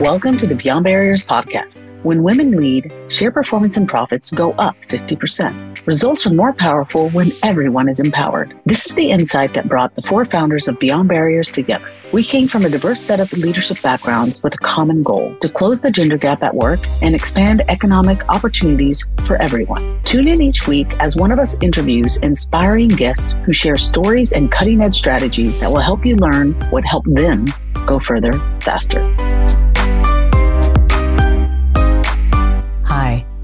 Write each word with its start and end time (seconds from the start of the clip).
Welcome 0.00 0.36
to 0.36 0.46
the 0.46 0.54
Beyond 0.54 0.84
Barriers 0.84 1.24
podcast. 1.24 1.88
When 2.02 2.22
women 2.22 2.50
lead, 2.50 2.92
share 3.08 3.30
performance 3.30 3.78
and 3.78 3.88
profits 3.88 4.30
go 4.30 4.52
up 4.58 4.76
50%. 4.88 5.86
Results 5.86 6.26
are 6.26 6.34
more 6.34 6.52
powerful 6.52 7.08
when 7.10 7.32
everyone 7.42 7.88
is 7.88 7.98
empowered. 7.98 8.54
This 8.66 8.84
is 8.84 8.94
the 8.94 9.08
insight 9.08 9.54
that 9.54 9.70
brought 9.70 9.94
the 9.94 10.02
four 10.02 10.26
founders 10.26 10.68
of 10.68 10.78
Beyond 10.78 11.08
Barriers 11.08 11.50
together. 11.50 11.90
We 12.12 12.24
came 12.24 12.46
from 12.46 12.66
a 12.66 12.68
diverse 12.68 13.00
set 13.00 13.20
of 13.20 13.32
leadership 13.32 13.80
backgrounds 13.80 14.42
with 14.42 14.52
a 14.52 14.58
common 14.58 15.02
goal 15.02 15.34
to 15.40 15.48
close 15.48 15.80
the 15.80 15.90
gender 15.90 16.18
gap 16.18 16.42
at 16.42 16.54
work 16.54 16.80
and 17.00 17.14
expand 17.14 17.62
economic 17.68 18.28
opportunities 18.28 19.02
for 19.24 19.40
everyone. 19.40 19.98
Tune 20.04 20.28
in 20.28 20.42
each 20.42 20.68
week 20.68 20.88
as 21.00 21.16
one 21.16 21.32
of 21.32 21.38
us 21.38 21.56
interviews 21.62 22.18
inspiring 22.18 22.88
guests 22.88 23.34
who 23.46 23.54
share 23.54 23.78
stories 23.78 24.32
and 24.32 24.52
cutting 24.52 24.82
edge 24.82 24.94
strategies 24.94 25.60
that 25.60 25.70
will 25.70 25.80
help 25.80 26.04
you 26.04 26.16
learn 26.16 26.52
what 26.70 26.84
helped 26.84 27.12
them 27.14 27.46
go 27.86 27.98
further 27.98 28.34
faster. 28.60 29.00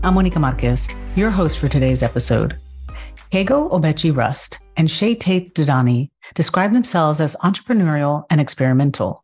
I'm 0.05 0.15
Monica 0.15 0.41
Marquez, 0.41 0.93
your 1.15 1.31
host 1.31 1.59
for 1.59 1.69
today's 1.69 2.03
episode. 2.03 2.59
Kego 3.31 3.71
Obechi 3.71 4.15
Rust 4.15 4.59
and 4.77 4.91
Shay 4.91 5.15
Tate-Di 5.15 5.65
Donna 5.65 6.07
describe 6.35 6.73
themselves 6.73 7.21
as 7.21 7.37
entrepreneurial 7.37 8.25
and 8.29 8.41
experimental. 8.41 9.23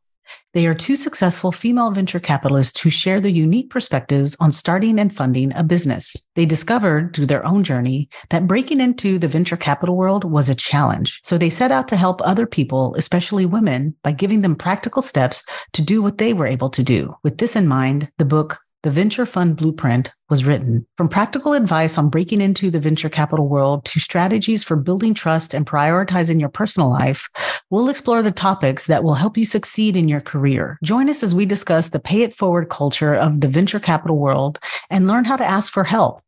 They 0.55 0.69
are 0.69 0.75
two 0.75 0.95
successful 0.95 1.51
female 1.51 1.91
venture 1.91 2.21
capitalists 2.21 2.81
who 2.81 2.91
share 2.91 3.21
their 3.21 3.33
unique 3.33 3.71
perspectives 3.71 4.37
on 4.39 4.53
starting 4.53 5.01
and 5.01 5.13
funding 5.13 5.53
a 5.57 5.65
business. 5.65 6.31
They 6.37 6.47
discovered 6.47 7.13
through 7.13 7.27
their 7.27 7.45
own 7.45 7.65
journey 7.65 8.09
that 8.31 8.47
breaking 8.47 8.81
into 8.81 9.19
the 9.19 9.27
venture 9.27 9.57
capital 9.57 9.97
world 9.97 10.23
was 10.23 10.49
a 10.49 10.55
challenge. 10.55 11.19
So 11.25 11.39
they 11.39 11.51
set 11.51 11.73
out 11.73 11.89
to 11.89 11.97
help 11.97 12.21
other 12.23 12.47
people, 12.47 12.95
especially 12.95 13.47
women, 13.47 13.97
by 14.05 14.13
giving 14.13 14.43
them 14.43 14.55
practical 14.55 15.03
steps 15.03 15.45
to 15.73 15.83
do 15.83 16.03
what 16.03 16.19
they 16.19 16.35
were 16.35 16.47
able 16.47 16.71
to 16.71 16.85
do. 16.85 17.15
With 17.25 17.39
this 17.39 17.57
in 17.57 17.67
mind, 17.67 18.13
the 18.19 18.25
book 18.25 18.61
the 18.85 18.91
Venture 18.91 19.27
Fund 19.27 19.57
Blueprint 19.57 20.13
was 20.31 20.45
written. 20.45 20.87
From 20.97 21.09
practical 21.09 21.53
advice 21.53 21.99
on 21.99 22.11
breaking 22.11 22.41
into 22.41 22.71
the 22.71 22.79
venture 22.79 23.09
capital 23.09 23.49
world 23.49 23.85
to 23.87 23.99
strategies 23.99 24.63
for 24.63 24.77
building 24.77 25.15
trust 25.15 25.53
and 25.53 25.67
prioritizing 25.67 26.39
your 26.39 26.49
personal 26.49 26.89
life, 26.89 27.29
we'll 27.71 27.89
explore 27.89 28.23
the 28.23 28.31
topics 28.31 28.87
that 28.87 29.03
will 29.03 29.15
help 29.15 29.37
you 29.37 29.45
succeed 29.45 29.97
in 29.97 30.07
your 30.07 30.21
career. 30.21 30.79
Join 30.85 31.09
us 31.09 31.25
as 31.25 31.35
we 31.35 31.45
discuss 31.45 31.89
the 31.89 31.99
pay 31.99 32.23
it 32.23 32.35
forward 32.35 32.69
culture 32.69 33.15
of 33.15 33.41
the 33.41 33.49
venture 33.49 33.81
capital 33.81 34.19
world 34.19 34.61
and 34.91 35.09
learn 35.09 35.25
how 35.25 35.37
to 35.37 35.45
ask 35.45 35.73
for 35.73 35.85
help 35.85 36.23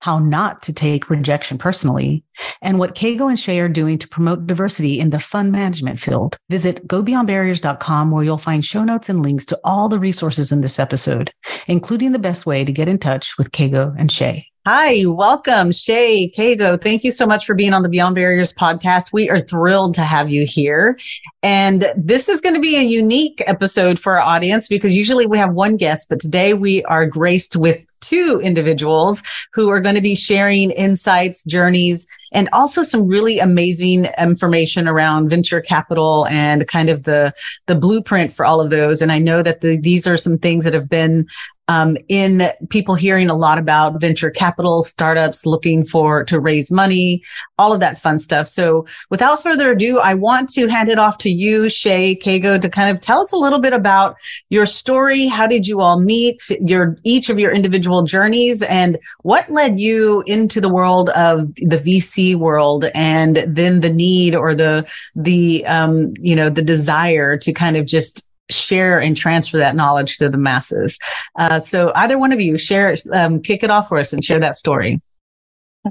how 0.00 0.18
not 0.18 0.62
to 0.62 0.72
take 0.72 1.08
rejection 1.08 1.58
personally, 1.58 2.24
and 2.62 2.78
what 2.78 2.94
Kago 2.94 3.28
and 3.28 3.38
Shay 3.38 3.60
are 3.60 3.68
doing 3.68 3.98
to 3.98 4.08
promote 4.08 4.46
diversity 4.46 4.98
in 4.98 5.10
the 5.10 5.20
fund 5.20 5.52
management 5.52 6.00
field. 6.00 6.36
Visit 6.48 6.86
gobeyondbarriers.com 6.88 8.10
where 8.10 8.24
you'll 8.24 8.38
find 8.38 8.64
show 8.64 8.84
notes 8.84 9.08
and 9.08 9.22
links 9.22 9.46
to 9.46 9.60
all 9.62 9.88
the 9.88 9.98
resources 9.98 10.50
in 10.50 10.60
this 10.60 10.78
episode, 10.78 11.32
including 11.66 12.12
the 12.12 12.18
best 12.18 12.46
way 12.46 12.64
to 12.64 12.72
get 12.72 12.88
in 12.88 12.98
touch 12.98 13.36
with 13.38 13.52
Kago 13.52 13.94
and 13.98 14.10
Shay. 14.10 14.46
Hi, 14.66 15.06
welcome, 15.06 15.72
Shay 15.72 16.30
Kago. 16.30 16.76
Thank 16.76 17.02
you 17.02 17.12
so 17.12 17.26
much 17.26 17.46
for 17.46 17.54
being 17.54 17.72
on 17.72 17.82
the 17.82 17.88
Beyond 17.88 18.14
Barriers 18.14 18.52
podcast. 18.52 19.10
We 19.10 19.30
are 19.30 19.40
thrilled 19.40 19.94
to 19.94 20.02
have 20.02 20.28
you 20.28 20.44
here. 20.46 20.98
And 21.42 21.90
this 21.96 22.28
is 22.28 22.42
going 22.42 22.54
to 22.54 22.60
be 22.60 22.76
a 22.76 22.82
unique 22.82 23.42
episode 23.46 23.98
for 23.98 24.18
our 24.18 24.26
audience 24.26 24.68
because 24.68 24.94
usually 24.94 25.24
we 25.24 25.38
have 25.38 25.54
one 25.54 25.78
guest, 25.78 26.10
but 26.10 26.20
today 26.20 26.52
we 26.52 26.84
are 26.84 27.06
graced 27.06 27.56
with 27.56 27.82
two 28.00 28.40
individuals 28.42 29.22
who 29.52 29.68
are 29.70 29.80
going 29.80 29.94
to 29.94 30.00
be 30.00 30.14
sharing 30.14 30.70
insights, 30.70 31.44
journeys, 31.44 32.06
and 32.32 32.48
also 32.52 32.82
some 32.82 33.06
really 33.06 33.38
amazing 33.38 34.06
information 34.18 34.86
around 34.86 35.28
venture 35.28 35.60
capital 35.60 36.26
and 36.26 36.66
kind 36.68 36.88
of 36.88 37.02
the 37.04 37.32
the 37.66 37.74
blueprint 37.74 38.32
for 38.32 38.44
all 38.44 38.60
of 38.60 38.70
those. 38.70 39.02
And 39.02 39.10
I 39.10 39.18
know 39.18 39.42
that 39.42 39.60
the, 39.60 39.76
these 39.76 40.06
are 40.06 40.16
some 40.16 40.38
things 40.38 40.64
that 40.64 40.74
have 40.74 40.88
been 40.88 41.26
um, 41.70 41.96
in 42.08 42.50
people 42.68 42.96
hearing 42.96 43.30
a 43.30 43.36
lot 43.36 43.56
about 43.56 44.00
venture 44.00 44.30
capital 44.30 44.82
startups 44.82 45.46
looking 45.46 45.86
for 45.86 46.24
to 46.24 46.40
raise 46.40 46.72
money, 46.72 47.22
all 47.58 47.72
of 47.72 47.78
that 47.78 47.96
fun 47.96 48.18
stuff. 48.18 48.48
So 48.48 48.86
without 49.08 49.40
further 49.40 49.70
ado, 49.70 50.00
I 50.00 50.14
want 50.14 50.48
to 50.50 50.66
hand 50.66 50.88
it 50.88 50.98
off 50.98 51.18
to 51.18 51.30
you, 51.30 51.68
Shay 51.68 52.16
Kago, 52.16 52.60
to 52.60 52.68
kind 52.68 52.90
of 52.94 53.00
tell 53.00 53.20
us 53.20 53.30
a 53.30 53.36
little 53.36 53.60
bit 53.60 53.72
about 53.72 54.16
your 54.48 54.66
story. 54.66 55.26
How 55.26 55.46
did 55.46 55.68
you 55.68 55.80
all 55.80 56.00
meet? 56.00 56.42
Your 56.60 56.96
each 57.04 57.30
of 57.30 57.38
your 57.38 57.52
individual 57.52 57.89
journeys, 58.04 58.62
and 58.62 58.98
what 59.22 59.50
led 59.50 59.78
you 59.78 60.22
into 60.26 60.60
the 60.60 60.68
world 60.68 61.10
of 61.10 61.54
the 61.56 61.78
VC 61.78 62.36
world, 62.36 62.86
and 62.94 63.44
then 63.46 63.80
the 63.80 63.92
need 63.92 64.34
or 64.34 64.54
the 64.54 64.90
the 65.14 65.64
um, 65.66 66.12
you 66.18 66.34
know 66.34 66.48
the 66.48 66.62
desire 66.62 67.36
to 67.36 67.52
kind 67.52 67.76
of 67.76 67.86
just 67.86 68.28
share 68.50 68.98
and 68.98 69.16
transfer 69.16 69.58
that 69.58 69.76
knowledge 69.76 70.16
to 70.18 70.28
the 70.28 70.38
masses. 70.38 70.98
Uh, 71.38 71.60
so 71.60 71.92
either 71.94 72.18
one 72.18 72.32
of 72.32 72.40
you 72.40 72.58
share, 72.58 72.94
um, 73.12 73.40
kick 73.40 73.62
it 73.62 73.70
off 73.70 73.88
for 73.88 73.98
us 73.98 74.12
and 74.12 74.24
share 74.24 74.40
that 74.40 74.56
story. 74.56 75.00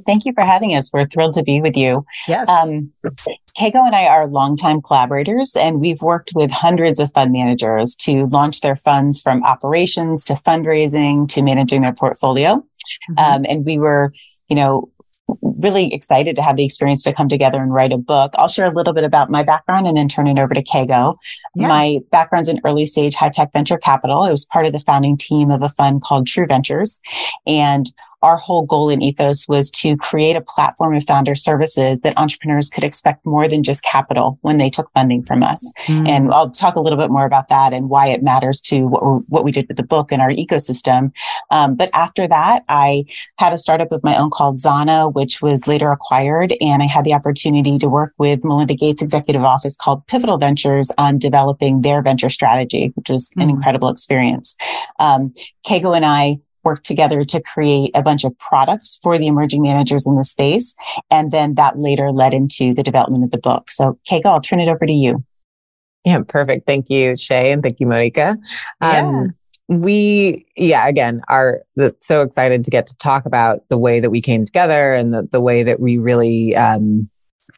Thank 0.05 0.25
you 0.25 0.33
for 0.33 0.43
having 0.43 0.75
us. 0.75 0.91
We're 0.93 1.07
thrilled 1.07 1.33
to 1.33 1.43
be 1.43 1.61
with 1.61 1.75
you. 1.75 2.05
Yes. 2.27 2.47
Um, 2.47 2.91
Kego 3.57 3.85
and 3.85 3.95
I 3.95 4.07
are 4.07 4.27
longtime 4.27 4.81
collaborators, 4.81 5.55
and 5.55 5.79
we've 5.79 6.01
worked 6.01 6.31
with 6.35 6.51
hundreds 6.51 6.99
of 6.99 7.11
fund 7.11 7.31
managers 7.31 7.95
to 8.01 8.25
launch 8.25 8.61
their 8.61 8.75
funds 8.75 9.19
from 9.19 9.43
operations 9.43 10.23
to 10.25 10.33
fundraising 10.35 11.27
to 11.29 11.41
managing 11.41 11.81
their 11.81 11.93
portfolio. 11.93 12.55
Mm-hmm. 12.55 13.19
Um, 13.19 13.45
and 13.49 13.65
we 13.65 13.79
were, 13.79 14.13
you 14.47 14.55
know, 14.55 14.91
really 15.41 15.93
excited 15.93 16.35
to 16.35 16.41
have 16.41 16.55
the 16.55 16.65
experience 16.65 17.03
to 17.03 17.13
come 17.13 17.29
together 17.29 17.61
and 17.61 17.73
write 17.73 17.93
a 17.93 17.97
book. 17.97 18.33
I'll 18.37 18.47
share 18.47 18.67
a 18.67 18.73
little 18.73 18.93
bit 18.93 19.03
about 19.03 19.29
my 19.29 19.43
background 19.43 19.87
and 19.87 19.97
then 19.97 20.07
turn 20.07 20.27
it 20.27 20.39
over 20.39 20.53
to 20.53 20.63
Kego. 20.63 21.17
Yeah. 21.55 21.67
My 21.67 21.99
background's 22.11 22.49
in 22.49 22.59
early 22.63 22.85
stage 22.85 23.15
high 23.15 23.29
tech 23.29 23.51
venture 23.53 23.77
capital. 23.77 24.21
I 24.21 24.31
was 24.31 24.45
part 24.45 24.65
of 24.65 24.73
the 24.73 24.79
founding 24.79 25.17
team 25.17 25.51
of 25.51 25.61
a 25.61 25.69
fund 25.69 26.01
called 26.01 26.27
True 26.27 26.45
Ventures. 26.45 26.99
And 27.45 27.87
our 28.21 28.37
whole 28.37 28.65
goal 28.65 28.89
in 28.89 29.01
ethos 29.01 29.47
was 29.47 29.71
to 29.71 29.95
create 29.97 30.35
a 30.35 30.41
platform 30.41 30.95
of 30.95 31.03
founder 31.03 31.35
services 31.35 32.01
that 32.01 32.17
entrepreneurs 32.17 32.69
could 32.69 32.83
expect 32.83 33.25
more 33.25 33.47
than 33.47 33.63
just 33.63 33.83
capital 33.83 34.37
when 34.41 34.57
they 34.57 34.69
took 34.69 34.89
funding 34.91 35.23
from 35.23 35.43
us. 35.43 35.73
Mm. 35.85 36.09
And 36.09 36.33
I'll 36.33 36.49
talk 36.49 36.75
a 36.75 36.81
little 36.81 36.97
bit 36.97 37.11
more 37.11 37.25
about 37.25 37.47
that 37.49 37.73
and 37.73 37.89
why 37.89 38.07
it 38.07 38.23
matters 38.23 38.61
to 38.63 38.81
what, 38.87 39.03
what 39.29 39.43
we 39.43 39.51
did 39.51 39.67
with 39.67 39.77
the 39.77 39.83
book 39.85 40.11
and 40.11 40.21
our 40.21 40.31
ecosystem. 40.31 41.11
Um, 41.49 41.75
but 41.75 41.89
after 41.93 42.27
that, 42.27 42.63
I 42.67 43.05
had 43.37 43.53
a 43.53 43.57
startup 43.57 43.91
of 43.91 44.03
my 44.03 44.17
own 44.17 44.29
called 44.29 44.57
Zana, 44.57 45.13
which 45.13 45.41
was 45.41 45.67
later 45.67 45.91
acquired. 45.91 46.53
And 46.59 46.83
I 46.83 46.87
had 46.87 47.05
the 47.05 47.13
opportunity 47.13 47.77
to 47.77 47.87
work 47.87 48.13
with 48.17 48.43
Melinda 48.43 48.75
Gates 48.75 49.01
executive 49.01 49.43
office 49.43 49.77
called 49.77 50.05
Pivotal 50.07 50.37
Ventures 50.37 50.91
on 50.97 51.17
developing 51.17 51.81
their 51.81 52.01
venture 52.01 52.29
strategy, 52.29 52.91
which 52.95 53.09
was 53.09 53.31
mm. 53.31 53.43
an 53.43 53.49
incredible 53.49 53.89
experience. 53.89 54.57
Um, 54.99 55.31
Kego 55.65 55.95
and 55.95 56.05
I 56.05 56.37
worked 56.63 56.85
together 56.85 57.23
to 57.25 57.41
create 57.41 57.91
a 57.95 58.03
bunch 58.03 58.23
of 58.23 58.37
products 58.37 58.99
for 59.01 59.17
the 59.17 59.27
emerging 59.27 59.61
managers 59.61 60.05
in 60.05 60.15
the 60.15 60.23
space. 60.23 60.75
And 61.09 61.31
then 61.31 61.55
that 61.55 61.79
later 61.79 62.11
led 62.11 62.33
into 62.33 62.73
the 62.73 62.83
development 62.83 63.23
of 63.23 63.31
the 63.31 63.39
book. 63.39 63.71
So, 63.71 63.97
Kego, 64.09 64.25
I'll 64.25 64.41
turn 64.41 64.59
it 64.59 64.69
over 64.69 64.85
to 64.85 64.93
you. 64.93 65.23
Yeah, 66.05 66.21
perfect. 66.27 66.65
Thank 66.65 66.89
you, 66.89 67.17
Shay, 67.17 67.51
and 67.51 67.61
thank 67.61 67.79
you, 67.79 67.87
Monica. 67.87 68.37
Yeah. 68.81 68.99
Um, 68.99 69.35
we, 69.67 70.47
yeah, 70.55 70.87
again, 70.87 71.21
are 71.27 71.61
so 71.99 72.21
excited 72.21 72.63
to 72.63 72.71
get 72.71 72.87
to 72.87 72.97
talk 72.97 73.25
about 73.25 73.67
the 73.69 73.77
way 73.77 73.99
that 73.99 74.09
we 74.09 74.21
came 74.21 74.43
together 74.43 74.93
and 74.93 75.13
the, 75.13 75.27
the 75.31 75.41
way 75.41 75.61
that 75.61 75.79
we 75.79 75.97
really 75.97 76.55
um, 76.55 77.09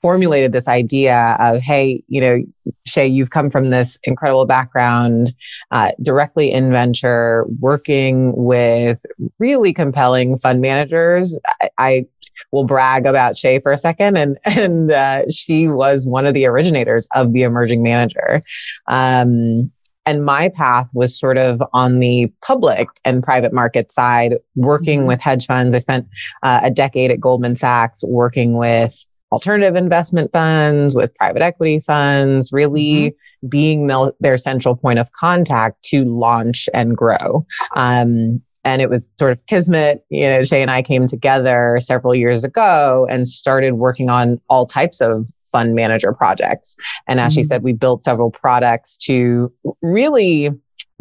formulated 0.01 0.51
this 0.51 0.67
idea 0.67 1.35
of, 1.39 1.61
hey, 1.61 2.03
you 2.07 2.21
know, 2.21 2.43
Shay, 2.85 3.07
you've 3.07 3.29
come 3.29 3.49
from 3.49 3.69
this 3.69 3.97
incredible 4.03 4.45
background, 4.45 5.33
uh, 5.71 5.91
directly 6.01 6.51
in 6.51 6.71
venture, 6.71 7.45
working 7.59 8.33
with 8.35 9.05
really 9.39 9.73
compelling 9.73 10.37
fund 10.37 10.61
managers. 10.61 11.37
I, 11.61 11.69
I 11.77 12.05
will 12.51 12.65
brag 12.65 13.05
about 13.05 13.37
Shay 13.37 13.59
for 13.59 13.71
a 13.71 13.77
second, 13.77 14.17
and 14.17 14.37
and 14.45 14.91
uh, 14.91 15.23
she 15.29 15.67
was 15.67 16.07
one 16.07 16.25
of 16.25 16.33
the 16.33 16.45
originators 16.45 17.07
of 17.15 17.33
the 17.33 17.43
emerging 17.43 17.83
manager. 17.83 18.41
Um, 18.87 19.71
and 20.07 20.25
my 20.25 20.49
path 20.49 20.89
was 20.93 21.17
sort 21.17 21.37
of 21.37 21.61
on 21.73 21.99
the 21.99 22.31
public 22.41 22.87
and 23.05 23.23
private 23.23 23.53
market 23.53 23.91
side, 23.91 24.35
working 24.55 24.99
mm-hmm. 24.99 25.07
with 25.09 25.21
hedge 25.21 25.45
funds. 25.45 25.75
I 25.75 25.77
spent 25.77 26.07
uh, 26.41 26.61
a 26.63 26.71
decade 26.71 27.11
at 27.11 27.19
Goldman 27.19 27.55
Sachs 27.55 28.03
working 28.07 28.57
with 28.57 29.05
alternative 29.31 29.75
investment 29.75 30.31
funds, 30.31 30.95
with 30.95 31.13
private 31.15 31.41
equity 31.41 31.79
funds, 31.79 32.51
really 32.51 33.11
mm-hmm. 33.11 33.47
being 33.47 34.11
their 34.19 34.37
central 34.37 34.75
point 34.75 34.99
of 34.99 35.11
contact 35.13 35.83
to 35.83 36.03
launch 36.03 36.67
and 36.73 36.95
grow. 36.97 37.45
Um, 37.75 38.41
and 38.63 38.81
it 38.81 38.89
was 38.89 39.11
sort 39.15 39.31
of 39.31 39.45
kismet. 39.47 40.05
You 40.09 40.27
know, 40.27 40.43
Shay 40.43 40.61
and 40.61 40.69
I 40.69 40.83
came 40.83 41.07
together 41.07 41.79
several 41.81 42.13
years 42.13 42.43
ago 42.43 43.07
and 43.09 43.27
started 43.27 43.73
working 43.73 44.09
on 44.09 44.39
all 44.49 44.65
types 44.65 45.01
of 45.01 45.27
fund 45.51 45.75
manager 45.75 46.13
projects. 46.13 46.77
And 47.07 47.19
as 47.19 47.33
mm-hmm. 47.33 47.39
she 47.39 47.43
said, 47.43 47.63
we 47.63 47.73
built 47.73 48.03
several 48.03 48.31
products 48.31 48.97
to 48.99 49.51
really 49.81 50.49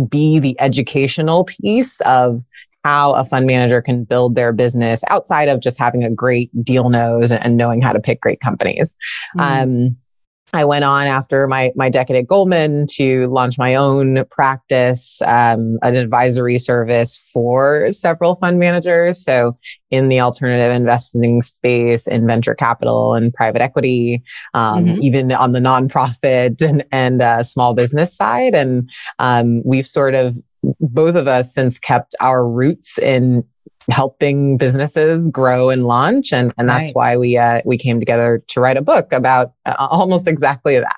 be 0.09 0.39
the 0.39 0.59
educational 0.61 1.45
piece 1.45 2.01
of 2.03 2.43
how 2.85 3.13
a 3.13 3.25
fund 3.25 3.47
manager 3.47 3.83
can 3.83 4.05
build 4.05 4.35
their 4.35 4.53
business 4.53 5.03
outside 5.09 5.49
of 5.49 5.61
just 5.61 5.79
having 5.79 6.05
a 6.05 6.11
great 6.11 6.51
deal 6.65 6.91
nose 6.91 7.33
and 7.33 7.57
knowing 7.57 7.83
how 7.83 7.93
to 7.93 8.01
pick 8.01 8.21
great 8.21 8.41
companies. 8.41 8.97
Mm. 9.37 9.63
Um, 9.63 9.97
I 10.53 10.65
went 10.65 10.85
on 10.85 11.07
after 11.07 11.47
my 11.47 11.73
my 11.77 11.89
decade 11.89 12.17
at 12.17 12.27
Goldman 12.27 12.87
to 12.95 13.29
launch 13.29 13.59
my 13.59 13.75
own 13.75 14.25
practice, 14.31 15.23
um, 15.23 15.79
an 15.83 15.97
advisory 15.97 16.59
service 16.59 17.21
for 17.33 17.91
several 17.91 18.35
fund 18.37 18.59
managers. 18.59 19.23
So 19.23 19.57
in 19.91 20.09
the 20.09 20.21
alternative 20.21 20.73
investing 20.73 21.41
space, 21.41 22.07
in 22.07 22.27
venture 22.27 22.55
capital 22.55 23.15
and 23.15 23.33
private 23.33 23.63
equity, 23.63 24.23
um, 24.55 24.87
mm-hmm. 24.87 25.03
even 25.03 25.33
on 25.33 25.53
the 25.53 25.61
nonprofit 25.61 26.61
and 26.69 26.85
and 26.91 27.23
uh, 27.23 27.43
small 27.43 27.75
business 27.75 28.17
side, 28.17 28.55
and 28.55 28.91
um, 29.19 29.63
we've 29.65 29.87
sort 29.87 30.15
of 30.15 30.37
both 30.81 31.15
of 31.15 31.27
us 31.27 31.55
since 31.55 31.79
kept 31.79 32.15
our 32.21 32.47
roots 32.47 32.99
in 32.99 33.45
helping 33.91 34.57
businesses 34.57 35.29
grow 35.31 35.71
and 35.71 35.87
launch 35.87 36.33
and 36.33 36.53
and 36.59 36.69
that's 36.69 36.91
right. 36.91 36.95
why 36.95 37.17
we 37.17 37.37
uh, 37.37 37.61
we 37.65 37.79
came 37.79 37.99
together 37.99 38.43
to 38.47 38.61
write 38.61 38.77
a 38.77 38.83
book 38.83 39.13
about 39.13 39.53
uh, 39.67 39.75
almost 39.91 40.29
exactly 40.29 40.79
that 40.79 40.97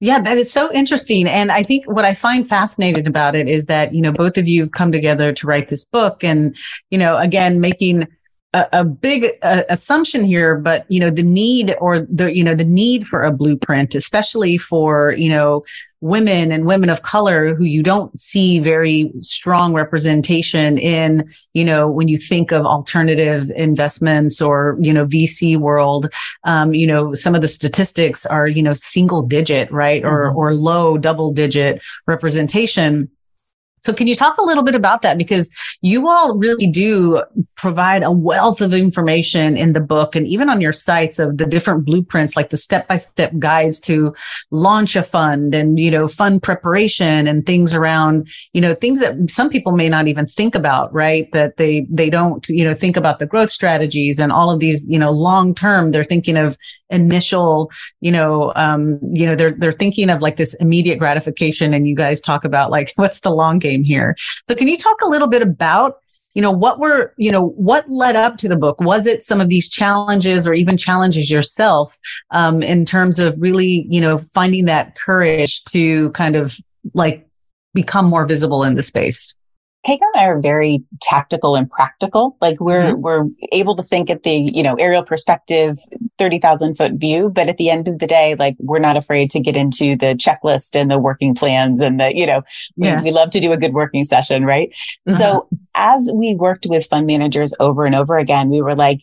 yeah, 0.00 0.20
that 0.20 0.36
is 0.36 0.52
so 0.52 0.70
interesting. 0.70 1.26
And 1.26 1.50
I 1.50 1.62
think 1.62 1.86
what 1.86 2.04
I 2.04 2.12
find 2.12 2.46
fascinating 2.46 3.08
about 3.08 3.34
it 3.34 3.48
is 3.48 3.66
that, 3.66 3.94
you 3.94 4.02
know, 4.02 4.12
both 4.12 4.36
of 4.36 4.46
you 4.46 4.60
have 4.60 4.72
come 4.72 4.92
together 4.92 5.32
to 5.32 5.46
write 5.46 5.70
this 5.70 5.86
book 5.86 6.22
and, 6.22 6.54
you 6.90 6.98
know, 6.98 7.16
again, 7.16 7.58
making 7.58 8.06
a, 8.54 8.66
a 8.72 8.84
big 8.84 9.26
uh, 9.42 9.62
assumption 9.68 10.24
here, 10.24 10.56
but 10.56 10.86
you 10.88 11.00
know 11.00 11.10
the 11.10 11.22
need 11.22 11.74
or 11.80 11.98
the 11.98 12.34
you 12.34 12.44
know 12.44 12.54
the 12.54 12.64
need 12.64 13.06
for 13.06 13.22
a 13.22 13.32
blueprint, 13.32 13.94
especially 13.94 14.56
for 14.56 15.14
you 15.18 15.28
know 15.28 15.64
women 16.04 16.52
and 16.52 16.66
women 16.66 16.90
of 16.90 17.00
color 17.00 17.54
who 17.54 17.64
you 17.64 17.82
don't 17.82 18.18
see 18.18 18.58
very 18.58 19.10
strong 19.20 19.72
representation 19.72 20.76
in 20.76 21.26
you 21.54 21.64
know 21.64 21.90
when 21.90 22.08
you 22.08 22.18
think 22.18 22.52
of 22.52 22.66
alternative 22.66 23.50
investments 23.56 24.42
or 24.42 24.76
you 24.78 24.92
know 24.92 25.06
vc 25.06 25.56
world 25.56 26.12
um, 26.44 26.74
you 26.74 26.86
know 26.86 27.14
some 27.14 27.34
of 27.34 27.40
the 27.40 27.48
statistics 27.48 28.26
are 28.26 28.46
you 28.46 28.62
know 28.62 28.74
single 28.74 29.22
digit 29.22 29.70
right 29.72 30.02
mm-hmm. 30.02 30.14
or 30.14 30.30
or 30.34 30.54
low 30.54 30.98
double 30.98 31.32
digit 31.32 31.82
representation 32.06 33.10
so 33.84 33.92
can 33.92 34.06
you 34.06 34.16
talk 34.16 34.38
a 34.38 34.44
little 34.44 34.62
bit 34.62 34.74
about 34.74 35.02
that? 35.02 35.18
Because 35.18 35.50
you 35.82 36.08
all 36.08 36.38
really 36.38 36.70
do 36.70 37.22
provide 37.56 38.02
a 38.02 38.10
wealth 38.10 38.62
of 38.62 38.72
information 38.72 39.56
in 39.58 39.74
the 39.74 39.80
book 39.80 40.16
and 40.16 40.26
even 40.26 40.48
on 40.48 40.60
your 40.60 40.72
sites 40.72 41.18
of 41.18 41.36
the 41.36 41.44
different 41.44 41.84
blueprints, 41.84 42.34
like 42.34 42.48
the 42.48 42.56
step 42.56 42.88
by 42.88 42.96
step 42.96 43.32
guides 43.38 43.78
to 43.80 44.14
launch 44.50 44.96
a 44.96 45.02
fund 45.02 45.54
and, 45.54 45.78
you 45.78 45.90
know, 45.90 46.08
fund 46.08 46.42
preparation 46.42 47.26
and 47.26 47.44
things 47.44 47.74
around, 47.74 48.26
you 48.54 48.60
know, 48.60 48.74
things 48.74 49.00
that 49.00 49.14
some 49.30 49.50
people 49.50 49.72
may 49.72 49.88
not 49.88 50.08
even 50.08 50.26
think 50.26 50.54
about, 50.54 50.92
right? 50.94 51.30
That 51.32 51.58
they, 51.58 51.86
they 51.90 52.08
don't, 52.08 52.48
you 52.48 52.64
know, 52.64 52.74
think 52.74 52.96
about 52.96 53.18
the 53.18 53.26
growth 53.26 53.50
strategies 53.50 54.18
and 54.18 54.32
all 54.32 54.50
of 54.50 54.60
these, 54.60 54.84
you 54.88 54.98
know, 54.98 55.10
long 55.10 55.54
term, 55.54 55.90
they're 55.90 56.04
thinking 56.04 56.38
of 56.38 56.56
initial, 56.90 57.70
you 58.00 58.12
know, 58.12 58.52
um, 58.56 58.98
you 59.12 59.26
know, 59.26 59.34
they're, 59.34 59.52
they're 59.52 59.72
thinking 59.72 60.10
of 60.10 60.22
like 60.22 60.36
this 60.36 60.54
immediate 60.54 60.98
gratification. 60.98 61.74
And 61.74 61.88
you 61.88 61.96
guys 61.96 62.20
talk 62.20 62.44
about 62.44 62.70
like, 62.70 62.92
what's 62.96 63.20
the 63.20 63.30
long 63.30 63.58
game 63.58 63.73
here? 63.82 64.14
So 64.46 64.54
can 64.54 64.68
you 64.68 64.76
talk 64.76 65.00
a 65.02 65.08
little 65.08 65.28
bit 65.28 65.42
about 65.42 65.96
you 66.34 66.42
know 66.42 66.50
what 66.50 66.78
were 66.78 67.14
you 67.16 67.30
know 67.30 67.48
what 67.50 67.88
led 67.88 68.16
up 68.16 68.36
to 68.38 68.48
the 68.48 68.56
book 68.56 68.80
was 68.80 69.06
it 69.06 69.22
some 69.22 69.40
of 69.40 69.48
these 69.48 69.70
challenges 69.70 70.46
or 70.46 70.52
even 70.54 70.76
challenges 70.76 71.30
yourself 71.30 71.96
um, 72.32 72.60
in 72.60 72.84
terms 72.84 73.18
of 73.18 73.34
really 73.38 73.86
you 73.88 74.00
know 74.00 74.18
finding 74.18 74.64
that 74.64 74.96
courage 74.96 75.62
to 75.64 76.10
kind 76.10 76.36
of 76.36 76.58
like 76.92 77.26
become 77.72 78.06
more 78.06 78.26
visible 78.26 78.64
in 78.64 78.74
the 78.74 78.82
space 78.82 79.38
Hagar 79.84 80.08
and 80.14 80.22
I 80.22 80.26
are 80.26 80.40
very 80.40 80.82
tactical 81.02 81.56
and 81.56 81.70
practical. 81.70 82.36
Like 82.40 82.60
we're 82.60 82.92
mm-hmm. 82.92 83.00
we're 83.00 83.24
able 83.52 83.76
to 83.76 83.82
think 83.82 84.08
at 84.08 84.22
the 84.22 84.50
you 84.54 84.62
know 84.62 84.74
aerial 84.76 85.02
perspective, 85.02 85.76
thirty 86.18 86.38
thousand 86.38 86.76
foot 86.76 86.94
view, 86.94 87.28
but 87.28 87.48
at 87.48 87.58
the 87.58 87.70
end 87.70 87.88
of 87.88 87.98
the 87.98 88.06
day, 88.06 88.34
like 88.38 88.56
we're 88.58 88.78
not 88.78 88.96
afraid 88.96 89.30
to 89.30 89.40
get 89.40 89.56
into 89.56 89.96
the 89.96 90.14
checklist 90.14 90.74
and 90.74 90.90
the 90.90 90.98
working 90.98 91.34
plans 91.34 91.80
and 91.80 92.00
the 92.00 92.16
you 92.16 92.26
know 92.26 92.42
yes. 92.76 93.04
we, 93.04 93.10
we, 93.10 93.14
love 93.14 93.30
to 93.32 93.40
do 93.40 93.52
a 93.52 93.58
good 93.58 93.74
working 93.74 94.04
session, 94.04 94.44
right? 94.44 94.70
Mm-hmm. 94.70 95.18
So 95.18 95.48
as 95.74 96.10
we 96.14 96.34
worked 96.34 96.66
with 96.68 96.86
fund 96.86 97.06
managers 97.06 97.52
over 97.60 97.84
and 97.84 97.94
over 97.94 98.16
again, 98.16 98.48
we 98.48 98.62
were 98.62 98.74
like, 98.74 99.00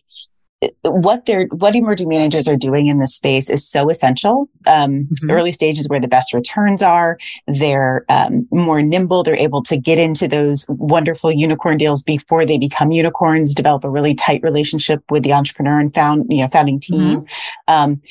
what 0.83 1.25
they're 1.25 1.47
what 1.47 1.75
emerging 1.75 2.07
managers 2.07 2.47
are 2.47 2.55
doing 2.55 2.87
in 2.87 2.99
this 2.99 3.15
space 3.15 3.49
is 3.49 3.67
so 3.67 3.89
essential. 3.89 4.47
Um, 4.67 5.07
mm-hmm. 5.11 5.31
Early 5.31 5.51
stages 5.51 5.89
where 5.89 5.99
the 5.99 6.07
best 6.07 6.33
returns 6.33 6.81
are. 6.81 7.17
They're 7.47 8.05
um, 8.09 8.47
more 8.51 8.81
nimble. 8.81 9.23
They're 9.23 9.35
able 9.35 9.63
to 9.63 9.77
get 9.77 9.97
into 9.97 10.27
those 10.27 10.65
wonderful 10.69 11.31
unicorn 11.31 11.77
deals 11.77 12.03
before 12.03 12.45
they 12.45 12.59
become 12.59 12.91
unicorns. 12.91 13.55
Develop 13.55 13.83
a 13.83 13.89
really 13.89 14.13
tight 14.13 14.43
relationship 14.43 15.03
with 15.09 15.23
the 15.23 15.33
entrepreneur 15.33 15.79
and 15.79 15.93
found 15.93 16.25
you 16.29 16.43
know 16.43 16.47
founding 16.47 16.79
team. 16.79 17.21
Mm-hmm. 17.21 17.73
Um, 17.73 18.01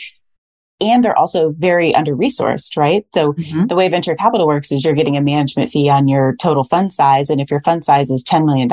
and 0.80 1.04
they're 1.04 1.18
also 1.18 1.54
very 1.58 1.94
under 1.94 2.16
resourced, 2.16 2.76
right? 2.76 3.04
So 3.12 3.34
mm-hmm. 3.34 3.66
the 3.66 3.76
way 3.76 3.88
venture 3.88 4.14
capital 4.14 4.46
works 4.46 4.72
is 4.72 4.84
you're 4.84 4.94
getting 4.94 5.16
a 5.16 5.20
management 5.20 5.70
fee 5.70 5.90
on 5.90 6.08
your 6.08 6.36
total 6.36 6.64
fund 6.64 6.92
size. 6.92 7.28
And 7.28 7.40
if 7.40 7.50
your 7.50 7.60
fund 7.60 7.84
size 7.84 8.10
is 8.10 8.24
$10 8.24 8.46
million, 8.46 8.68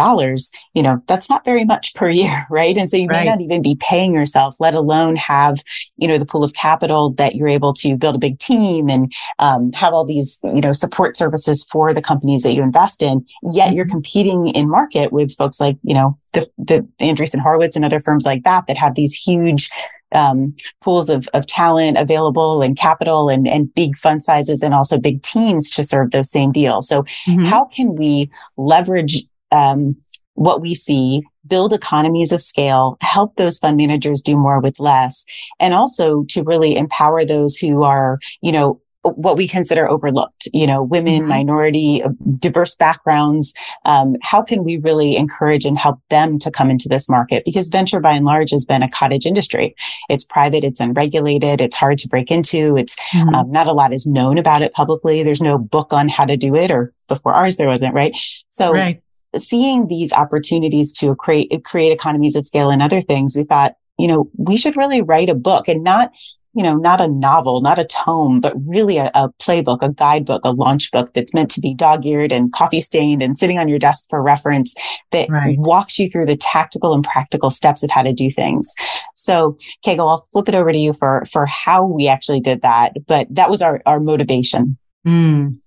you 0.74 0.84
know, 0.84 1.02
that's 1.08 1.30
not 1.30 1.44
very 1.44 1.66
much 1.66 1.94
per 1.96 2.10
year, 2.10 2.46
right? 2.50 2.78
And 2.78 2.90
so 2.90 2.98
you 2.98 3.08
right. 3.08 3.26
may 3.26 3.30
not 3.30 3.42
even 3.42 3.62
be 3.62 3.78
paying 3.80 4.14
yourself, 4.14 4.56
let 4.60 4.74
alone 4.74 5.16
have, 5.18 5.62
you 5.98 6.08
know, 6.08 6.18
the 6.18 6.26
pool 6.26 6.44
of 6.44 6.54
capital 6.54 7.12
that 7.14 7.36
you're 7.36 7.48
able 7.48 7.74
to 7.74 7.98
build 7.98 8.16
a 8.16 8.20
big 8.20 8.40
team 8.40 8.90
and 8.90 9.12
um, 9.40 9.72
have 9.74 9.94
all 9.94 10.06
these, 10.06 10.40
you 10.44 10.62
know, 10.62 10.72
support 10.72 11.18
services 11.18 11.66
for 11.72 11.94
the 11.94 12.02
companies 12.02 12.44
that 12.44 12.54
you 12.54 12.62
invest 12.62 13.02
in. 13.02 13.26
Yet 13.44 13.68
mm-hmm. 13.68 13.76
you're 13.76 13.88
competing 13.88 14.48
in 14.48 14.70
market 14.70 15.12
with 15.12 15.36
folks 15.36 15.60
like, 15.60 15.78
you 15.84 15.94
know, 15.94 16.18
the, 16.34 16.48
the 16.58 16.88
Andreessen 17.02 17.40
Horowitz 17.40 17.76
and 17.76 17.84
other 17.84 18.00
firms 18.00 18.26
like 18.26 18.44
that 18.44 18.68
that 18.68 18.78
have 18.78 18.96
these 18.96 19.16
huge 19.16 19.70
um, 20.12 20.56
pools 20.84 21.10
of, 21.10 21.28
of 21.34 21.46
talent 21.48 21.98
available 21.98 22.62
and 22.62 22.78
capital 22.78 23.30
and, 23.30 23.48
and 23.48 23.74
big 23.74 23.98
fund 23.98 24.24
sizes 24.24 24.64
and 24.64 24.74
also 24.74 24.98
big 24.98 25.22
teams 25.22 25.70
to 25.72 25.84
serve 25.84 26.12
those 26.12 26.32
same 26.32 26.52
deals. 26.52 26.88
So 26.88 27.04
mm-hmm. 27.04 27.46
how 27.46 27.66
can 27.66 27.96
we 27.96 28.30
leverage 28.56 29.24
um, 29.52 29.96
what 30.34 30.62
we 30.62 30.76
see, 30.76 31.24
build 31.48 31.74
economies 31.74 32.32
of 32.32 32.42
scale, 32.42 32.98
help 33.02 33.36
those 33.36 33.58
fund 33.58 33.76
managers 33.76 34.22
do 34.22 34.38
more 34.38 34.60
with 34.60 34.80
less, 34.80 35.26
and 35.60 35.74
also 35.74 36.26
to 36.30 36.44
really 36.44 36.78
empower 36.78 37.26
those 37.26 37.58
who 37.58 37.84
are, 37.84 38.20
you 38.42 38.52
know, 38.52 38.80
what 39.16 39.38
we 39.38 39.48
consider 39.48 39.90
overlooked, 39.90 40.48
you 40.54 40.68
know, 40.68 40.84
women, 40.84 41.22
mm-hmm. 41.22 41.30
minority, 41.30 42.04
uh, 42.04 42.10
diverse 42.40 42.76
backgrounds. 42.76 43.54
Um, 43.86 44.16
how 44.22 44.42
can 44.42 44.64
we 44.64 44.78
really 44.78 45.16
encourage 45.16 45.66
and 45.66 45.78
help 45.78 46.00
them 46.10 46.40
to 46.40 46.52
come 46.52 46.70
into 46.70 46.90
this 46.90 47.10
market? 47.10 47.44
Because 47.46 47.70
venture 47.70 48.00
by 48.00 48.14
and 48.14 48.26
large 48.26 48.52
has 48.52 48.66
been 48.66 48.84
a 48.84 48.90
cottage 48.90 49.26
industry. 49.26 49.76
It's 50.10 50.24
private, 50.24 50.64
it's 50.64 50.80
unregulated, 50.80 51.62
it's 51.62 51.76
hard 51.76 51.98
to 52.00 52.08
break 52.08 52.32
into. 52.32 52.78
It's 52.78 52.96
mm-hmm. 53.12 53.34
um, 53.34 53.52
not 53.52 53.68
a 53.68 53.74
lot 53.74 53.94
is 53.94 54.08
known 54.08 54.38
about 54.38 54.62
it 54.62 54.74
publicly. 54.74 55.24
There's 55.24 55.42
no 55.42 55.58
book 55.58 55.94
on 55.94 56.10
how 56.10 56.26
to 56.26 56.38
do 56.38 56.56
it, 56.56 56.72
or 56.72 56.94
before 57.08 57.34
ours 57.34 57.58
there 57.58 57.68
wasn't, 57.68 57.94
right? 57.94 58.16
So. 58.50 58.74
Right. 58.74 59.02
Seeing 59.36 59.88
these 59.88 60.14
opportunities 60.14 60.94
to 60.94 61.14
create 61.14 61.64
create 61.66 61.92
economies 61.92 62.36
of 62.38 62.46
scale 62.46 62.72
and 62.72 62.82
other 62.82 63.02
things, 63.02 63.36
we 63.36 63.44
thought, 63.44 63.76
you 64.00 64.08
know, 64.08 64.32
we 64.38 64.56
should 64.56 64.78
really 64.78 65.02
write 65.02 65.30
a 65.30 65.36
book 65.36 65.68
and 65.68 65.84
not 65.84 66.12
you 66.58 66.64
know, 66.64 66.76
not 66.76 67.00
a 67.00 67.08
novel, 67.08 67.62
not 67.62 67.78
a 67.78 67.86
tome, 67.86 68.42
but 68.42 68.56
really 68.66 68.98
a, 68.98 69.12
a 69.14 69.30
playbook, 69.34 69.84
a 69.84 69.94
guidebook, 69.94 70.44
a 70.44 70.50
launch 70.50 70.92
book 70.92 71.14
that's 71.14 71.32
meant 71.32 71.52
to 71.52 71.62
be 71.62 71.72
dog 71.72 72.04
eared 72.04 72.32
and 72.32 72.52
coffee 72.52 72.82
stained 72.82 73.22
and 73.22 73.38
sitting 73.38 73.60
on 73.60 73.68
your 73.68 73.78
desk 73.78 74.08
for 74.10 74.24
reference 74.24 74.74
that 75.12 75.30
right. 75.30 75.56
walks 75.60 76.00
you 76.00 76.10
through 76.10 76.26
the 76.26 76.36
tactical 76.36 76.96
and 76.96 77.04
practical 77.04 77.52
steps 77.52 77.84
of 77.84 77.92
how 77.92 78.02
to 78.02 78.12
do 78.12 78.32
things. 78.32 78.74
So, 79.14 79.56
Keigo, 79.86 80.10
I'll 80.10 80.26
flip 80.32 80.50
it 80.50 80.56
over 80.56 80.72
to 80.72 80.80
you 80.80 80.94
for, 80.94 81.26
for 81.32 81.46
how 81.46 81.86
we 81.86 82.08
actually 82.08 82.40
did 82.40 82.64
that. 82.64 82.94
But 83.06 83.28
that 83.30 83.52
was 83.52 83.62
our, 83.62 83.80
our 83.86 84.00
motivation. 84.00 84.80
Mm. 85.06 85.60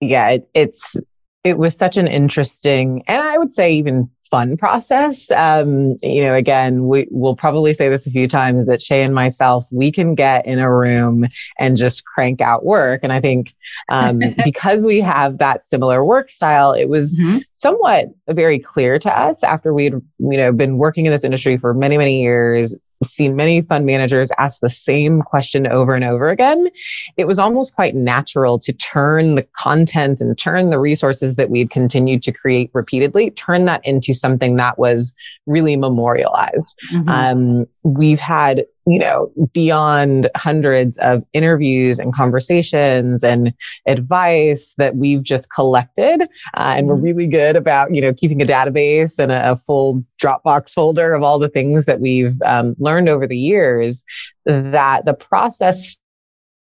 Yeah, 0.00 0.30
it, 0.30 0.48
it's, 0.54 1.00
it 1.44 1.56
was 1.56 1.76
such 1.76 1.96
an 1.96 2.08
interesting 2.08 3.04
and 3.06 3.22
I 3.22 3.38
would 3.38 3.52
say 3.52 3.74
even 3.74 4.10
fun 4.30 4.56
process. 4.56 5.30
Um, 5.30 5.96
you 6.02 6.22
know, 6.22 6.34
again, 6.34 6.86
we 6.86 7.06
will 7.10 7.36
probably 7.36 7.74
say 7.74 7.88
this 7.88 8.06
a 8.06 8.10
few 8.10 8.26
times 8.26 8.66
that 8.66 8.82
Shay 8.82 9.02
and 9.02 9.14
myself, 9.14 9.64
we 9.70 9.92
can 9.92 10.14
get 10.14 10.46
in 10.46 10.58
a 10.58 10.72
room 10.72 11.26
and 11.58 11.76
just 11.76 12.04
crank 12.04 12.40
out 12.40 12.64
work. 12.64 13.00
And 13.02 13.12
I 13.12 13.20
think 13.20 13.54
um, 13.88 14.20
because 14.44 14.86
we 14.86 15.00
have 15.00 15.38
that 15.38 15.64
similar 15.64 16.04
work 16.04 16.28
style, 16.28 16.72
it 16.72 16.88
was 16.88 17.18
mm-hmm. 17.18 17.38
somewhat 17.52 18.08
very 18.28 18.58
clear 18.58 18.98
to 18.98 19.18
us 19.18 19.42
after 19.42 19.72
we'd, 19.74 19.94
you 20.18 20.36
know, 20.36 20.52
been 20.52 20.78
working 20.78 21.06
in 21.06 21.12
this 21.12 21.24
industry 21.24 21.56
for 21.56 21.74
many, 21.74 21.98
many 21.98 22.22
years, 22.22 22.76
seen 23.06 23.36
many 23.36 23.60
fund 23.60 23.86
managers 23.86 24.30
ask 24.38 24.60
the 24.60 24.70
same 24.70 25.22
question 25.22 25.66
over 25.66 25.94
and 25.94 26.04
over 26.04 26.28
again. 26.28 26.68
It 27.16 27.26
was 27.26 27.38
almost 27.38 27.74
quite 27.74 27.94
natural 27.94 28.58
to 28.60 28.72
turn 28.72 29.34
the 29.34 29.42
content 29.56 30.20
and 30.20 30.36
turn 30.38 30.70
the 30.70 30.78
resources 30.78 31.36
that 31.36 31.50
we'd 31.50 31.70
continued 31.70 32.22
to 32.24 32.32
create 32.32 32.70
repeatedly, 32.72 33.30
turn 33.30 33.64
that 33.66 33.80
into 33.84 34.14
something 34.14 34.56
that 34.56 34.78
was 34.78 35.14
really 35.46 35.76
memorialized. 35.76 36.78
Mm-hmm. 36.92 37.08
Um, 37.08 37.66
we've 37.82 38.20
had 38.20 38.64
you 38.86 38.98
know, 38.98 39.32
beyond 39.52 40.28
hundreds 40.36 40.98
of 40.98 41.24
interviews 41.32 41.98
and 41.98 42.14
conversations 42.14 43.24
and 43.24 43.54
advice 43.86 44.74
that 44.76 44.96
we've 44.96 45.22
just 45.22 45.50
collected. 45.50 46.22
Uh, 46.54 46.74
and 46.76 46.86
we're 46.86 46.94
mm-hmm. 46.94 47.04
really 47.04 47.26
good 47.26 47.56
about, 47.56 47.94
you 47.94 48.00
know, 48.00 48.12
keeping 48.12 48.42
a 48.42 48.44
database 48.44 49.18
and 49.18 49.32
a, 49.32 49.52
a 49.52 49.56
full 49.56 50.04
Dropbox 50.22 50.72
folder 50.72 51.14
of 51.14 51.22
all 51.22 51.38
the 51.38 51.48
things 51.48 51.86
that 51.86 52.00
we've 52.00 52.40
um, 52.42 52.74
learned 52.78 53.08
over 53.08 53.26
the 53.26 53.38
years 53.38 54.04
that 54.44 55.04
the 55.06 55.14
process 55.14 55.96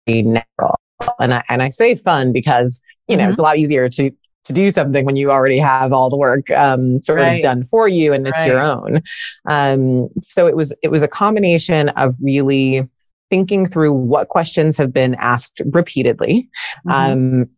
natural. 0.06 0.74
And 1.20 1.34
I, 1.34 1.44
and 1.48 1.62
I 1.62 1.68
say 1.68 1.94
fun 1.94 2.32
because, 2.32 2.80
you 3.06 3.16
know, 3.16 3.24
mm-hmm. 3.24 3.30
it's 3.32 3.38
a 3.38 3.42
lot 3.42 3.58
easier 3.58 3.88
to 3.90 4.10
to 4.48 4.52
do 4.52 4.70
something 4.70 5.04
when 5.04 5.16
you 5.16 5.30
already 5.30 5.58
have 5.58 5.92
all 5.92 6.10
the 6.10 6.16
work 6.16 6.50
um, 6.50 7.00
sort 7.00 7.20
right. 7.20 7.36
of 7.36 7.42
done 7.42 7.64
for 7.64 7.88
you 7.88 8.12
and 8.12 8.26
it's 8.26 8.40
right. 8.40 8.48
your 8.48 8.60
own. 8.60 9.02
Um, 9.48 10.08
so 10.20 10.46
it 10.46 10.56
was 10.56 10.74
it 10.82 10.88
was 10.88 11.02
a 11.02 11.08
combination 11.08 11.90
of 11.90 12.14
really 12.20 12.88
thinking 13.30 13.66
through 13.66 13.92
what 13.92 14.28
questions 14.28 14.76
have 14.78 14.92
been 14.92 15.14
asked 15.20 15.60
repeatedly. 15.72 16.48
Mm-hmm. 16.86 16.90
Um, 16.90 17.50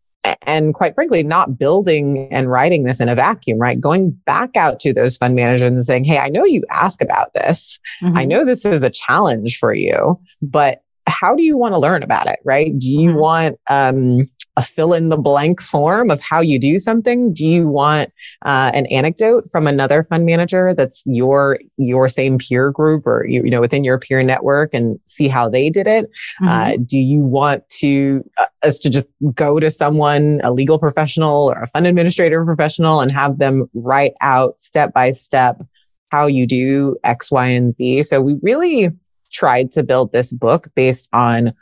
and 0.43 0.75
quite 0.75 0.95
frankly, 0.95 1.23
not 1.23 1.59
building 1.59 2.29
and 2.31 2.51
writing 2.51 2.85
this 2.85 3.01
in 3.01 3.09
a 3.09 3.15
vacuum, 3.15 3.59
right? 3.59 3.81
Going 3.81 4.11
back 4.27 4.55
out 4.57 4.79
to 4.81 4.93
those 4.93 5.17
fund 5.17 5.35
managers 5.35 5.63
and 5.63 5.85
saying, 5.85 6.05
Hey, 6.05 6.19
I 6.19 6.29
know 6.29 6.45
you 6.45 6.63
ask 6.71 7.01
about 7.01 7.33
this. 7.35 7.79
Mm-hmm. 8.03 8.19
I 8.19 8.25
know 8.27 8.45
this 8.45 8.67
is 8.67 8.83
a 8.83 8.91
challenge 8.91 9.59
for 9.59 9.73
you, 9.73 10.21
but 10.43 10.83
how 11.07 11.35
do 11.35 11.43
you 11.43 11.57
want 11.57 11.75
to 11.75 11.81
learn 11.81 12.03
about 12.03 12.29
it, 12.29 12.39
right? 12.45 12.77
Do 12.79 12.93
you 12.93 13.11
mm-hmm. 13.11 13.19
want 13.19 13.61
um, 13.71 14.31
a 14.57 14.63
fill 14.63 14.93
in 14.93 15.09
the 15.09 15.17
blank 15.17 15.61
form 15.61 16.11
of 16.11 16.21
how 16.21 16.41
you 16.41 16.59
do 16.59 16.79
something? 16.79 17.33
Do 17.33 17.47
you 17.47 17.69
want 17.69 18.11
uh, 18.45 18.71
an 18.75 18.87
anecdote 18.87 19.45
from 19.51 19.67
another 19.67 20.03
fund 20.03 20.27
manager 20.27 20.75
that's 20.75 21.03
your 21.07 21.59
your 21.77 22.09
same 22.09 22.39
peer 22.39 22.71
group 22.71 23.07
or 23.07 23.27
you, 23.27 23.45
you 23.45 23.51
know 23.51 23.61
within 23.61 23.85
your 23.85 23.99
peer 23.99 24.23
network 24.23 24.75
and 24.75 24.99
see 25.05 25.29
how 25.29 25.49
they 25.49 25.71
did 25.71 25.87
it? 25.87 26.11
Mm-hmm. 26.43 26.49
Uh, 26.49 26.77
do 26.85 26.99
you 26.99 27.21
want 27.21 27.69
to 27.69 28.25
uh, 28.39 28.47
us 28.65 28.79
to 28.81 28.91
just 28.91 29.09
go 29.35 29.61
to 29.61 29.71
someone, 29.71 30.41
a 30.43 30.53
legal 30.53 30.79
professional 30.79 31.51
or 31.51 31.63
a 31.63 31.67
fund 31.69 31.87
administrator 31.87 32.45
professional, 32.45 33.01
and 33.01 33.11
have 33.11 33.39
them 33.39 33.69
write 33.75 34.13
out 34.21 34.59
step 34.61 34.93
by 34.93 35.13
step 35.13 35.63
how 36.11 36.27
you 36.27 36.47
do 36.47 36.97
X, 37.05 37.31
Y, 37.31 37.47
and 37.47 37.73
Z? 37.73 38.03
So 38.03 38.21
we 38.21 38.37
really 38.43 38.91
tried 39.31 39.71
to 39.73 39.83
build 39.83 40.13
this 40.13 40.33
book 40.33 40.69
based 40.75 41.09
on 41.13 41.53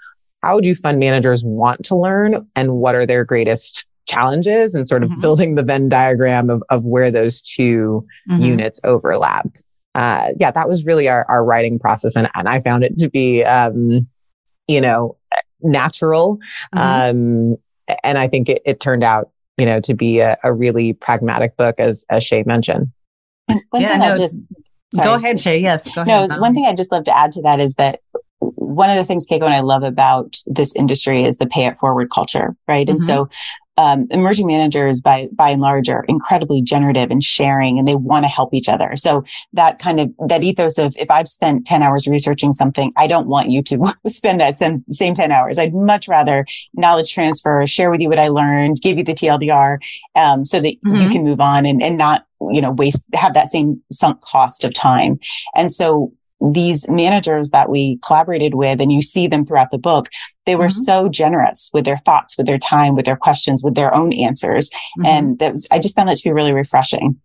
how 0.42 0.60
do 0.60 0.74
fund 0.74 0.98
managers 0.98 1.44
want 1.44 1.84
to 1.86 1.96
learn 1.96 2.44
and 2.54 2.76
what 2.76 2.94
are 2.94 3.06
their 3.06 3.24
greatest 3.24 3.86
challenges 4.08 4.74
and 4.74 4.88
sort 4.88 5.02
of 5.02 5.10
mm-hmm. 5.10 5.20
building 5.20 5.54
the 5.54 5.62
Venn 5.62 5.88
diagram 5.88 6.50
of, 6.50 6.62
of 6.70 6.84
where 6.84 7.10
those 7.10 7.40
2 7.42 8.04
mm-hmm. 8.30 8.42
units 8.42 8.80
overlap. 8.84 9.46
Uh, 9.94 10.30
yeah, 10.38 10.50
that 10.50 10.68
was 10.68 10.84
really 10.84 11.08
our, 11.08 11.24
our 11.28 11.44
writing 11.44 11.78
process. 11.78 12.16
And, 12.16 12.28
and 12.34 12.48
I 12.48 12.60
found 12.60 12.84
it 12.84 12.98
to 12.98 13.10
be, 13.10 13.44
um, 13.44 14.08
you 14.66 14.80
know, 14.80 15.16
natural. 15.60 16.38
Mm-hmm. 16.74 17.50
Um, 17.50 17.56
and 18.02 18.18
I 18.18 18.28
think 18.28 18.48
it, 18.48 18.62
it, 18.64 18.80
turned 18.80 19.02
out, 19.02 19.30
you 19.56 19.66
know, 19.66 19.80
to 19.80 19.94
be 19.94 20.20
a, 20.20 20.36
a 20.44 20.52
really 20.52 20.92
pragmatic 20.92 21.56
book, 21.56 21.76
as, 21.78 22.04
as 22.10 22.24
Shay 22.24 22.42
mentioned. 22.44 22.92
One 23.46 23.62
yeah, 23.74 23.88
thing 23.88 23.98
no, 24.00 24.12
I 24.12 24.14
just, 24.14 24.40
sorry. 24.94 25.08
go 25.08 25.14
ahead, 25.14 25.40
Shay. 25.40 25.58
Yes, 25.58 25.94
go 25.94 26.02
ahead. 26.02 26.30
No, 26.30 26.38
one 26.38 26.54
thing 26.54 26.66
I'd 26.66 26.76
just 26.76 26.92
love 26.92 27.04
to 27.04 27.16
add 27.16 27.32
to 27.32 27.42
that 27.42 27.60
is 27.60 27.74
that 27.74 28.00
one 28.56 28.90
of 28.90 28.96
the 28.96 29.04
things 29.04 29.26
Keiko 29.26 29.42
and 29.42 29.54
I 29.54 29.60
love 29.60 29.82
about 29.82 30.36
this 30.46 30.74
industry 30.76 31.24
is 31.24 31.38
the 31.38 31.46
pay 31.46 31.66
it 31.66 31.78
forward 31.78 32.10
culture, 32.10 32.56
right? 32.66 32.86
Mm-hmm. 32.86 32.92
And 32.92 33.02
so 33.02 33.28
um, 33.78 34.08
emerging 34.10 34.48
managers 34.48 35.00
by 35.00 35.28
by 35.32 35.50
and 35.50 35.60
large 35.60 35.88
are 35.88 36.04
incredibly 36.08 36.60
generative 36.60 37.10
and 37.10 37.22
sharing 37.22 37.78
and 37.78 37.86
they 37.86 37.94
want 37.94 38.24
to 38.24 38.28
help 38.28 38.52
each 38.52 38.68
other 38.68 38.96
so 38.96 39.24
that 39.52 39.78
kind 39.78 40.00
of 40.00 40.12
that 40.26 40.42
ethos 40.42 40.78
of 40.78 40.94
if 40.98 41.08
i've 41.10 41.28
spent 41.28 41.64
10 41.64 41.82
hours 41.82 42.08
researching 42.08 42.52
something 42.52 42.92
i 42.96 43.06
don't 43.06 43.28
want 43.28 43.50
you 43.50 43.62
to 43.62 43.94
spend 44.08 44.40
that 44.40 44.58
same, 44.58 44.84
same 44.90 45.14
10 45.14 45.30
hours 45.30 45.58
i'd 45.58 45.74
much 45.74 46.08
rather 46.08 46.44
knowledge 46.74 47.14
transfer 47.14 47.64
share 47.66 47.90
with 47.90 48.00
you 48.00 48.08
what 48.08 48.18
i 48.18 48.28
learned 48.28 48.78
give 48.82 48.98
you 48.98 49.04
the 49.04 49.14
tldr 49.14 49.78
um, 50.16 50.44
so 50.44 50.60
that 50.60 50.74
mm-hmm. 50.84 50.96
you 50.96 51.08
can 51.08 51.22
move 51.22 51.40
on 51.40 51.64
and, 51.64 51.80
and 51.80 51.96
not 51.96 52.26
you 52.50 52.60
know 52.60 52.72
waste 52.72 53.04
have 53.14 53.34
that 53.34 53.48
same 53.48 53.80
sunk 53.92 54.20
cost 54.22 54.64
of 54.64 54.74
time 54.74 55.20
and 55.54 55.70
so 55.70 56.12
these 56.52 56.88
managers 56.88 57.50
that 57.50 57.68
we 57.68 57.98
collaborated 58.06 58.54
with 58.54 58.80
and 58.80 58.92
you 58.92 59.02
see 59.02 59.26
them 59.26 59.44
throughout 59.44 59.70
the 59.70 59.78
book 59.78 60.06
they 60.46 60.54
were 60.54 60.66
mm-hmm. 60.66 60.84
so 60.84 61.08
generous 61.08 61.68
with 61.72 61.84
their 61.84 61.98
thoughts 61.98 62.38
with 62.38 62.46
their 62.46 62.58
time 62.58 62.94
with 62.94 63.04
their 63.04 63.16
questions 63.16 63.62
with 63.62 63.74
their 63.74 63.92
own 63.94 64.12
answers 64.12 64.70
mm-hmm. 64.70 65.06
and 65.06 65.38
that 65.38 65.52
was 65.52 65.66
i 65.72 65.78
just 65.78 65.96
found 65.96 66.08
that 66.08 66.16
to 66.16 66.28
be 66.28 66.32
really 66.32 66.52
refreshing 66.52 67.20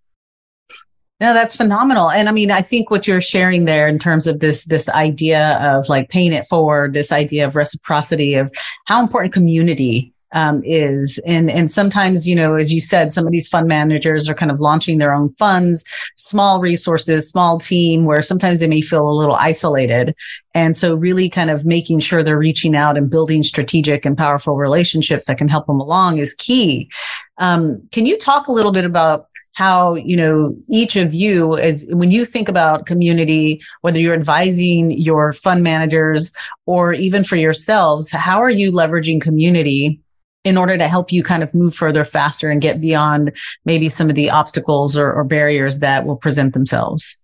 no, 1.19 1.33
that's 1.33 1.55
phenomenal. 1.55 2.11
And 2.11 2.27
I 2.27 2.33
mean, 2.33 2.51
I 2.51 2.61
think 2.61 2.91
what 2.91 3.07
you're 3.07 3.21
sharing 3.21 3.63
there 3.63 3.87
in 3.87 3.97
terms 3.97 4.27
of 4.27 4.41
this, 4.41 4.65
this 4.65 4.89
idea 4.89 5.57
of 5.59 5.87
like 5.87 6.09
paying 6.09 6.33
it 6.33 6.45
forward, 6.45 6.93
this 6.93 7.13
idea 7.13 7.47
of 7.47 7.55
reciprocity 7.55 8.33
of 8.33 8.51
how 8.87 9.01
important 9.01 9.33
community 9.33 10.13
um, 10.33 10.61
is. 10.65 11.19
And, 11.25 11.49
and 11.49 11.71
sometimes, 11.71 12.27
you 12.27 12.35
know, 12.35 12.55
as 12.55 12.73
you 12.73 12.81
said, 12.81 13.11
some 13.11 13.25
of 13.25 13.31
these 13.31 13.47
fund 13.47 13.67
managers 13.67 14.27
are 14.27 14.33
kind 14.33 14.51
of 14.51 14.59
launching 14.59 14.97
their 14.97 15.13
own 15.13 15.31
funds, 15.33 15.85
small 16.15 16.59
resources, 16.59 17.29
small 17.29 17.59
team, 17.59 18.05
where 18.05 18.21
sometimes 18.21 18.59
they 18.59 18.67
may 18.67 18.81
feel 18.81 19.09
a 19.09 19.11
little 19.11 19.35
isolated. 19.35 20.15
And 20.55 20.75
so 20.75 20.95
really 20.95 21.29
kind 21.29 21.49
of 21.49 21.65
making 21.65 21.99
sure 21.99 22.23
they're 22.23 22.37
reaching 22.37 22.75
out 22.75 22.97
and 22.97 23.09
building 23.09 23.43
strategic 23.43 24.05
and 24.05 24.17
powerful 24.17 24.55
relationships 24.55 25.27
that 25.27 25.37
can 25.37 25.47
help 25.47 25.67
them 25.67 25.79
along 25.79 26.17
is 26.17 26.33
key. 26.33 26.89
Um, 27.37 27.81
can 27.91 28.05
you 28.05 28.17
talk 28.17 28.47
a 28.47 28.51
little 28.51 28.71
bit 28.71 28.85
about 28.85 29.27
how 29.53 29.93
you 29.93 30.17
know 30.17 30.55
each 30.69 30.95
of 30.95 31.13
you 31.13 31.55
is 31.55 31.87
when 31.91 32.09
you 32.11 32.25
think 32.25 32.49
about 32.49 32.87
community 32.87 33.61
whether 33.81 33.99
you're 33.99 34.15
advising 34.15 34.89
your 34.91 35.31
fund 35.31 35.63
managers 35.63 36.33
or 36.65 36.93
even 36.93 37.23
for 37.23 37.35
yourselves 37.35 38.11
how 38.11 38.41
are 38.41 38.49
you 38.49 38.71
leveraging 38.71 39.21
community 39.21 39.99
in 40.43 40.57
order 40.57 40.77
to 40.77 40.87
help 40.87 41.11
you 41.11 41.23
kind 41.23 41.43
of 41.43 41.53
move 41.53 41.73
further 41.73 42.03
faster 42.03 42.49
and 42.49 42.61
get 42.61 42.81
beyond 42.81 43.35
maybe 43.65 43.89
some 43.89 44.09
of 44.09 44.15
the 44.15 44.29
obstacles 44.29 44.97
or, 44.97 45.11
or 45.11 45.23
barriers 45.23 45.79
that 45.79 46.05
will 46.05 46.17
present 46.17 46.53
themselves 46.53 47.17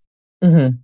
mm-hmm. 0.44 0.76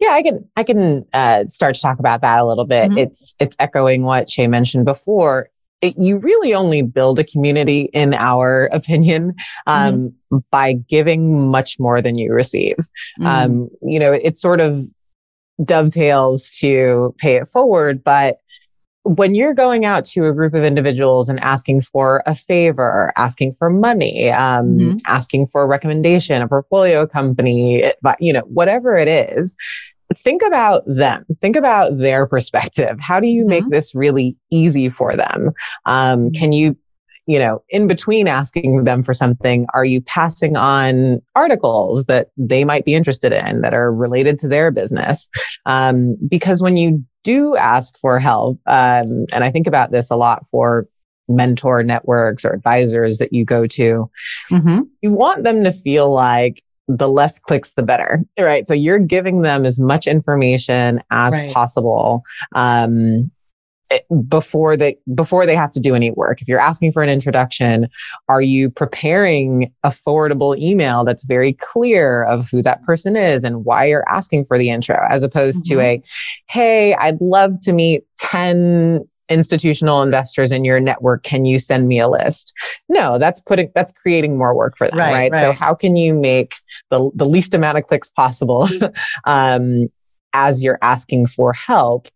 yeah 0.00 0.10
i 0.10 0.22
can 0.22 0.48
i 0.56 0.62
can 0.62 1.04
uh, 1.12 1.44
start 1.46 1.74
to 1.74 1.80
talk 1.80 1.98
about 1.98 2.20
that 2.20 2.40
a 2.40 2.44
little 2.44 2.66
bit 2.66 2.88
mm-hmm. 2.88 2.98
it's 2.98 3.34
it's 3.38 3.56
echoing 3.58 4.02
what 4.02 4.28
shay 4.28 4.46
mentioned 4.46 4.84
before 4.84 5.48
it, 5.80 5.94
you 5.96 6.18
really 6.18 6.54
only 6.54 6.82
build 6.82 7.20
a 7.20 7.24
community 7.24 7.82
in 7.92 8.12
our 8.14 8.64
opinion 8.72 9.34
um, 9.66 10.10
mm-hmm. 10.32 10.38
by 10.50 10.72
giving 10.72 11.48
much 11.48 11.78
more 11.78 12.02
than 12.02 12.18
you 12.18 12.32
receive 12.32 12.76
mm-hmm. 13.20 13.26
um, 13.26 13.70
you 13.82 13.98
know 13.98 14.12
it 14.12 14.36
sort 14.36 14.60
of 14.60 14.84
dovetails 15.64 16.50
to 16.50 17.14
pay 17.18 17.34
it 17.34 17.48
forward 17.48 18.04
but 18.04 18.38
when 19.16 19.34
you're 19.34 19.54
going 19.54 19.84
out 19.84 20.04
to 20.04 20.26
a 20.26 20.32
group 20.32 20.54
of 20.54 20.64
individuals 20.64 21.28
and 21.28 21.40
asking 21.40 21.82
for 21.82 22.22
a 22.26 22.34
favor, 22.34 23.12
asking 23.16 23.54
for 23.58 23.70
money, 23.70 24.30
um, 24.30 24.76
mm-hmm. 24.76 24.96
asking 25.06 25.46
for 25.48 25.62
a 25.62 25.66
recommendation, 25.66 26.42
a 26.42 26.48
portfolio 26.48 27.06
company, 27.06 27.90
you 28.20 28.32
know, 28.32 28.42
whatever 28.42 28.96
it 28.96 29.08
is, 29.08 29.56
think 30.14 30.42
about 30.46 30.82
them. 30.86 31.24
Think 31.40 31.56
about 31.56 31.96
their 31.96 32.26
perspective. 32.26 32.98
How 33.00 33.18
do 33.18 33.28
you 33.28 33.42
mm-hmm. 33.42 33.50
make 33.50 33.70
this 33.70 33.94
really 33.94 34.36
easy 34.50 34.90
for 34.90 35.16
them? 35.16 35.48
Um, 35.86 36.26
mm-hmm. 36.26 36.38
can 36.38 36.52
you 36.52 36.76
you 37.28 37.38
know, 37.38 37.62
in 37.68 37.86
between 37.86 38.26
asking 38.26 38.84
them 38.84 39.02
for 39.02 39.12
something, 39.12 39.66
are 39.74 39.84
you 39.84 40.00
passing 40.00 40.56
on 40.56 41.20
articles 41.36 42.06
that 42.06 42.30
they 42.38 42.64
might 42.64 42.86
be 42.86 42.94
interested 42.94 43.32
in 43.32 43.60
that 43.60 43.74
are 43.74 43.92
related 43.92 44.38
to 44.38 44.48
their 44.48 44.70
business? 44.70 45.28
Um, 45.66 46.16
because 46.26 46.62
when 46.62 46.78
you 46.78 47.04
do 47.28 47.56
ask 47.56 47.98
for 48.00 48.18
help, 48.18 48.58
um, 48.66 49.26
and 49.32 49.44
I 49.44 49.50
think 49.50 49.66
about 49.66 49.90
this 49.90 50.10
a 50.10 50.16
lot 50.16 50.46
for 50.46 50.86
mentor 51.28 51.82
networks 51.82 52.42
or 52.42 52.54
advisors 52.54 53.18
that 53.18 53.34
you 53.34 53.44
go 53.44 53.66
to, 53.66 54.10
mm-hmm. 54.50 54.80
you 55.02 55.12
want 55.12 55.44
them 55.44 55.62
to 55.62 55.70
feel 55.70 56.10
like 56.10 56.62
the 56.88 57.08
less 57.08 57.38
clicks, 57.38 57.74
the 57.74 57.82
better, 57.82 58.24
right? 58.40 58.66
So 58.66 58.72
you're 58.72 58.98
giving 58.98 59.42
them 59.42 59.66
as 59.66 59.78
much 59.78 60.06
information 60.06 61.02
as 61.10 61.38
right. 61.38 61.52
possible. 61.52 62.22
Um, 62.54 63.30
before 64.28 64.76
they 64.76 64.96
before 65.14 65.46
they 65.46 65.56
have 65.56 65.70
to 65.70 65.80
do 65.80 65.94
any 65.94 66.10
work 66.10 66.42
if 66.42 66.48
you're 66.48 66.60
asking 66.60 66.92
for 66.92 67.02
an 67.02 67.08
introduction 67.08 67.88
are 68.28 68.42
you 68.42 68.70
preparing 68.70 69.72
a 69.82 69.88
forwardable 69.88 70.56
email 70.58 71.04
that's 71.04 71.24
very 71.24 71.54
clear 71.54 72.24
of 72.24 72.48
who 72.50 72.62
that 72.62 72.82
person 72.82 73.16
is 73.16 73.44
and 73.44 73.64
why 73.64 73.86
you're 73.86 74.08
asking 74.08 74.44
for 74.44 74.58
the 74.58 74.70
intro 74.70 74.98
as 75.08 75.22
opposed 75.22 75.64
mm-hmm. 75.64 75.78
to 75.78 75.84
a 75.84 76.02
hey 76.48 76.94
i'd 76.96 77.20
love 77.20 77.58
to 77.60 77.72
meet 77.72 78.02
10 78.16 79.06
institutional 79.30 80.02
investors 80.02 80.52
in 80.52 80.64
your 80.64 80.80
network 80.80 81.22
can 81.22 81.44
you 81.44 81.58
send 81.58 81.88
me 81.88 81.98
a 81.98 82.08
list 82.08 82.52
no 82.88 83.18
that's 83.18 83.40
putting 83.40 83.70
that's 83.74 83.92
creating 83.92 84.36
more 84.36 84.54
work 84.54 84.76
for 84.76 84.88
them 84.88 84.98
right, 84.98 85.12
right? 85.12 85.32
right. 85.32 85.40
so 85.40 85.52
how 85.52 85.74
can 85.74 85.96
you 85.96 86.14
make 86.14 86.56
the, 86.90 87.10
the 87.14 87.26
least 87.26 87.54
amount 87.54 87.76
of 87.76 87.84
clicks 87.84 88.10
possible 88.10 88.68
um, 89.24 89.88
as 90.32 90.62
you're 90.62 90.78
asking 90.82 91.26
for 91.26 91.52
help 91.52 92.08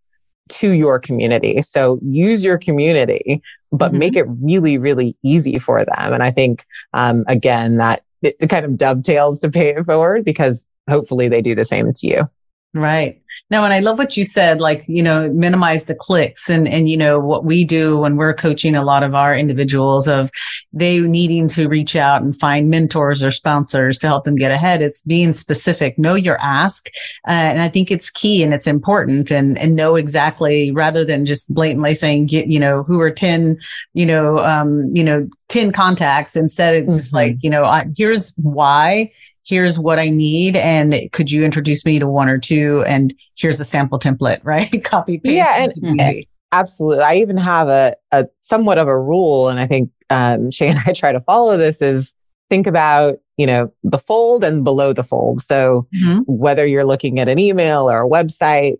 to 0.53 0.71
your 0.71 0.99
community. 0.99 1.63
So 1.63 1.99
use 2.03 2.45
your 2.45 2.59
community, 2.59 3.43
but 3.71 3.91
mm-hmm. 3.91 3.99
make 3.99 4.17
it 4.17 4.27
really, 4.29 4.79
really 4.79 5.17
easy 5.23 5.59
for 5.59 5.85
them. 5.85 6.13
And 6.13 6.23
I 6.23 6.31
think, 6.31 6.65
um, 6.93 7.25
again, 7.29 7.77
that 7.77 8.05
it, 8.23 8.37
it 8.41 8.47
kind 8.49 8.65
of 8.65 8.77
dovetails 8.77 9.41
to 9.41 9.51
pay 9.51 9.71
it 9.71 9.85
forward 9.85 10.25
because 10.25 10.67
hopefully 10.89 11.29
they 11.29 11.43
do 11.43 11.55
the 11.55 11.65
same 11.65 11.93
to 11.93 12.07
you. 12.07 12.29
Right. 12.75 13.21
Now, 13.51 13.65
and 13.65 13.75
I 13.75 13.81
love 13.81 13.99
what 13.99 14.17
you 14.17 14.25
said, 14.25 14.59
like, 14.59 14.83
you 14.89 15.03
know, 15.03 15.31
minimize 15.31 15.85
the 15.85 15.95
clicks 15.95 16.49
and, 16.49 16.67
and, 16.67 16.89
you 16.89 16.97
know, 16.97 17.19
what 17.19 17.45
we 17.45 17.65
do 17.65 17.99
when 17.99 18.17
we're 18.17 18.33
coaching 18.33 18.75
a 18.75 18.83
lot 18.83 19.03
of 19.03 19.15
our 19.15 19.37
individuals 19.37 20.09
of 20.09 20.31
they 20.73 20.99
needing 20.99 21.49
to 21.49 21.69
reach 21.69 21.97
out 21.97 22.23
and 22.23 22.35
find 22.35 22.71
mentors 22.71 23.23
or 23.23 23.31
sponsors 23.31 23.99
to 23.99 24.07
help 24.07 24.25
them 24.25 24.37
get 24.37 24.51
ahead. 24.51 24.81
It's 24.81 25.03
being 25.03 25.35
specific, 25.35 25.99
know 25.99 26.15
your 26.15 26.39
ask. 26.41 26.89
Uh, 27.29 27.33
and 27.33 27.63
I 27.63 27.69
think 27.69 27.91
it's 27.91 28.09
key 28.09 28.43
and 28.43 28.55
it's 28.55 28.67
important 28.67 29.31
and, 29.31 29.59
and 29.59 29.77
know 29.77 29.97
exactly 29.97 30.71
rather 30.73 31.05
than 31.05 31.27
just 31.27 31.53
blatantly 31.53 31.95
saying, 31.95 32.27
get, 32.27 32.47
you 32.47 32.59
know, 32.59 32.85
who 32.85 33.01
are 33.01 33.11
10, 33.11 33.59
you 33.93 34.07
know, 34.07 34.39
um, 34.39 34.91
you 34.95 35.05
know, 35.05 35.29
10 35.49 35.73
contacts. 35.73 36.37
Instead, 36.37 36.75
it's 36.75 36.91
mm-hmm. 36.91 36.99
just 36.99 37.13
like, 37.13 37.37
you 37.43 37.51
know, 37.51 37.65
I, 37.65 37.85
here's 37.95 38.35
why 38.37 39.13
here's 39.45 39.79
what 39.79 39.99
I 39.99 40.09
need. 40.09 40.57
And 40.57 40.95
could 41.13 41.31
you 41.31 41.45
introduce 41.45 41.85
me 41.85 41.99
to 41.99 42.07
one 42.07 42.29
or 42.29 42.39
two? 42.39 42.85
And 42.87 43.15
here's 43.37 43.61
a 43.61 43.65
sample 43.65 43.99
template, 43.99 44.41
right? 44.45 44.83
Copy 44.85 45.19
paste. 45.19 45.37
Yeah. 45.37 45.69
And, 45.85 46.27
absolutely. 46.53 47.05
I 47.05 47.17
even 47.17 47.37
have 47.37 47.69
a, 47.69 47.95
a 48.13 48.27
somewhat 48.41 48.79
of 48.79 48.89
a 48.89 48.99
rule. 48.99 49.49
And 49.49 49.59
I 49.59 49.67
think 49.67 49.91
um, 50.11 50.51
Shay 50.51 50.69
and 50.69 50.81
I 50.87 50.93
try 50.93 51.13
to 51.13 51.21
follow 51.21 51.57
this 51.57 51.83
is 51.83 52.15
think 52.49 52.67
about, 52.67 53.15
you 53.37 53.47
know, 53.47 53.73
the 53.83 53.99
fold 53.99 54.45
and 54.45 54.63
below 54.63 54.93
the 54.93 55.03
fold. 55.03 55.41
So 55.41 55.89
mm-hmm. 55.97 56.21
whether 56.27 56.67
you're 56.67 56.85
looking 56.85 57.19
at 57.19 57.29
an 57.29 57.39
email 57.39 57.91
or 57.91 58.05
a 58.05 58.09
website, 58.09 58.75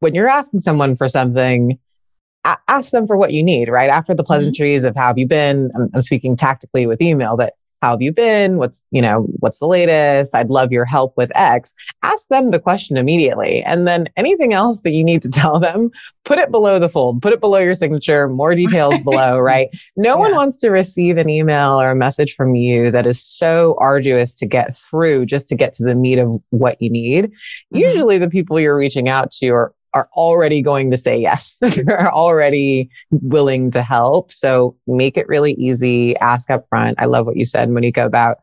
when 0.00 0.14
you're 0.14 0.28
asking 0.28 0.60
someone 0.60 0.96
for 0.96 1.08
something, 1.08 1.78
ask 2.68 2.90
them 2.90 3.06
for 3.06 3.16
what 3.16 3.32
you 3.32 3.42
need, 3.42 3.68
right? 3.68 3.88
After 3.88 4.14
the 4.14 4.22
mm-hmm. 4.22 4.26
pleasantries 4.26 4.82
mm-hmm. 4.82 4.90
of 4.90 4.96
how 4.96 5.06
have 5.08 5.18
you 5.18 5.26
been? 5.26 5.70
I'm, 5.76 5.88
I'm, 5.94 6.02
speaking 6.02 6.36
tactically 6.36 6.86
with 6.86 7.00
email, 7.00 7.36
but 7.36 7.54
how 7.82 7.90
have 7.90 8.00
you 8.00 8.12
been? 8.12 8.58
What's, 8.58 8.84
you 8.92 9.02
know, 9.02 9.26
what's 9.40 9.58
the 9.58 9.66
latest? 9.66 10.36
I'd 10.36 10.50
love 10.50 10.70
your 10.70 10.84
help 10.84 11.14
with 11.16 11.32
X. 11.34 11.74
Ask 12.04 12.28
them 12.28 12.48
the 12.48 12.60
question 12.60 12.96
immediately. 12.96 13.60
And 13.64 13.88
then 13.88 14.08
anything 14.16 14.52
else 14.52 14.82
that 14.82 14.92
you 14.92 15.02
need 15.02 15.20
to 15.22 15.28
tell 15.32 15.58
them, 15.58 15.90
put 16.24 16.38
it 16.38 16.52
below 16.52 16.78
the 16.78 16.88
fold, 16.88 17.20
put 17.20 17.32
it 17.32 17.40
below 17.40 17.58
your 17.58 17.74
signature, 17.74 18.28
more 18.28 18.54
details 18.54 19.00
below, 19.04 19.38
right? 19.38 19.68
No 19.96 20.14
yeah. 20.14 20.20
one 20.20 20.34
wants 20.36 20.56
to 20.58 20.70
receive 20.70 21.18
an 21.18 21.28
email 21.28 21.80
or 21.80 21.90
a 21.90 21.96
message 21.96 22.34
from 22.34 22.54
you 22.54 22.92
that 22.92 23.06
is 23.06 23.22
so 23.22 23.76
arduous 23.78 24.34
to 24.36 24.46
get 24.46 24.76
through 24.76 25.26
just 25.26 25.48
to 25.48 25.56
get 25.56 25.74
to 25.74 25.84
the 25.84 25.96
meat 25.96 26.20
of 26.20 26.40
what 26.50 26.80
you 26.80 26.88
need. 26.88 27.24
Mm-hmm. 27.24 27.78
Usually 27.78 28.18
the 28.18 28.30
people 28.30 28.60
you're 28.60 28.76
reaching 28.76 29.08
out 29.08 29.32
to 29.32 29.48
are 29.48 29.74
are 29.94 30.08
already 30.14 30.62
going 30.62 30.90
to 30.90 30.96
say 30.96 31.18
yes. 31.18 31.58
They're 31.60 32.12
already 32.12 32.90
willing 33.10 33.70
to 33.72 33.82
help. 33.82 34.32
So 34.32 34.76
make 34.86 35.16
it 35.16 35.28
really 35.28 35.52
easy. 35.52 36.16
Ask 36.18 36.50
up 36.50 36.66
front. 36.68 36.98
I 37.00 37.06
love 37.06 37.26
what 37.26 37.36
you 37.36 37.44
said, 37.44 37.70
Monica, 37.70 38.04
about 38.04 38.38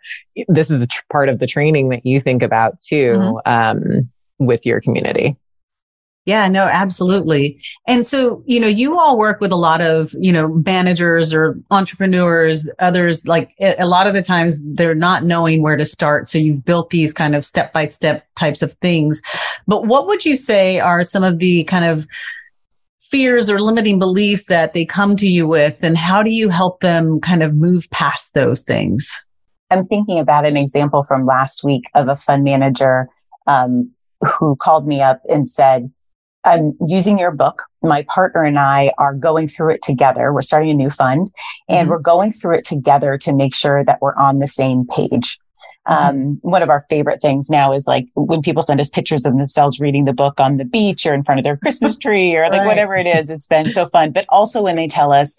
this 0.47 0.69
is 0.69 0.81
a 0.81 0.87
tr- 0.87 1.01
part 1.11 1.29
of 1.29 1.39
the 1.39 1.47
training 1.47 1.89
that 1.89 2.05
you 2.05 2.19
think 2.19 2.43
about 2.43 2.79
too 2.81 3.13
mm-hmm. 3.13 3.51
um, 3.51 4.09
with 4.37 4.65
your 4.65 4.81
community. 4.81 5.35
Yeah, 6.25 6.47
no, 6.47 6.65
absolutely. 6.65 7.59
And 7.87 8.05
so, 8.05 8.43
you 8.45 8.59
know, 8.59 8.67
you 8.67 8.99
all 8.99 9.17
work 9.17 9.41
with 9.41 9.51
a 9.51 9.55
lot 9.55 9.81
of, 9.81 10.13
you 10.19 10.31
know, 10.31 10.49
managers 10.49 11.33
or 11.33 11.59
entrepreneurs, 11.71 12.69
others 12.77 13.25
like 13.25 13.55
a 13.59 13.87
lot 13.87 14.05
of 14.05 14.13
the 14.13 14.21
times 14.21 14.61
they're 14.63 14.93
not 14.93 15.23
knowing 15.23 15.63
where 15.63 15.77
to 15.77 15.87
start. 15.87 16.27
So 16.27 16.37
you've 16.37 16.63
built 16.63 16.91
these 16.91 17.13
kind 17.13 17.33
of 17.33 17.43
step 17.43 17.73
by 17.73 17.85
step 17.85 18.27
types 18.35 18.61
of 18.61 18.73
things. 18.73 19.23
But 19.65 19.87
what 19.87 20.05
would 20.05 20.23
you 20.23 20.35
say 20.35 20.79
are 20.79 21.03
some 21.03 21.23
of 21.23 21.39
the 21.39 21.63
kind 21.63 21.85
of 21.85 22.05
fears 22.99 23.49
or 23.49 23.59
limiting 23.59 23.97
beliefs 23.97 24.45
that 24.47 24.73
they 24.73 24.85
come 24.85 25.15
to 25.15 25.27
you 25.27 25.47
with? 25.47 25.77
And 25.81 25.97
how 25.97 26.21
do 26.21 26.29
you 26.29 26.49
help 26.49 26.81
them 26.81 27.19
kind 27.21 27.41
of 27.41 27.55
move 27.55 27.89
past 27.89 28.35
those 28.35 28.61
things? 28.61 29.25
I'm 29.71 29.83
thinking 29.83 30.19
about 30.19 30.45
an 30.45 30.57
example 30.57 31.03
from 31.03 31.25
last 31.25 31.63
week 31.63 31.85
of 31.95 32.07
a 32.07 32.15
fund 32.15 32.43
manager 32.43 33.09
um, 33.47 33.91
who 34.37 34.55
called 34.55 34.87
me 34.87 35.01
up 35.01 35.21
and 35.27 35.49
said, 35.49 35.91
I'm 36.49 36.77
using 36.85 37.19
your 37.19 37.31
book. 37.31 37.63
My 37.81 38.05
partner 38.07 38.43
and 38.43 38.57
I 38.57 38.91
are 38.97 39.13
going 39.13 39.47
through 39.47 39.73
it 39.73 39.81
together. 39.81 40.33
We're 40.33 40.41
starting 40.41 40.71
a 40.71 40.73
new 40.73 40.89
fund 40.89 41.29
and 41.67 41.81
mm-hmm. 41.81 41.89
we're 41.89 41.99
going 41.99 42.31
through 42.31 42.55
it 42.55 42.65
together 42.65 43.17
to 43.19 43.33
make 43.33 43.55
sure 43.55 43.83
that 43.83 44.01
we're 44.01 44.15
on 44.15 44.39
the 44.39 44.47
same 44.47 44.85
page. 44.87 45.37
Mm-hmm. 45.87 46.17
Um, 46.17 46.39
one 46.41 46.63
of 46.63 46.69
our 46.69 46.81
favorite 46.89 47.21
things 47.21 47.49
now 47.49 47.73
is 47.73 47.85
like 47.87 48.07
when 48.15 48.41
people 48.41 48.63
send 48.63 48.79
us 48.79 48.89
pictures 48.89 49.25
of 49.25 49.37
themselves 49.37 49.79
reading 49.79 50.05
the 50.05 50.13
book 50.13 50.39
on 50.39 50.57
the 50.57 50.65
beach 50.65 51.05
or 51.05 51.13
in 51.13 51.23
front 51.23 51.39
of 51.39 51.43
their 51.43 51.57
Christmas 51.57 51.97
tree 52.01 52.35
or 52.35 52.43
like 52.43 52.59
right. 52.59 52.65
whatever 52.65 52.95
it 52.95 53.07
is. 53.07 53.29
It's 53.29 53.47
been 53.47 53.69
so 53.69 53.87
fun. 53.87 54.11
But 54.11 54.25
also 54.29 54.61
when 54.61 54.75
they 54.75 54.87
tell 54.87 55.13
us 55.13 55.37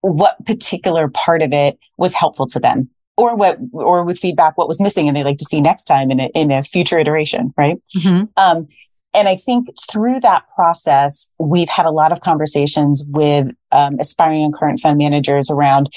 what 0.00 0.44
particular 0.44 1.08
part 1.08 1.42
of 1.42 1.52
it 1.52 1.78
was 1.96 2.14
helpful 2.14 2.46
to 2.46 2.60
them 2.60 2.90
or 3.16 3.34
what, 3.34 3.58
or 3.72 4.04
with 4.04 4.18
feedback, 4.18 4.58
what 4.58 4.68
was 4.68 4.80
missing 4.80 5.08
and 5.08 5.16
they 5.16 5.24
like 5.24 5.38
to 5.38 5.46
see 5.46 5.60
next 5.60 5.84
time 5.84 6.10
in 6.10 6.20
a, 6.20 6.30
in 6.34 6.50
a 6.50 6.62
future 6.62 6.98
iteration. 6.98 7.54
Right. 7.56 7.76
Mm-hmm. 7.96 8.24
Um, 8.36 8.68
and 9.14 9.28
I 9.28 9.36
think 9.36 9.68
through 9.90 10.20
that 10.20 10.44
process, 10.54 11.30
we've 11.38 11.68
had 11.68 11.86
a 11.86 11.90
lot 11.90 12.12
of 12.12 12.20
conversations 12.20 13.04
with 13.06 13.48
um, 13.72 13.98
aspiring 13.98 14.44
and 14.44 14.54
current 14.54 14.80
fund 14.80 14.98
managers 14.98 15.50
around 15.50 15.90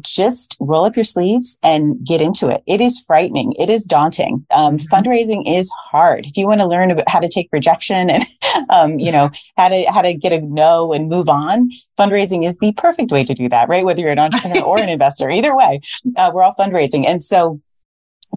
just 0.00 0.56
roll 0.60 0.84
up 0.84 0.96
your 0.96 1.04
sleeves 1.04 1.58
and 1.62 2.02
get 2.04 2.22
into 2.22 2.48
it. 2.48 2.62
It 2.66 2.80
is 2.80 3.00
frightening. 3.00 3.52
It 3.58 3.68
is 3.68 3.84
daunting. 3.84 4.46
Um, 4.50 4.78
mm-hmm. 4.78 4.94
Fundraising 4.94 5.42
is 5.46 5.70
hard. 5.90 6.26
If 6.26 6.36
you 6.36 6.46
want 6.46 6.60
to 6.60 6.66
learn 6.66 6.90
about 6.90 7.08
how 7.08 7.20
to 7.20 7.28
take 7.28 7.48
rejection 7.52 8.08
and, 8.08 8.24
um, 8.70 8.98
you 8.98 9.12
know, 9.12 9.30
how 9.56 9.68
to, 9.68 9.84
how 9.92 10.02
to 10.02 10.14
get 10.14 10.32
a 10.32 10.40
no 10.40 10.92
and 10.92 11.08
move 11.08 11.28
on, 11.28 11.70
fundraising 11.98 12.46
is 12.46 12.58
the 12.58 12.72
perfect 12.72 13.10
way 13.10 13.24
to 13.24 13.34
do 13.34 13.48
that, 13.50 13.68
right? 13.68 13.84
Whether 13.84 14.00
you're 14.00 14.10
an 14.10 14.18
entrepreneur 14.18 14.62
or 14.62 14.78
an 14.78 14.88
investor, 14.88 15.30
either 15.30 15.54
way, 15.54 15.80
uh, 16.16 16.30
we're 16.32 16.42
all 16.42 16.54
fundraising. 16.58 17.06
And 17.06 17.22
so 17.22 17.60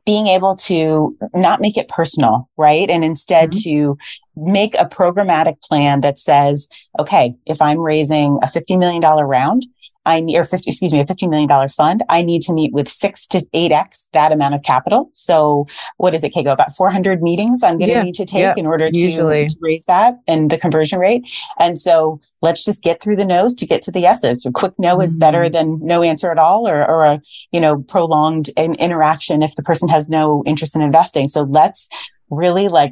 being 0.05 0.27
able 0.27 0.55
to 0.55 1.17
not 1.33 1.59
make 1.59 1.77
it 1.77 1.87
personal, 1.89 2.47
right? 2.57 2.89
And 2.89 3.03
instead 3.03 3.51
mm-hmm. 3.51 3.95
to 3.95 3.97
make 4.35 4.75
a 4.75 4.85
programmatic 4.85 5.61
plan 5.61 6.01
that 6.01 6.19
says, 6.19 6.69
okay, 6.99 7.33
if 7.45 7.61
I'm 7.61 7.79
raising 7.79 8.37
a 8.43 8.47
$50 8.47 8.77
million 8.77 9.01
round, 9.01 9.65
I 10.05 10.21
need, 10.21 10.37
or 10.37 10.43
50, 10.43 10.69
excuse 10.69 10.93
me, 10.93 10.99
a 10.99 11.05
$50 11.05 11.29
million 11.29 11.69
fund, 11.69 12.03
I 12.09 12.21
need 12.21 12.41
to 12.43 12.53
meet 12.53 12.73
with 12.73 12.87
six 12.87 13.27
to 13.27 13.45
eight 13.53 13.71
X 13.71 14.07
that 14.13 14.31
amount 14.31 14.55
of 14.55 14.63
capital. 14.63 15.09
So 15.13 15.67
what 15.97 16.13
is 16.13 16.23
it, 16.23 16.33
Go 16.33 16.51
About 16.51 16.75
400 16.75 17.21
meetings 17.21 17.63
I'm 17.63 17.77
going 17.77 17.89
to 17.89 17.95
yeah, 17.95 18.03
need 18.03 18.15
to 18.15 18.25
take 18.25 18.41
yeah, 18.41 18.53
in 18.57 18.65
order 18.65 18.91
to, 18.91 19.11
to, 19.11 19.55
raise 19.61 19.85
that 19.85 20.15
and 20.27 20.51
the 20.51 20.57
conversion 20.57 20.99
rate. 20.99 21.25
And 21.59 21.79
so 21.79 22.19
let's 22.41 22.63
just 22.63 22.83
get 22.83 23.01
through 23.01 23.15
the 23.15 23.25
no's 23.25 23.55
to 23.55 23.65
get 23.65 23.81
to 23.83 23.91
the 23.91 24.01
yeses. 24.01 24.45
A 24.45 24.51
quick 24.51 24.73
no 24.77 24.95
mm-hmm. 24.95 25.03
is 25.03 25.17
better 25.17 25.43
mm-hmm. 25.43 25.53
than 25.53 25.79
no 25.81 26.03
answer 26.03 26.31
at 26.31 26.37
all 26.37 26.67
or, 26.67 26.87
or 26.87 27.03
a, 27.03 27.21
you 27.51 27.59
know, 27.59 27.81
prolonged 27.83 28.49
interaction 28.57 29.41
if 29.41 29.55
the 29.55 29.63
person 29.63 29.89
has 29.89 30.09
no 30.09 30.43
interest 30.45 30.75
in 30.75 30.81
investing. 30.81 31.27
So 31.27 31.43
let's 31.43 31.89
really 32.29 32.67
like 32.67 32.91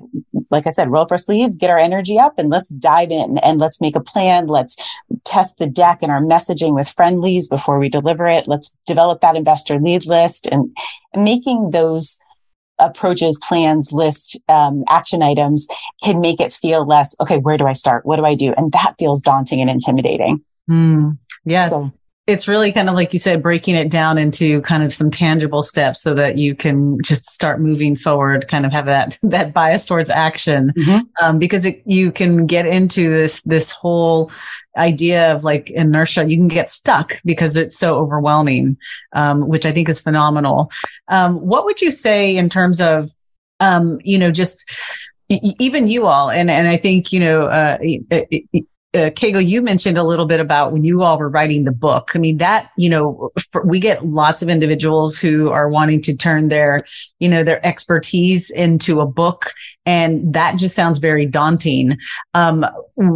like 0.52 0.68
i 0.68 0.70
said 0.70 0.92
roll 0.92 1.02
up 1.02 1.12
our 1.12 1.18
sleeves 1.18 1.58
get 1.58 1.70
our 1.70 1.78
energy 1.78 2.20
up 2.20 2.38
and 2.38 2.50
let's 2.50 2.70
dive 2.70 3.12
in 3.12 3.38
and 3.40 3.60
let's 3.60 3.82
make 3.82 3.96
a 3.96 4.02
plan. 4.02 4.48
Let's 4.48 4.78
test 5.26 5.58
the 5.58 5.68
deck 5.68 6.00
and 6.02 6.12
our 6.12 6.22
messaging 6.22 6.74
with 6.74 6.90
friendlies 6.90 7.50
before 7.50 7.80
we 7.80 7.90
deliver 7.90 8.28
it. 8.28 8.48
Let's 8.48 8.76
develop 8.86 9.22
that 9.22 9.36
investor 9.36 9.80
lead 9.80 10.06
list 10.06 10.48
and 10.52 10.76
making 11.16 11.72
those 11.72 12.18
approaches 12.80 13.40
plans 13.42 13.92
list 13.94 14.40
um, 14.50 14.84
action 14.90 15.22
items 15.22 15.68
can 16.04 16.20
make 16.20 16.42
it 16.42 16.52
feel 16.52 16.86
less 16.86 17.16
okay 17.22 17.38
where 17.38 17.56
do 17.56 17.66
i 17.66 17.74
start? 17.74 18.06
What 18.06 18.18
do 18.18 18.26
i 18.26 18.36
do? 18.36 18.54
And 18.58 18.72
that 18.72 18.96
feels 19.00 19.22
daunting 19.22 19.62
and 19.62 19.70
intimidating. 19.70 20.44
Mm, 20.70 21.18
yes. 21.46 21.70
So, 21.70 21.90
it's 22.26 22.48
really 22.48 22.72
kind 22.72 22.88
of 22.88 22.96
like 22.96 23.12
you 23.12 23.20
said, 23.20 23.44
breaking 23.44 23.76
it 23.76 23.90
down 23.90 24.18
into 24.18 24.62
kind 24.62 24.82
of 24.82 24.94
some 24.94 25.12
tangible 25.12 25.62
steps 25.62 26.02
so 26.02 26.14
that 26.14 26.38
you 26.38 26.56
can 26.56 26.98
just 27.04 27.26
start 27.26 27.60
moving 27.60 27.98
forward, 27.98 28.48
kind 28.48 28.66
of 28.66 28.72
have 28.72 28.86
that, 28.86 29.20
that 29.24 29.54
bias 29.54 29.86
towards 29.86 30.10
action. 30.10 30.72
Mm-hmm. 30.78 31.26
Um, 31.26 31.38
because 31.38 31.66
it, 31.66 31.84
you 31.86 32.12
can 32.12 32.46
get 32.46 32.66
into 32.66 33.10
this, 33.10 33.42
this 33.42 33.72
whole 33.72 34.32
idea 34.78 35.34
of 35.34 35.44
like 35.44 35.70
inertia. 35.72 36.26
You 36.26 36.38
can 36.38 36.48
get 36.48 36.70
stuck 36.70 37.16
because 37.26 37.58
it's 37.58 37.78
so 37.78 37.96
overwhelming, 37.96 38.78
um, 39.12 39.48
which 39.50 39.66
I 39.66 39.74
think 39.74 39.90
is 39.90 40.00
phenomenal. 40.00 40.72
Um, 41.10 41.36
what 41.36 41.66
would 41.66 41.82
you 41.82 41.92
say 41.92 42.38
in 42.38 42.50
terms 42.50 42.80
of, 42.80 43.12
um, 43.60 44.00
you 44.04 44.18
know, 44.18 44.32
just, 44.32 44.70
even 45.30 45.88
you 45.88 46.06
all, 46.06 46.30
and 46.30 46.52
and 46.52 46.68
I 46.68 46.78
think 46.78 47.12
you 47.12 47.20
know, 47.20 47.44
uh, 47.44 47.78
uh, 48.96 49.10
you 49.20 49.62
mentioned 49.62 49.98
a 49.98 50.04
little 50.04 50.26
bit 50.26 50.40
about 50.40 50.72
when 50.72 50.84
you 50.84 51.02
all 51.02 51.18
were 51.18 51.30
writing 51.30 51.64
the 51.64 51.72
book. 51.72 52.12
I 52.14 52.20
mean, 52.20 52.38
that, 52.38 52.72
you 52.78 52.90
know, 52.90 53.32
for, 53.52 53.66
we 53.66 53.80
get 53.80 54.06
lots 54.06 54.42
of 54.42 54.50
individuals 54.50 55.18
who 55.18 55.50
are 55.50 55.70
wanting 55.70 56.02
to 56.04 56.16
turn 56.16 56.50
their, 56.50 56.82
you 57.20 57.30
know, 57.30 57.44
their 57.44 57.66
expertise 57.66 58.52
into 58.52 59.02
a 59.02 59.06
book. 59.06 59.52
And 59.86 60.34
that 60.34 60.58
just 60.58 60.76
sounds 60.76 60.98
very 60.98 61.26
daunting. 61.26 61.98
Um, 62.34 62.66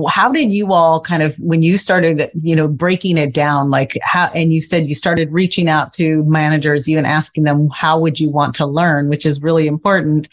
how 0.09 0.29
did 0.29 0.51
you 0.51 0.73
all 0.73 0.99
kind 0.99 1.23
of, 1.23 1.35
when 1.37 1.61
you 1.61 1.77
started, 1.77 2.29
you 2.33 2.55
know, 2.57 2.67
breaking 2.67 3.17
it 3.17 3.33
down, 3.33 3.69
like 3.69 3.97
how, 4.01 4.29
and 4.35 4.51
you 4.51 4.59
said 4.59 4.87
you 4.87 4.95
started 4.95 5.31
reaching 5.31 5.69
out 5.69 5.93
to 5.93 6.23
managers, 6.25 6.89
even 6.89 7.05
asking 7.05 7.45
them, 7.45 7.69
how 7.73 7.97
would 7.97 8.19
you 8.19 8.29
want 8.29 8.53
to 8.55 8.65
learn, 8.65 9.07
which 9.07 9.25
is 9.25 9.41
really 9.41 9.65
important. 9.65 10.27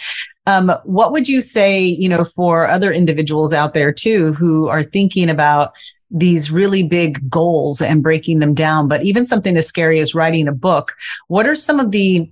Um, 0.46 0.72
what 0.84 1.12
would 1.12 1.28
you 1.28 1.40
say, 1.40 1.82
you 1.82 2.08
know, 2.08 2.24
for 2.24 2.68
other 2.68 2.92
individuals 2.92 3.52
out 3.52 3.72
there 3.72 3.92
too 3.92 4.34
who 4.34 4.68
are 4.68 4.82
thinking 4.82 5.30
about 5.30 5.74
these 6.10 6.50
really 6.50 6.82
big 6.82 7.28
goals 7.30 7.80
and 7.80 8.02
breaking 8.02 8.38
them 8.38 8.54
down, 8.54 8.86
but 8.88 9.02
even 9.02 9.24
something 9.24 9.56
as 9.56 9.66
scary 9.66 10.00
as 10.00 10.14
writing 10.14 10.46
a 10.46 10.52
book? 10.52 10.92
What 11.28 11.46
are 11.46 11.54
some 11.54 11.80
of 11.80 11.90
the 11.90 12.30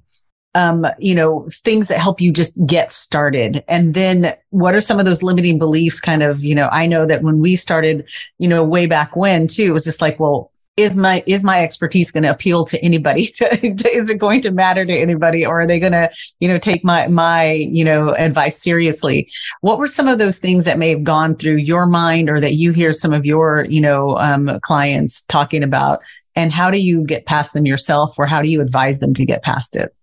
um, 0.55 0.87
you 0.99 1.15
know, 1.15 1.49
things 1.51 1.89
that 1.89 1.99
help 1.99 2.21
you 2.21 2.31
just 2.33 2.59
get 2.67 2.91
started? 2.91 3.65
And 3.69 3.95
then 3.95 4.35
what 4.51 4.75
are 4.75 4.81
some 4.81 4.99
of 4.99 5.07
those 5.07 5.23
limiting 5.23 5.59
beliefs 5.59 6.01
kind 6.01 6.23
of, 6.23 6.45
you 6.45 6.55
know, 6.55 6.69
I 6.71 6.87
know 6.87 7.07
that 7.07 7.23
when 7.23 7.41
we 7.41 7.57
started, 7.57 8.09
you 8.39 8.49
know, 8.49 8.63
way 8.63 8.87
back 8.87 9.17
when 9.17 9.47
too, 9.47 9.65
it 9.65 9.73
was 9.73 9.85
just 9.85 10.03
like, 10.03 10.21
well, 10.21 10.52
is 10.77 10.97
my 10.97 11.23
is 11.27 11.45
my 11.45 11.63
expertise 11.63 12.11
going 12.11 12.23
to 12.23 12.31
appeal 12.31 12.65
to 12.65 12.83
anybody 12.83 13.31
is 13.43 14.09
it 14.09 14.19
going 14.19 14.41
to 14.41 14.51
matter 14.51 14.85
to 14.87 14.93
anybody? 14.93 15.45
Or 15.45 15.61
are 15.61 15.67
they 15.67 15.79
going 15.79 15.93
to 15.93 16.11
you 16.41 16.49
know 16.49 16.59
take 16.59 16.83
my 16.85 17.07
my 17.09 17.53
you 17.53 17.85
know 17.85 18.15
advice 18.15 18.63
seriously? 18.63 19.29
What 19.61 19.79
were 19.79 19.89
some 19.89 20.09
of 20.09 20.19
those 20.19 20.39
things 20.39 20.65
that 20.65 20.79
may 20.79 20.89
have 20.91 21.05
gone 21.05 21.37
through 21.37 21.57
your 21.57 21.87
mind 21.87 22.31
or 22.31 22.41
that 22.41 22.55
you 22.55 22.73
hear 22.73 22.93
some 22.93 23.13
of 23.13 23.27
your 23.27 23.67
you 23.69 23.81
know 23.81 24.17
um, 24.19 24.59
clients 24.61 25.23
talking 25.25 25.63
about? 25.63 26.01
And 26.35 26.51
how 26.51 26.71
do 26.71 26.81
you 26.81 27.05
get 27.05 27.27
past 27.27 27.53
them 27.53 27.67
yourself 27.67 28.19
or 28.19 28.27
how 28.27 28.41
do 28.41 28.49
you 28.49 28.63
advise 28.63 29.01
them 29.01 29.13
to 29.15 29.27
get 29.27 29.43
past 29.43 29.77
it? 29.77 29.95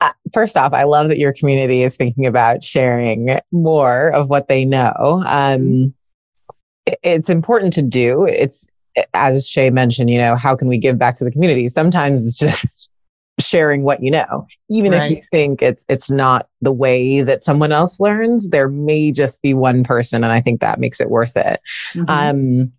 Uh, 0.00 0.10
first 0.32 0.56
off, 0.56 0.72
I 0.72 0.82
love 0.82 1.08
that 1.08 1.18
your 1.18 1.32
community 1.32 1.82
is 1.82 1.96
thinking 1.96 2.26
about 2.26 2.64
sharing 2.64 3.38
more 3.52 4.12
of 4.12 4.28
what 4.28 4.48
they 4.48 4.64
know. 4.64 5.22
Um, 5.26 5.94
it's 7.04 7.30
important 7.30 7.74
to 7.74 7.82
do. 7.82 8.24
It's 8.24 8.66
as 9.14 9.48
Shay 9.48 9.70
mentioned, 9.70 10.10
you 10.10 10.18
know, 10.18 10.36
how 10.36 10.56
can 10.56 10.68
we 10.68 10.78
give 10.78 10.98
back 10.98 11.14
to 11.16 11.24
the 11.24 11.30
community? 11.30 11.68
Sometimes 11.68 12.26
it's 12.26 12.38
just 12.38 12.90
sharing 13.40 13.82
what 13.82 14.02
you 14.02 14.10
know. 14.10 14.46
Even 14.70 14.92
right. 14.92 15.02
if 15.02 15.10
you 15.10 15.22
think 15.30 15.62
it's 15.62 15.84
it's 15.88 16.10
not 16.10 16.48
the 16.60 16.72
way 16.72 17.22
that 17.22 17.44
someone 17.44 17.72
else 17.72 18.00
learns, 18.00 18.50
there 18.50 18.68
may 18.68 19.12
just 19.12 19.42
be 19.42 19.54
one 19.54 19.84
person 19.84 20.24
and 20.24 20.32
I 20.32 20.40
think 20.40 20.60
that 20.60 20.80
makes 20.80 21.00
it 21.00 21.10
worth 21.10 21.36
it. 21.36 21.60
Mm-hmm. 21.94 22.04
Um 22.08 22.72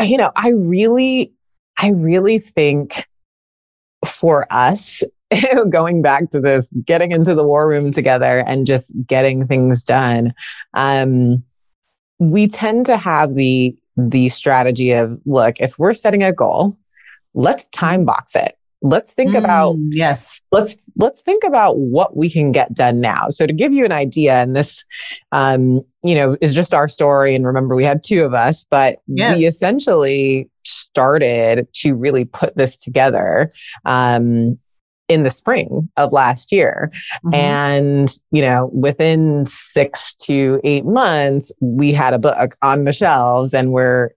you 0.00 0.16
know, 0.16 0.30
I 0.36 0.50
really 0.50 1.32
I 1.78 1.90
really 1.90 2.38
think 2.38 3.04
for 4.06 4.46
us 4.50 5.02
going 5.70 6.02
back 6.02 6.30
to 6.30 6.40
this 6.40 6.68
getting 6.84 7.12
into 7.12 7.34
the 7.34 7.44
war 7.44 7.68
room 7.68 7.92
together 7.92 8.44
and 8.46 8.66
just 8.66 8.92
getting 9.06 9.46
things 9.46 9.84
done 9.84 10.32
um 10.74 11.42
we 12.18 12.48
tend 12.48 12.86
to 12.86 12.96
have 12.96 13.34
the 13.34 13.76
the 13.98 14.28
strategy 14.28 14.92
of 14.92 15.20
look, 15.26 15.58
if 15.60 15.78
we're 15.78 15.92
setting 15.92 16.22
a 16.22 16.32
goal, 16.32 16.78
let's 17.34 17.68
time 17.68 18.04
box 18.04 18.36
it. 18.36 18.56
Let's 18.80 19.12
think 19.12 19.30
mm, 19.30 19.38
about 19.38 19.74
yes. 19.90 20.44
Let's 20.52 20.86
let's 20.96 21.20
think 21.20 21.42
about 21.42 21.78
what 21.78 22.16
we 22.16 22.30
can 22.30 22.52
get 22.52 22.72
done 22.72 23.00
now. 23.00 23.28
So 23.28 23.44
to 23.44 23.52
give 23.52 23.72
you 23.72 23.84
an 23.84 23.90
idea, 23.90 24.34
and 24.34 24.54
this, 24.54 24.84
um, 25.32 25.80
you 26.04 26.14
know, 26.14 26.36
is 26.40 26.54
just 26.54 26.72
our 26.72 26.86
story. 26.86 27.34
And 27.34 27.44
remember, 27.44 27.74
we 27.74 27.82
had 27.82 28.04
two 28.04 28.24
of 28.24 28.34
us, 28.34 28.64
but 28.70 29.00
yes. 29.08 29.36
we 29.36 29.46
essentially 29.46 30.48
started 30.64 31.66
to 31.72 31.94
really 31.94 32.24
put 32.24 32.56
this 32.56 32.76
together 32.76 33.50
um, 33.84 34.58
in 35.08 35.22
the 35.22 35.30
spring 35.30 35.88
of 35.96 36.12
last 36.12 36.52
year. 36.52 36.90
Mm-hmm. 37.24 37.34
And, 37.34 38.08
you 38.30 38.42
know, 38.42 38.70
within 38.72 39.46
six 39.46 40.14
to 40.26 40.60
eight 40.64 40.84
months, 40.84 41.50
we 41.60 41.92
had 41.92 42.14
a 42.14 42.18
book 42.18 42.54
on 42.62 42.84
the 42.84 42.92
shelves 42.92 43.54
and 43.54 43.72
we're 43.72 44.10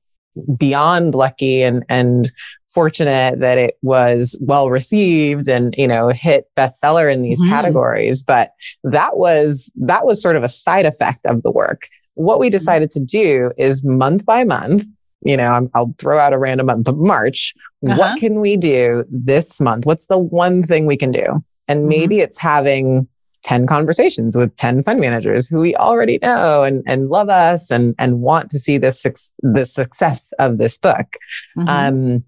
beyond 0.58 1.16
lucky 1.16 1.64
and, 1.64 1.84
and 1.90 2.30
fortunate 2.68 3.40
that 3.40 3.58
it 3.58 3.78
was 3.82 4.38
well 4.42 4.70
received 4.70 5.48
and, 5.50 5.76
you 5.78 5.88
know, 5.88 6.10
hit 6.10 6.50
bestseller 6.58 7.12
in 7.12 7.22
these 7.22 7.42
mm-hmm. 7.42 7.52
categories. 7.52 8.24
But 8.24 8.52
that 8.84 9.18
was, 9.18 9.70
that 9.76 10.06
was 10.06 10.22
sort 10.22 10.36
of 10.36 10.44
a 10.44 10.50
side 10.50 10.86
effect 10.86 11.26
of 11.26 11.44
the 11.44 11.52
work. 11.52 11.88
What 12.16 12.40
we 12.40 12.50
decided 12.50 12.90
to 12.92 13.00
do 13.00 13.52
is 13.58 13.84
month 13.84 14.26
by 14.26 14.44
month, 14.44 14.86
you 15.24 15.38
know, 15.38 15.70
i 15.74 15.80
will 15.80 15.96
throw 15.98 16.20
out 16.20 16.34
a 16.34 16.38
random 16.38 16.68
month, 16.68 16.86
but 16.86 16.98
March, 16.98 17.54
uh-huh. 17.88 17.98
what 17.98 18.20
can 18.20 18.40
we 18.40 18.58
do 18.58 19.04
this 19.10 19.60
month? 19.60 19.86
What's 19.86 20.08
the 20.08 20.18
one 20.18 20.62
thing 20.62 20.86
we 20.86 20.98
can 20.98 21.12
do? 21.12 21.44
And 21.68 21.82
mm-hmm. 21.82 21.90
maybe 21.90 22.16
mm-hmm. 22.18 22.24
it's 22.24 22.40
having 22.40 23.08
10 23.44 23.66
conversations 23.66 24.38
with 24.38 24.56
10 24.58 24.84
fund 24.84 25.00
managers 25.00 25.48
who 25.48 25.60
we 25.60 25.76
already 25.76 26.20
know 26.22 26.64
and, 26.64 26.84
and 26.86 27.10
love 27.10 27.30
us 27.30 27.72
and, 27.72 27.96
and 27.98 28.22
want 28.22 28.52
to 28.52 28.60
see 28.60 28.78
this, 28.78 29.04
the 29.40 29.66
success 29.66 30.32
of 30.40 30.58
this 30.58 30.78
book. 30.78 31.18
Mm-hmm. 31.58 31.68
Um, 31.68 32.24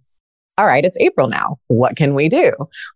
all 0.57 0.67
right, 0.67 0.85
it's 0.85 0.97
April 0.99 1.27
now. 1.27 1.57
What 1.67 1.95
can 1.95 2.13
we 2.13 2.29
do? 2.29 2.53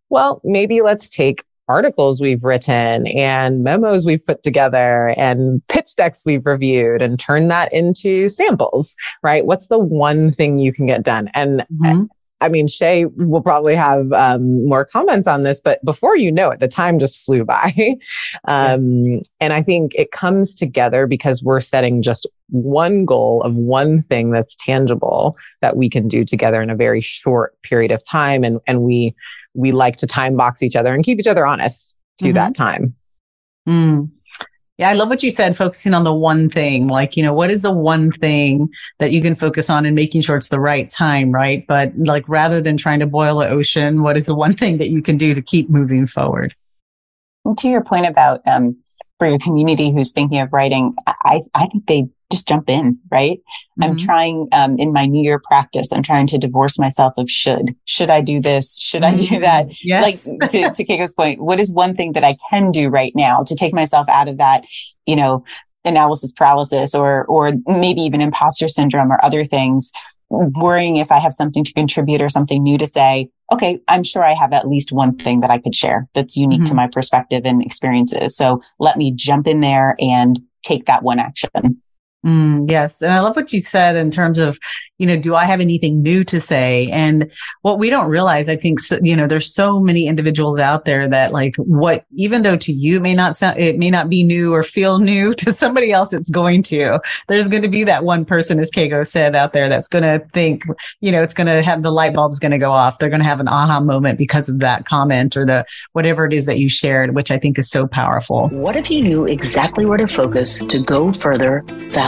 Well, 0.09 0.41
maybe 0.43 0.81
let's 0.81 1.09
take 1.09 1.43
articles 1.67 2.21
we've 2.21 2.43
written 2.43 3.07
and 3.07 3.63
memos 3.63 4.05
we've 4.05 4.25
put 4.25 4.41
together 4.41 5.13
and 5.17 5.61
pitch 5.67 5.95
decks 5.97 6.23
we've 6.25 6.45
reviewed 6.45 7.01
and 7.01 7.19
turn 7.19 7.47
that 7.49 7.71
into 7.73 8.29
samples, 8.29 8.95
right? 9.21 9.45
What's 9.45 9.67
the 9.67 9.79
one 9.79 10.31
thing 10.31 10.59
you 10.59 10.71
can 10.71 10.85
get 10.85 11.03
done? 11.03 11.29
And 11.33 11.65
mm-hmm. 11.73 12.03
I 12.39 12.50
mean, 12.50 12.67
Shay 12.67 13.06
will 13.06 13.41
probably 13.41 13.76
have 13.76 14.12
um, 14.13 14.65
more 14.67 14.86
comments 14.86 15.28
on 15.28 15.43
this, 15.43 15.60
but 15.60 15.84
before 15.84 16.15
you 16.15 16.32
know 16.32 16.50
it, 16.52 16.60
the 16.60 16.67
time 16.67 17.00
just 17.00 17.23
flew 17.26 17.43
by. 17.43 17.73
um, 18.47 18.82
yes. 18.82 19.30
And 19.39 19.54
I 19.54 19.62
think 19.62 19.95
it 19.95 20.12
comes 20.12 20.54
together 20.54 21.08
because 21.08 21.43
we're 21.43 21.62
setting 21.62 22.02
just 22.02 22.28
one 22.50 23.06
goal 23.06 23.41
of 23.41 23.56
one 23.56 24.02
thing 24.02 24.32
that's 24.32 24.56
tangible 24.56 25.36
that 25.62 25.78
we 25.78 25.89
can 25.89 26.08
do 26.08 26.23
together 26.23 26.62
in 26.62 26.69
a 26.69 26.76
very 26.76 27.02
short 27.02 27.60
period 27.63 27.91
of 27.91 28.08
time. 28.08 28.43
And, 28.43 28.60
and 28.67 28.84
we, 28.84 29.15
we 29.56 29.71
like 29.71 29.97
to 29.97 30.08
time 30.08 30.38
box 30.38 30.62
each 30.62 30.76
other 30.76 30.93
and 30.93 31.04
keep 31.04 31.19
each 31.19 31.28
other 31.28 31.45
honest 31.45 31.97
to 32.19 32.26
mm-hmm. 32.26 32.36
that 32.36 32.56
time. 32.56 32.95
Mm. 33.67 34.12
Yeah, 34.77 34.89
I 34.89 34.93
love 34.93 35.09
what 35.09 35.23
you 35.23 35.31
said, 35.31 35.57
focusing 35.57 35.95
on 35.95 36.03
the 36.03 36.13
one 36.13 36.49
thing. 36.49 36.87
Like, 36.87 37.17
you 37.17 37.23
know, 37.23 37.33
what 37.33 37.49
is 37.49 37.63
the 37.63 37.71
one 37.71 38.11
thing 38.11 38.69
that 38.99 39.11
you 39.11 39.23
can 39.23 39.35
focus 39.35 39.71
on 39.71 39.87
and 39.87 39.95
making 39.95 40.21
sure 40.21 40.37
it's 40.37 40.49
the 40.49 40.59
right 40.59 40.87
time, 40.87 41.31
right? 41.31 41.65
But 41.67 41.97
like, 41.97 42.29
rather 42.29 42.61
than 42.61 42.77
trying 42.77 42.99
to 42.99 43.07
boil 43.07 43.41
an 43.41 43.51
ocean, 43.51 44.03
what 44.03 44.17
is 44.17 44.27
the 44.27 44.35
one 44.35 44.53
thing 44.53 44.77
that 44.77 44.89
you 44.89 45.01
can 45.01 45.17
do 45.17 45.33
to 45.33 45.41
keep 45.41 45.67
moving 45.67 46.05
forward? 46.05 46.55
And 47.43 47.57
to 47.57 47.69
your 47.69 47.83
point 47.83 48.05
about 48.05 48.41
um, 48.45 48.77
for 49.17 49.27
your 49.27 49.39
community 49.39 49.91
who's 49.91 50.11
thinking 50.11 50.39
of 50.39 50.53
writing, 50.53 50.95
I, 51.07 51.41
I 51.55 51.65
think 51.67 51.87
they 51.87 52.07
just 52.31 52.47
jump 52.47 52.69
in, 52.69 52.99
right? 53.11 53.37
Mm-hmm. 53.39 53.83
I'm 53.83 53.97
trying 53.97 54.47
um, 54.51 54.75
in 54.77 54.91
my 54.91 55.05
New 55.05 55.23
Year 55.23 55.39
practice, 55.43 55.91
I'm 55.91 56.03
trying 56.03 56.27
to 56.27 56.37
divorce 56.37 56.77
myself 56.77 57.13
of 57.17 57.29
should. 57.29 57.75
Should 57.85 58.09
I 58.09 58.21
do 58.21 58.41
this? 58.41 58.77
Should 58.79 59.03
I 59.03 59.11
do 59.11 59.23
mm-hmm. 59.23 59.41
that? 59.41 59.83
Yes. 59.83 60.27
Like 60.27 60.49
to, 60.51 60.69
to 60.69 60.85
Keiko's 60.85 61.13
point, 61.13 61.41
what 61.41 61.59
is 61.59 61.73
one 61.73 61.95
thing 61.95 62.13
that 62.13 62.23
I 62.23 62.35
can 62.49 62.71
do 62.71 62.89
right 62.89 63.13
now 63.15 63.43
to 63.43 63.55
take 63.55 63.73
myself 63.73 64.07
out 64.09 64.27
of 64.27 64.37
that, 64.39 64.65
you 65.05 65.15
know, 65.15 65.45
analysis 65.85 66.33
paralysis 66.33 66.93
or, 66.93 67.25
or 67.25 67.53
maybe 67.65 68.01
even 68.01 68.21
imposter 68.21 68.67
syndrome 68.67 69.11
or 69.11 69.23
other 69.23 69.45
things, 69.45 69.93
worrying 70.29 70.97
if 70.97 71.13
I 71.13 71.19
have 71.19 71.31
something 71.31 71.63
to 71.63 71.73
contribute 71.73 72.21
or 72.21 72.27
something 72.27 72.61
new 72.61 72.77
to 72.77 72.87
say. 72.87 73.29
Okay. 73.53 73.79
I'm 73.87 74.03
sure 74.03 74.25
I 74.25 74.33
have 74.33 74.51
at 74.51 74.67
least 74.67 74.91
one 74.91 75.15
thing 75.15 75.39
that 75.39 75.49
I 75.49 75.59
could 75.59 75.73
share 75.73 76.09
that's 76.13 76.35
unique 76.35 76.61
mm-hmm. 76.63 76.71
to 76.71 76.75
my 76.75 76.87
perspective 76.87 77.43
and 77.45 77.63
experiences. 77.63 78.35
So 78.35 78.61
let 78.79 78.97
me 78.97 79.13
jump 79.15 79.47
in 79.47 79.61
there 79.61 79.95
and 79.99 80.37
take 80.63 80.87
that 80.87 81.03
one 81.03 81.19
action. 81.19 81.81
Mm, 82.25 82.69
yes. 82.69 83.01
And 83.01 83.13
I 83.13 83.21
love 83.21 83.36
what 83.36 83.53
you 83.53 83.62
said 83.62 83.95
in 83.95 84.10
terms 84.10 84.39
of, 84.39 84.58
you 84.97 85.06
know, 85.06 85.15
do 85.15 85.36
I 85.36 85.45
have 85.45 85.62
anything 85.62 86.01
new 86.01 86.23
to 86.23 86.41
say? 86.41 86.89
And 86.91 87.32
what 87.62 87.77
we 87.77 87.91
don't 87.91 88.10
realize, 88.10 88.49
I 88.49 88.56
think, 88.56 88.80
you 89.03 89.15
know, 89.15 89.27
there's 89.27 89.53
so 89.53 89.80
many 89.80 90.08
individuals 90.08 90.60
out 90.60 90.86
there 90.86 91.08
that 91.08 91.32
like 91.32 91.56
what, 91.58 92.06
even 92.15 92.41
though 92.41 92.58
to 92.58 92.73
you 92.73 92.99
may 92.99 93.13
not 93.13 93.38
sound, 93.38 93.60
it 93.60 93.77
may 93.77 93.91
not 93.91 94.10
be 94.10 94.23
new 94.23 94.53
or 94.53 94.63
feel 94.63 94.97
new 94.97 95.34
to 95.36 95.53
somebody 95.53 95.91
else, 95.91 96.12
it's 96.12 96.32
going 96.32 96.63
to. 96.63 96.99
There's 97.27 97.47
going 97.47 97.62
to 97.62 97.69
be 97.69 97.84
that 97.84 98.03
one 98.03 98.25
person, 98.25 98.60
as 98.60 98.71
Kago 98.71 99.06
said 99.06 99.36
out 99.36 99.53
there, 99.53 99.69
that's 99.69 99.88
going 99.88 100.03
to 100.03 100.25
think, 100.34 100.63
you 101.01 101.12
know, 101.12 101.21
it's 101.21 101.36
going 101.36 101.47
to 101.47 101.62
have 101.62 101.84
the 101.84 101.91
light 101.91 102.15
bulb's 102.15 102.39
going 102.39 102.51
to 102.51 102.58
go 102.58 102.71
off. 102.71 102.97
They're 102.97 103.10
going 103.10 103.21
to 103.21 103.25
have 103.25 103.39
an 103.39 103.47
aha 103.47 103.80
moment 103.80 104.17
because 104.17 104.49
of 104.49 104.60
that 104.60 104.86
comment 104.86 105.38
or 105.38 105.45
the 105.45 105.63
whatever 105.93 106.25
it 106.25 106.34
is 106.34 106.47
that 106.47 106.58
you 106.58 106.67
shared, 106.67 107.13
which 107.13 107.30
I 107.30 107.38
think 107.38 107.60
is 107.60 107.69
so 107.69 107.86
powerful. 107.86 108.49
What 108.49 108.75
if 108.75 108.89
you 108.89 109.03
knew 109.03 109.25
exactly 109.27 109.86
where 109.86 109.99
to 109.99 110.08
focus 110.08 110.58
to 110.58 110.80
go 110.80 111.13
further, 111.13 111.63
faster? 111.91 112.06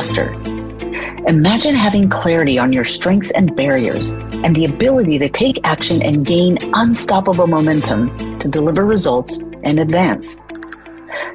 Imagine 1.27 1.75
having 1.75 2.07
clarity 2.07 2.57
on 2.57 2.71
your 2.71 2.85
strengths 2.85 3.31
and 3.31 3.53
barriers 3.53 4.13
and 4.45 4.55
the 4.55 4.63
ability 4.63 5.19
to 5.19 5.27
take 5.27 5.59
action 5.65 6.01
and 6.01 6.25
gain 6.25 6.57
unstoppable 6.73 7.47
momentum 7.47 8.39
to 8.39 8.49
deliver 8.49 8.85
results 8.85 9.39
and 9.63 9.77
advance. 9.77 10.41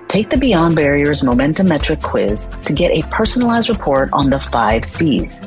Take 0.08 0.30
the 0.30 0.38
Beyond 0.38 0.76
Barriers 0.76 1.22
Momentum 1.22 1.68
Metric 1.68 2.00
quiz 2.00 2.48
to 2.64 2.72
get 2.72 2.90
a 2.90 3.06
personalized 3.08 3.68
report 3.68 4.08
on 4.14 4.30
the 4.30 4.40
five 4.40 4.84
C's, 4.84 5.44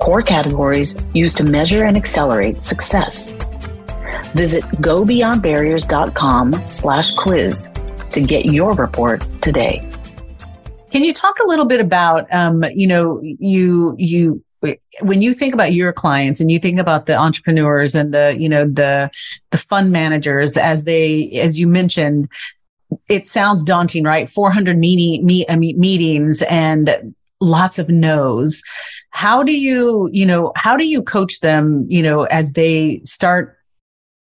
core 0.00 0.22
categories 0.22 1.00
used 1.14 1.36
to 1.36 1.44
measure 1.44 1.84
and 1.84 1.96
accelerate 1.96 2.64
success. 2.64 3.34
Visit 4.34 4.64
gobeyondbarriers.com 4.82 6.68
slash 6.68 7.14
quiz 7.14 7.72
to 8.10 8.20
get 8.20 8.46
your 8.46 8.72
report 8.72 9.24
today. 9.40 9.89
Can 10.90 11.04
you 11.04 11.12
talk 11.12 11.38
a 11.38 11.46
little 11.46 11.64
bit 11.64 11.80
about, 11.80 12.32
um, 12.32 12.64
you 12.74 12.86
know, 12.86 13.20
you, 13.22 13.94
you, 13.98 14.42
when 15.00 15.22
you 15.22 15.32
think 15.32 15.54
about 15.54 15.72
your 15.72 15.92
clients 15.92 16.40
and 16.40 16.50
you 16.50 16.58
think 16.58 16.78
about 16.78 17.06
the 17.06 17.16
entrepreneurs 17.16 17.94
and 17.94 18.12
the, 18.12 18.36
you 18.38 18.48
know, 18.48 18.64
the, 18.64 19.10
the 19.50 19.58
fund 19.58 19.92
managers 19.92 20.56
as 20.56 20.84
they, 20.84 21.30
as 21.32 21.58
you 21.58 21.66
mentioned, 21.66 22.28
it 23.08 23.26
sounds 23.26 23.64
daunting, 23.64 24.04
right? 24.04 24.28
400 24.28 24.76
meeting, 24.76 25.24
meet, 25.24 25.48
meetings 25.48 26.42
and 26.42 27.14
lots 27.40 27.78
of 27.78 27.88
no's. 27.88 28.62
How 29.10 29.42
do 29.42 29.58
you, 29.58 30.08
you 30.12 30.26
know, 30.26 30.52
how 30.56 30.76
do 30.76 30.84
you 30.86 31.02
coach 31.02 31.40
them, 31.40 31.86
you 31.88 32.02
know, 32.02 32.24
as 32.24 32.52
they 32.52 33.00
start 33.04 33.56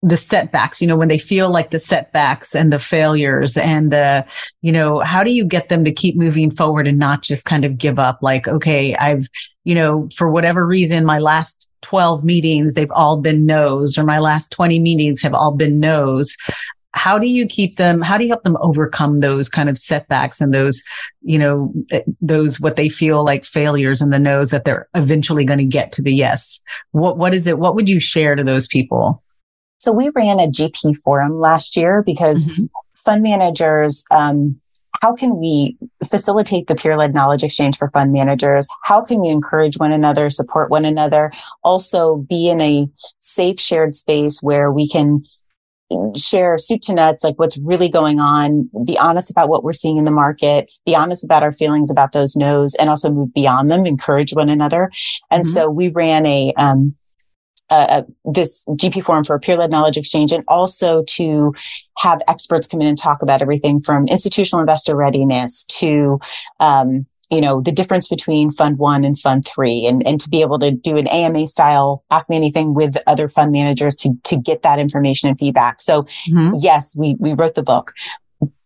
the 0.03 0.17
setbacks, 0.17 0.81
you 0.81 0.89
know, 0.89 0.97
when 0.97 1.09
they 1.09 1.19
feel 1.19 1.51
like 1.51 1.71
the 1.71 1.79
setbacks 1.79 2.55
and 2.55 2.73
the 2.73 2.79
failures 2.79 3.59
and 3.59 3.93
the, 3.93 4.25
you 4.63 4.73
know, 4.73 5.01
how 5.01 5.23
do 5.23 5.31
you 5.31 5.45
get 5.45 5.69
them 5.69 5.85
to 5.85 5.93
keep 5.93 6.17
moving 6.17 6.51
forward 6.51 6.89
and 6.89 6.99
not 6.99 7.23
just 7.23 7.45
kind 7.45 7.67
of 7.67 7.77
give 7.77 7.99
up? 7.99 8.19
Like, 8.23 8.49
okay, 8.49 8.95
I've, 8.97 9.29
you 9.65 9.75
know, 9.75 10.09
for 10.17 10.31
whatever 10.31 10.67
reason, 10.67 11.05
my 11.05 11.19
last 11.19 11.71
12 11.83 12.25
meetings, 12.25 12.75
they've 12.75 12.91
all 12.93 13.19
been 13.19 13.45
no's 13.45 13.99
or 13.99 14.05
my 14.05 14.19
last 14.19 14.53
20 14.53 14.81
meetings 14.81 15.21
have 15.21 15.35
all 15.35 15.55
been 15.55 15.79
no's. 15.81 16.35
How 16.93 17.19
do 17.19 17.29
you 17.29 17.47
keep 17.47 17.77
them? 17.77 18.01
How 18.01 18.17
do 18.17 18.25
you 18.25 18.31
help 18.31 18.43
them 18.43 18.57
overcome 18.61 19.21
those 19.21 19.49
kind 19.51 19.69
of 19.69 19.77
setbacks 19.77 20.41
and 20.41 20.53
those, 20.53 20.83
you 21.21 21.39
know, 21.39 21.73
eh, 21.93 22.01
those 22.23 22.59
what 22.59 22.77
they 22.77 22.89
feel 22.89 23.23
like 23.23 23.45
failures 23.45 24.01
and 24.01 24.13
the 24.13 24.19
no's 24.19 24.51
that 24.51 24.65
they're 24.65 24.89
eventually 24.95 25.45
going 25.45 25.59
to 25.59 25.65
get 25.65 25.93
to 25.93 26.03
the 26.03 26.13
yes? 26.13 26.59
What, 26.93 27.19
what 27.19 27.35
is 27.35 27.47
it? 27.47 27.59
What 27.59 27.75
would 27.75 27.89
you 27.89 28.01
share 28.01 28.35
to 28.35 28.43
those 28.43 28.67
people? 28.67 29.23
So 29.81 29.93
we 29.93 30.11
ran 30.11 30.38
a 30.38 30.47
GP 30.47 30.97
forum 30.99 31.40
last 31.40 31.75
year 31.75 32.03
because 32.05 32.49
mm-hmm. 32.49 32.66
fund 32.95 33.23
managers, 33.23 34.05
um, 34.11 34.61
how 35.01 35.14
can 35.14 35.38
we 35.38 35.79
facilitate 36.07 36.66
the 36.66 36.75
peer 36.75 36.99
led 36.99 37.14
knowledge 37.14 37.43
exchange 37.43 37.79
for 37.79 37.88
fund 37.88 38.12
managers? 38.12 38.69
How 38.85 39.03
can 39.03 39.21
we 39.21 39.31
encourage 39.31 39.79
one 39.79 39.90
another, 39.90 40.29
support 40.29 40.71
one 40.71 40.85
another, 40.85 41.33
also 41.64 42.16
be 42.16 42.51
in 42.51 42.61
a 42.61 42.88
safe 43.19 43.59
shared 43.59 43.95
space 43.95 44.43
where 44.43 44.71
we 44.71 44.87
can 44.87 45.25
share 46.14 46.59
soup 46.59 46.83
to 46.83 46.95
nuts, 46.95 47.25
like 47.25 47.38
what's 47.38 47.59
really 47.59 47.88
going 47.88 48.21
on, 48.21 48.69
be 48.85 48.99
honest 48.99 49.31
about 49.31 49.49
what 49.49 49.64
we're 49.64 49.73
seeing 49.73 49.97
in 49.97 50.05
the 50.05 50.11
market, 50.11 50.71
be 50.85 50.95
honest 50.95 51.25
about 51.25 51.43
our 51.43 51.53
feelings 51.53 51.90
about 51.90 52.12
those 52.12 52.37
no's, 52.37 52.75
and 52.75 52.90
also 52.90 53.11
move 53.11 53.33
beyond 53.33 53.71
them, 53.71 53.87
encourage 53.87 54.35
one 54.35 54.51
another. 54.51 54.90
And 55.31 55.45
mm-hmm. 55.45 55.53
so 55.53 55.71
we 55.71 55.88
ran 55.88 56.27
a, 56.27 56.53
um, 56.59 56.95
uh, 57.70 58.02
this 58.24 58.66
GP 58.68 59.04
forum 59.04 59.24
for 59.24 59.38
peer 59.38 59.56
led 59.56 59.70
knowledge 59.70 59.96
exchange 59.96 60.33
and 60.33 60.44
also 60.48 61.04
to 61.04 61.54
have 61.98 62.20
experts 62.28 62.66
come 62.66 62.80
in 62.80 62.87
and 62.87 62.98
talk 62.98 63.22
about 63.22 63.42
everything 63.42 63.80
from 63.80 64.09
institutional 64.09 64.61
investor 64.61 64.96
readiness 64.96 65.64
to, 65.66 66.18
um, 66.59 67.06
you 67.30 67.40
know, 67.40 67.61
the 67.61 67.72
difference 67.72 68.09
between 68.09 68.50
fund 68.50 68.78
one 68.78 69.04
and 69.04 69.18
fund 69.18 69.46
three 69.46 69.87
and, 69.87 70.04
and 70.06 70.20
to 70.20 70.28
be 70.28 70.40
able 70.40 70.59
to 70.59 70.72
do 70.72 70.96
an 70.96 71.06
AMA 71.06 71.46
style, 71.46 72.04
ask 72.11 72.28
me 72.28 72.37
anything 72.37 72.74
with 72.74 72.96
other 73.06 73.28
fund 73.28 73.52
managers 73.52 73.94
to, 73.96 74.14
to 74.24 74.37
get 74.37 74.62
that 74.62 74.78
information 74.78 75.28
and 75.28 75.38
feedback. 75.38 75.80
So 75.80 76.02
mm-hmm. 76.02 76.54
yes, 76.59 76.96
we, 76.96 77.16
we 77.20 77.35
wrote 77.35 77.54
the 77.54 77.62
book, 77.62 77.92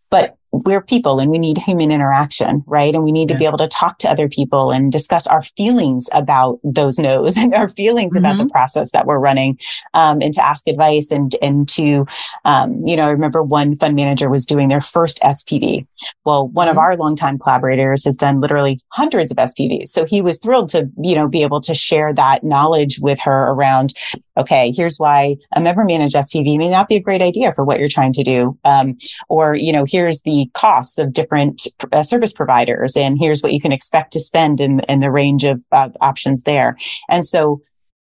but 0.09 0.39
we're 0.65 0.81
people 0.81 1.19
and 1.19 1.31
we 1.31 1.39
need 1.39 1.59
human 1.59 1.91
interaction, 1.91 2.63
right? 2.67 2.95
And 2.95 3.03
we 3.03 3.11
need 3.11 3.29
to 3.29 3.35
yes. 3.35 3.41
be 3.41 3.47
able 3.47 3.59
to 3.59 3.69
talk 3.69 3.99
to 3.99 4.11
other 4.11 4.29
people 4.29 4.71
and 4.71 4.93
discuss 4.93 5.27
our 5.27 5.43
feelings 5.43 6.09
about 6.13 6.61
those 6.63 6.99
no's 6.99 7.37
and 7.45 7.55
our 7.55 7.69
feelings 7.69 8.13
mm-hmm. 8.13 8.25
about 8.25 8.37
the 8.37 8.45
mm-hmm. 8.45 8.51
process 8.51 8.93
that 8.93 9.07
we're 9.07 9.19
running, 9.19 9.59
um, 9.95 10.23
and 10.23 10.33
to 10.35 10.45
ask 10.45 10.69
advice 10.69 11.11
and, 11.11 11.35
and 11.43 11.69
to, 11.71 12.07
um, 12.45 12.81
you 12.85 12.97
know, 12.97 13.07
I 13.07 13.11
remember 13.11 13.43
one 13.43 13.75
fund 13.75 13.97
manager 13.97 14.31
was 14.31 14.47
doing 14.47 14.69
their 14.69 14.81
first 14.81 15.19
SPV. 15.23 15.87
Well, 16.25 16.49
one 16.49 16.69
mm-hmm. 16.69 16.77
of 16.77 16.79
our 16.79 16.97
longtime 16.97 17.39
collaborators 17.39 18.05
has 18.05 18.17
done 18.17 18.41
literally 18.41 18.79
hundreds 18.91 19.31
of 19.31 19.37
SPVs. 19.39 19.89
So 19.89 20.05
he 20.05 20.23
was 20.23 20.39
thrilled 20.39 20.69
to, 20.71 20.89
you 21.03 21.17
know, 21.17 21.29
be 21.29 21.43
able 21.43 21.61
to 21.63 21.75
share 21.75 22.13
that 22.13 22.45
knowledge 22.45 22.99
with 23.01 23.19
her 23.21 23.51
around, 23.51 23.93
okay, 24.37 24.73
here's 24.77 24.99
why 24.99 25.37
a 25.55 25.61
member 25.61 25.85
managed 25.85 26.15
SPV 26.15 26.59
may 26.59 26.69
not 26.69 26.89
be 26.89 26.97
a 26.97 27.03
great 27.03 27.23
idea 27.23 27.53
for 27.53 27.65
what 27.65 27.79
you're 27.79 27.89
trying 27.89 28.13
to 28.15 28.23
do. 28.23 28.59
Um, 28.65 28.97
or, 29.29 29.55
you 29.55 29.73
know, 29.73 29.85
here's 29.89 30.23
the 30.23 30.49
costs 30.55 30.99
of 30.99 31.13
different 31.13 31.69
uh, 31.93 32.03
service 32.03 32.33
providers 32.33 32.97
and 32.97 33.19
here's 33.19 33.43
what 33.43 33.53
you 33.53 33.61
can 33.61 33.73
expect 33.73 34.13
to 34.13 34.21
spend 34.21 34.61
in, 34.61 34.81
in 34.81 35.01
the 35.01 35.11
range 35.11 35.45
of 35.45 35.63
uh, 35.73 35.91
options 36.01 36.43
there. 36.43 36.77
And 37.09 37.25
so, 37.25 37.61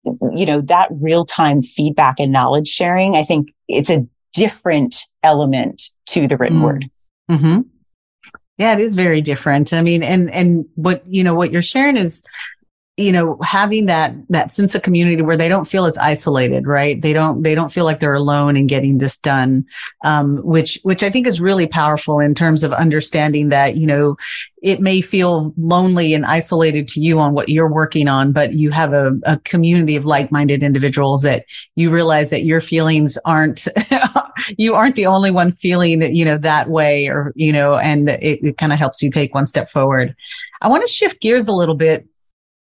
you 0.04 0.46
know, 0.46 0.60
that 0.62 0.88
real 1.00 1.24
time 1.24 1.62
feedback 1.62 2.20
and 2.20 2.32
knowledge 2.32 2.68
sharing, 2.68 3.16
I 3.16 3.22
think 3.22 3.52
it's 3.68 3.90
a 3.90 4.06
different 4.32 4.96
element 5.22 5.90
to 6.06 6.28
the 6.28 6.36
written 6.36 6.58
mm. 6.58 6.64
word. 6.64 6.90
Mm-hmm. 7.30 7.60
Yeah, 8.58 8.72
it 8.72 8.80
is 8.80 8.94
very 8.94 9.20
different. 9.20 9.72
I 9.72 9.82
mean, 9.82 10.02
and, 10.02 10.30
and 10.30 10.64
what, 10.76 11.02
you 11.06 11.22
know, 11.22 11.34
what 11.34 11.52
you're 11.52 11.60
sharing 11.60 11.96
is, 11.96 12.22
you 12.96 13.12
know 13.12 13.38
having 13.42 13.86
that 13.86 14.14
that 14.28 14.52
sense 14.52 14.74
of 14.74 14.82
community 14.82 15.20
where 15.22 15.36
they 15.36 15.48
don't 15.48 15.66
feel 15.66 15.84
as 15.84 15.98
isolated 15.98 16.66
right? 16.66 17.00
They 17.00 17.12
don't 17.12 17.42
they 17.42 17.54
don't 17.54 17.72
feel 17.72 17.84
like 17.84 18.00
they're 18.00 18.14
alone 18.14 18.56
in 18.56 18.66
getting 18.66 18.98
this 18.98 19.18
done 19.18 19.64
um, 20.04 20.38
which 20.38 20.78
which 20.82 21.02
i 21.02 21.10
think 21.10 21.26
is 21.26 21.40
really 21.40 21.66
powerful 21.66 22.20
in 22.20 22.34
terms 22.34 22.64
of 22.64 22.72
understanding 22.72 23.50
that 23.50 23.76
you 23.76 23.86
know 23.86 24.16
it 24.62 24.80
may 24.80 25.00
feel 25.00 25.54
lonely 25.56 26.14
and 26.14 26.24
isolated 26.24 26.88
to 26.88 27.00
you 27.00 27.20
on 27.20 27.34
what 27.34 27.48
you're 27.48 27.70
working 27.70 28.08
on 28.08 28.32
but 28.32 28.52
you 28.52 28.70
have 28.70 28.92
a, 28.92 29.12
a 29.24 29.38
community 29.40 29.96
of 29.96 30.04
like-minded 30.04 30.62
individuals 30.62 31.22
that 31.22 31.44
you 31.74 31.90
realize 31.90 32.30
that 32.30 32.44
your 32.44 32.60
feelings 32.60 33.18
aren't 33.24 33.66
you 34.58 34.74
aren't 34.74 34.96
the 34.96 35.06
only 35.06 35.30
one 35.30 35.52
feeling 35.52 36.02
you 36.14 36.24
know 36.24 36.38
that 36.38 36.68
way 36.68 37.08
or 37.08 37.32
you 37.36 37.52
know 37.52 37.74
and 37.74 38.08
it, 38.08 38.42
it 38.42 38.56
kind 38.56 38.72
of 38.72 38.78
helps 38.78 39.02
you 39.02 39.10
take 39.10 39.34
one 39.34 39.46
step 39.46 39.70
forward. 39.70 40.14
I 40.62 40.68
want 40.68 40.86
to 40.86 40.92
shift 40.92 41.20
gears 41.20 41.48
a 41.48 41.52
little 41.52 41.74
bit 41.74 42.06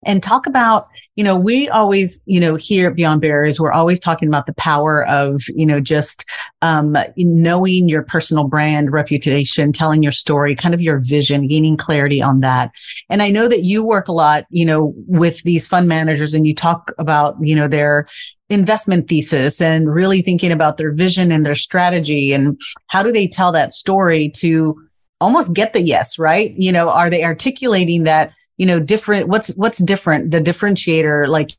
and 0.04 0.24
talk 0.24 0.48
about 0.48 0.88
you 1.16 1.24
know 1.24 1.36
we 1.36 1.68
always 1.70 2.22
you 2.26 2.40
know 2.40 2.56
here 2.56 2.90
at 2.90 2.96
beyond 2.96 3.22
barriers 3.22 3.60
we're 3.60 3.72
always 3.72 4.00
talking 4.00 4.28
about 4.28 4.46
the 4.46 4.54
power 4.54 5.06
of 5.08 5.42
you 5.50 5.66
know 5.66 5.80
just 5.80 6.26
um, 6.62 6.96
knowing 7.18 7.90
your 7.90 8.04
personal 8.04 8.48
brand 8.48 8.92
reputation 8.92 9.72
telling 9.72 10.02
your 10.02 10.12
story 10.12 10.56
kind 10.56 10.74
of 10.74 10.82
your 10.82 11.00
vision 11.00 11.48
gaining 11.48 11.78
clarity 11.78 12.22
on 12.22 12.40
that. 12.40 12.72
And 13.10 13.22
i 13.22 13.30
know 13.30 13.48
that 13.48 13.64
you 13.64 13.86
work 13.86 14.08
a 14.08 14.14
lot 14.14 14.46
you 14.50 14.66
know 14.66 14.94
with 15.08 15.44
these 15.44 15.68
fund 15.68 15.88
managers 15.88 16.34
and 16.34 16.48
you 16.48 16.56
talk 16.56 16.92
about 16.98 17.36
you 17.42 17.56
know 17.56 17.68
their 17.68 18.08
investment 18.50 19.08
thesis 19.08 19.62
and 19.62 19.94
really 19.94 20.22
thinking 20.22 20.52
about 20.52 20.78
their 20.78 20.94
vision 20.94 21.32
and 21.32 21.46
their 21.46 21.56
strategy 21.56 22.34
and 22.34 22.60
how 22.88 23.02
do 23.02 23.12
they 23.12 23.28
tell 23.28 23.52
that 23.52 23.72
story 23.72 24.30
to 24.30 24.76
almost 25.22 25.54
get 25.54 25.72
the 25.72 25.82
yes, 25.82 26.20
right? 26.20 26.54
You 26.58 26.72
know, 26.72 26.90
are 26.90 27.10
they 27.10 27.24
articulating 27.24 28.04
that, 28.04 28.34
you 28.58 28.66
know, 28.66 28.80
different, 28.80 29.30
what's, 29.30 29.56
what's 29.56 29.82
different, 29.82 30.32
the 30.32 30.42
differentiator, 30.42 31.28
like 31.28 31.52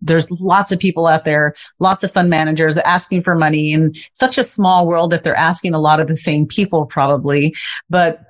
there's 0.00 0.30
lots 0.30 0.72
of 0.72 0.78
people 0.78 1.06
out 1.06 1.24
there, 1.24 1.54
lots 1.78 2.04
of 2.04 2.12
fund 2.12 2.28
managers 2.28 2.76
asking 2.78 3.22
for 3.22 3.34
money 3.34 3.72
in 3.72 3.94
such 4.12 4.38
a 4.38 4.44
small 4.44 4.86
world 4.86 5.10
that 5.10 5.24
they're 5.24 5.36
asking 5.36 5.74
a 5.74 5.80
lot 5.80 6.00
of 6.00 6.08
the 6.08 6.16
same 6.16 6.46
people 6.46 6.86
probably. 6.86 7.54
But 7.88 8.20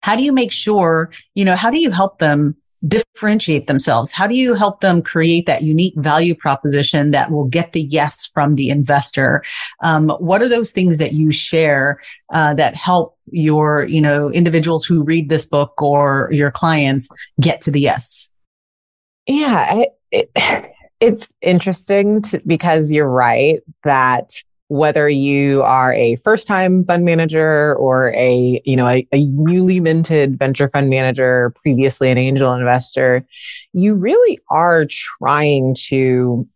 how 0.00 0.16
do 0.16 0.22
you 0.22 0.32
make 0.32 0.52
sure, 0.52 1.10
you 1.34 1.44
know, 1.44 1.56
how 1.56 1.70
do 1.70 1.80
you 1.80 1.90
help 1.90 2.18
them 2.18 2.56
differentiate 2.86 3.66
themselves? 3.66 4.12
How 4.12 4.26
do 4.26 4.34
you 4.34 4.54
help 4.54 4.80
them 4.80 5.02
create 5.02 5.46
that 5.46 5.62
unique 5.62 5.94
value 5.96 6.34
proposition 6.34 7.10
that 7.10 7.30
will 7.30 7.46
get 7.46 7.72
the 7.72 7.82
yes 7.82 8.26
from 8.26 8.54
the 8.54 8.68
investor? 8.68 9.42
Um, 9.82 10.08
what 10.18 10.42
are 10.42 10.48
those 10.48 10.72
things 10.72 10.98
that 10.98 11.12
you 11.12 11.32
share 11.32 12.00
uh, 12.32 12.54
that 12.54 12.74
help 12.74 13.16
your, 13.30 13.84
you 13.84 14.00
know, 14.00 14.30
individuals 14.30 14.84
who 14.84 15.02
read 15.02 15.28
this 15.28 15.44
book 15.44 15.80
or 15.80 16.28
your 16.32 16.50
clients 16.50 17.10
get 17.40 17.60
to 17.62 17.70
the 17.70 17.80
yes? 17.80 18.32
Yeah, 19.26 19.84
it, 20.10 20.30
it's 21.00 21.32
interesting 21.42 22.22
to, 22.22 22.40
because 22.46 22.92
you're 22.92 23.08
right 23.08 23.60
that 23.84 24.30
whether 24.68 25.08
you 25.08 25.62
are 25.62 25.92
a 25.92 26.16
first 26.16 26.46
time 26.46 26.84
fund 26.84 27.04
manager 27.04 27.74
or 27.76 28.12
a 28.14 28.60
you 28.64 28.76
know 28.76 28.86
a, 28.86 29.06
a, 29.12 29.24
newly 29.26 29.80
minted 29.80 30.38
venture 30.38 30.68
fund 30.68 30.90
manager 30.90 31.52
previously 31.62 32.10
an 32.10 32.18
angel 32.18 32.52
investor 32.52 33.24
you 33.72 33.94
really 33.94 34.38
are 34.50 34.86
trying 34.86 35.74
to 35.74 36.46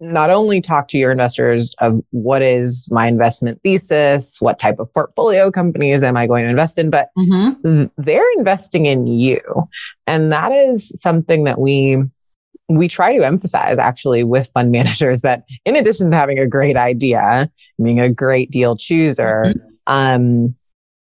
not 0.00 0.30
only 0.30 0.60
talk 0.60 0.88
to 0.88 0.98
your 0.98 1.10
investors 1.10 1.74
of 1.80 2.02
what 2.10 2.42
is 2.42 2.88
my 2.90 3.06
investment 3.06 3.60
thesis 3.62 4.40
what 4.40 4.58
type 4.58 4.78
of 4.78 4.92
portfolio 4.92 5.50
companies 5.50 6.02
am 6.02 6.16
i 6.16 6.26
going 6.26 6.44
to 6.44 6.50
invest 6.50 6.78
in 6.78 6.90
but 6.90 7.08
mm-hmm. 7.16 7.84
they're 7.98 8.32
investing 8.38 8.86
in 8.86 9.06
you 9.06 9.40
and 10.06 10.30
that 10.32 10.52
is 10.52 10.92
something 11.00 11.44
that 11.44 11.58
we 11.58 12.02
we 12.68 12.88
try 12.88 13.16
to 13.16 13.24
emphasize 13.24 13.78
actually 13.78 14.24
with 14.24 14.50
fund 14.54 14.70
managers 14.72 15.22
that 15.22 15.44
in 15.64 15.76
addition 15.76 16.10
to 16.10 16.16
having 16.16 16.38
a 16.38 16.46
great 16.46 16.76
idea, 16.76 17.50
being 17.82 18.00
a 18.00 18.12
great 18.12 18.50
deal 18.50 18.76
chooser, 18.76 19.44
mm-hmm. 19.46 19.68
um, 19.86 20.54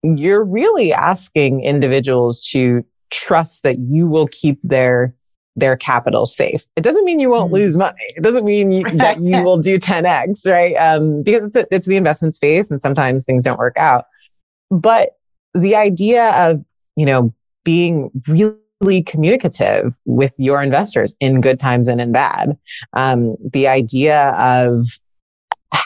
you're 0.04 0.44
really 0.44 0.94
asking 0.94 1.64
individuals 1.64 2.44
to 2.52 2.86
trust 3.12 3.64
that 3.64 3.78
you 3.80 4.08
will 4.08 4.28
keep 4.28 4.60
their 4.64 5.14
their 5.56 5.76
capital 5.76 6.26
safe. 6.26 6.64
It 6.78 6.84
doesn't 6.84 7.04
mean 7.04 7.20
you 7.20 7.30
won't 7.30 7.48
mm-hmm. 7.48 7.56
lose 7.56 7.76
money. 7.76 7.98
It 8.16 8.24
doesn't 8.24 8.46
mean 8.46 8.72
you, 8.72 8.84
that 8.94 9.22
you 9.22 9.44
will 9.44 9.58
do 9.58 9.78
10x, 9.78 10.50
right? 10.50 10.74
Um, 10.76 11.22
because 11.24 11.44
it's 11.44 11.56
a, 11.58 11.66
it's 11.70 11.86
the 11.86 11.98
investment 11.98 12.34
space, 12.34 12.72
and 12.72 12.82
sometimes 12.82 13.26
things 13.26 13.44
don't 13.44 13.60
work 13.60 13.76
out. 13.78 14.06
But 14.72 15.18
the 15.54 15.76
idea 15.76 16.30
of 16.50 16.64
you 16.96 17.06
know 17.06 17.34
being 17.64 18.10
really 18.28 18.56
communicative 19.04 19.98
with 20.06 20.34
your 20.38 20.62
investors 20.62 21.16
in 21.20 21.42
good 21.42 21.60
times 21.60 21.88
and 21.88 22.00
in 22.00 22.12
bad. 22.12 22.58
Um, 22.94 23.36
the 23.54 23.68
idea 23.68 24.30
of 24.38 24.88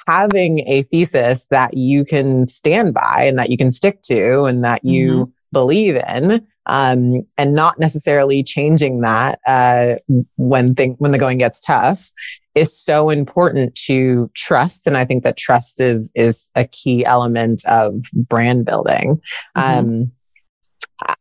having 0.07 0.59
a 0.67 0.83
thesis 0.83 1.45
that 1.49 1.75
you 1.75 2.05
can 2.05 2.47
stand 2.47 2.93
by 2.93 3.23
and 3.23 3.37
that 3.37 3.49
you 3.49 3.57
can 3.57 3.71
stick 3.71 4.01
to 4.03 4.43
and 4.43 4.63
that 4.63 4.83
you 4.83 5.11
mm-hmm. 5.11 5.31
believe 5.51 5.95
in 5.95 6.45
um, 6.65 7.25
and 7.37 7.53
not 7.53 7.79
necessarily 7.79 8.43
changing 8.43 9.01
that 9.01 9.39
uh, 9.45 9.95
when 10.37 10.73
thing 10.75 10.95
when 10.99 11.11
the 11.11 11.17
going 11.17 11.37
gets 11.37 11.59
tough 11.59 12.11
is 12.55 12.77
so 12.77 13.09
important 13.09 13.75
to 13.75 14.29
trust 14.35 14.87
and 14.87 14.95
i 14.95 15.03
think 15.03 15.23
that 15.23 15.37
trust 15.37 15.81
is 15.81 16.11
is 16.15 16.49
a 16.55 16.65
key 16.67 17.03
element 17.05 17.65
of 17.65 17.95
brand 18.13 18.65
building 18.65 19.19
mm-hmm. 19.57 19.79
um, 19.79 20.11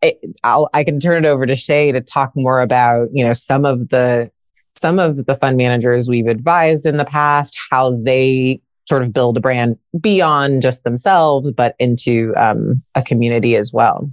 I, 0.02 0.14
I'll, 0.44 0.68
I 0.74 0.84
can 0.84 1.00
turn 1.00 1.24
it 1.24 1.28
over 1.28 1.46
to 1.46 1.56
Shay 1.56 1.92
to 1.92 2.00
talk 2.00 2.32
more 2.34 2.60
about, 2.60 3.08
you 3.12 3.24
know, 3.24 3.32
some 3.32 3.64
of 3.64 3.88
the 3.88 4.30
some 4.72 4.98
of 4.98 5.26
the 5.26 5.36
fund 5.36 5.56
managers 5.56 6.08
we've 6.08 6.26
advised 6.26 6.86
in 6.86 6.96
the 6.96 7.04
past, 7.04 7.56
how 7.70 7.96
they 7.96 8.60
sort 8.88 9.02
of 9.02 9.12
build 9.12 9.36
a 9.36 9.40
brand 9.40 9.78
beyond 10.00 10.62
just 10.62 10.82
themselves, 10.82 11.52
but 11.52 11.76
into 11.78 12.34
um, 12.36 12.82
a 12.94 13.02
community 13.02 13.54
as 13.54 13.72
well. 13.72 14.10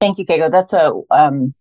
Thank 0.00 0.18
you, 0.18 0.26
Keiko. 0.26 0.50
That's 0.50 0.72
a 0.72 0.92
um, 1.10 1.54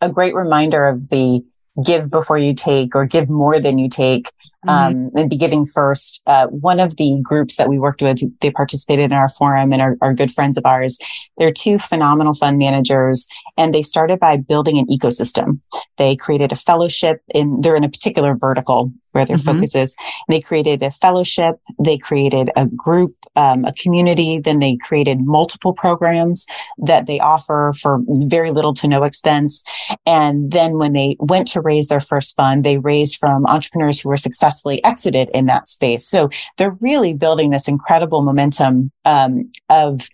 a 0.00 0.08
great 0.08 0.34
reminder 0.34 0.86
of 0.86 1.08
the 1.10 1.44
give 1.84 2.10
before 2.10 2.38
you 2.38 2.54
take 2.54 2.94
or 2.94 3.06
give 3.06 3.28
more 3.28 3.58
than 3.60 3.78
you 3.78 3.88
take 3.88 4.28
mm-hmm. 4.66 4.68
um, 4.68 5.10
and 5.16 5.30
be 5.30 5.36
giving 5.36 5.66
first. 5.66 6.20
Uh, 6.26 6.46
one 6.48 6.80
of 6.80 6.96
the 6.96 7.20
groups 7.22 7.56
that 7.56 7.68
we 7.68 7.78
worked 7.78 8.02
with, 8.02 8.20
they 8.40 8.50
participated 8.50 9.06
in 9.06 9.12
our 9.12 9.28
forum 9.28 9.72
and 9.72 9.80
are, 9.80 9.96
are 10.00 10.14
good 10.14 10.32
friends 10.32 10.56
of 10.56 10.66
ours. 10.66 10.98
They're 11.38 11.52
two 11.52 11.78
phenomenal 11.78 12.34
fund 12.34 12.58
managers 12.58 13.26
and 13.58 13.74
they 13.74 13.82
started 13.82 14.20
by 14.20 14.36
building 14.36 14.78
an 14.78 14.86
ecosystem. 14.86 15.60
They 15.98 16.16
created 16.16 16.52
a 16.52 16.56
fellowship 16.56 17.22
in, 17.34 17.60
they're 17.60 17.76
in 17.76 17.84
a 17.84 17.90
particular 17.90 18.34
vertical 18.34 18.92
where 19.12 19.24
their 19.24 19.36
mm-hmm. 19.36 19.52
focus 19.52 19.74
is. 19.74 19.94
They 20.28 20.40
created 20.40 20.82
a 20.82 20.90
fellowship. 20.90 21.56
They 21.82 21.98
created 21.98 22.50
a 22.56 22.66
group, 22.68 23.14
um, 23.36 23.64
a 23.64 23.72
community. 23.74 24.38
Then 24.38 24.58
they 24.58 24.76
created 24.76 25.20
multiple 25.20 25.74
programs 25.74 26.46
that 26.78 27.06
they 27.06 27.20
offer 27.20 27.72
for 27.80 28.00
very 28.08 28.50
little 28.50 28.74
to 28.74 28.88
no 28.88 29.04
expense. 29.04 29.62
And 30.06 30.50
then 30.50 30.78
when 30.78 30.92
they 30.92 31.16
went 31.20 31.46
to 31.48 31.60
raise 31.60 31.88
their 31.88 32.00
first 32.00 32.36
fund, 32.36 32.64
they 32.64 32.78
raised 32.78 33.16
from 33.16 33.46
entrepreneurs 33.46 34.00
who 34.00 34.08
were 34.08 34.16
successfully 34.52 34.84
exited 34.84 35.30
in 35.34 35.46
that 35.46 35.66
space. 35.66 36.06
So 36.06 36.30
they're 36.58 36.76
really 36.80 37.14
building 37.14 37.50
this 37.50 37.68
incredible 37.68 38.22
momentum 38.22 38.90
um, 39.04 39.50
of 39.68 40.08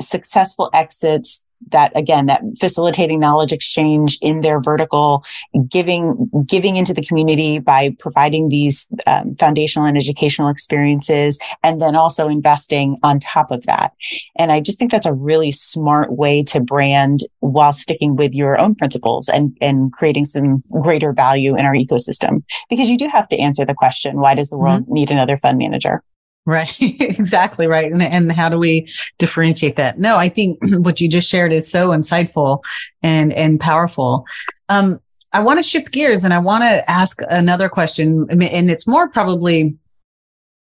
successful 0.00 0.70
exits 0.74 1.42
that 1.70 1.96
again 1.96 2.26
that 2.26 2.42
facilitating 2.58 3.20
knowledge 3.20 3.52
exchange 3.52 4.18
in 4.22 4.40
their 4.40 4.60
vertical 4.60 5.24
giving 5.68 6.30
giving 6.46 6.76
into 6.76 6.94
the 6.94 7.04
community 7.04 7.58
by 7.58 7.94
providing 7.98 8.48
these 8.48 8.86
um, 9.06 9.34
foundational 9.34 9.86
and 9.86 9.96
educational 9.96 10.48
experiences 10.48 11.38
and 11.62 11.80
then 11.80 11.94
also 11.96 12.28
investing 12.28 12.96
on 13.02 13.18
top 13.18 13.50
of 13.50 13.64
that. 13.66 13.92
And 14.36 14.52
i 14.52 14.60
just 14.60 14.78
think 14.78 14.90
that's 14.90 15.06
a 15.06 15.12
really 15.12 15.52
smart 15.52 16.12
way 16.12 16.42
to 16.44 16.60
brand 16.60 17.20
while 17.40 17.72
sticking 17.72 18.16
with 18.16 18.34
your 18.34 18.58
own 18.58 18.74
principles 18.74 19.28
and 19.28 19.56
and 19.60 19.92
creating 19.92 20.24
some 20.24 20.62
greater 20.70 21.12
value 21.12 21.56
in 21.56 21.64
our 21.64 21.74
ecosystem. 21.74 22.42
Because 22.68 22.90
you 22.90 22.96
do 22.96 23.08
have 23.08 23.28
to 23.28 23.38
answer 23.38 23.64
the 23.64 23.74
question 23.74 24.20
why 24.20 24.34
does 24.34 24.50
the 24.50 24.58
world 24.58 24.82
mm-hmm. 24.82 24.94
need 24.94 25.10
another 25.10 25.36
fund 25.36 25.58
manager 25.58 26.02
Right. 26.46 26.74
exactly 26.80 27.66
right. 27.66 27.90
And, 27.92 28.02
and 28.02 28.32
how 28.32 28.48
do 28.48 28.58
we 28.58 28.88
differentiate 29.18 29.76
that? 29.76 29.98
No, 29.98 30.16
I 30.16 30.28
think 30.28 30.58
what 30.62 31.00
you 31.00 31.08
just 31.08 31.28
shared 31.28 31.52
is 31.52 31.70
so 31.70 31.90
insightful 31.90 32.62
and, 33.02 33.32
and 33.32 33.60
powerful. 33.60 34.24
Um, 34.68 35.00
I 35.32 35.40
want 35.40 35.58
to 35.58 35.62
shift 35.62 35.92
gears 35.92 36.24
and 36.24 36.32
I 36.32 36.38
want 36.38 36.62
to 36.62 36.90
ask 36.90 37.20
another 37.28 37.68
question 37.68 38.26
and 38.30 38.70
it's 38.70 38.86
more 38.86 39.08
probably 39.08 39.76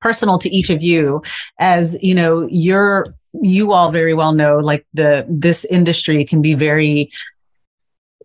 personal 0.02 0.40
to 0.40 0.50
each 0.50 0.72
of 0.72 0.82
you 0.82 1.22
as, 1.60 1.98
you 2.02 2.16
know, 2.16 2.48
you're, 2.50 3.06
you 3.42 3.74
all 3.74 3.92
very 3.92 4.14
well 4.14 4.32
know 4.32 4.58
like 4.58 4.86
the 4.94 5.26
this 5.30 5.66
industry 5.66 6.24
can 6.24 6.42
be 6.42 6.54
very 6.54 7.12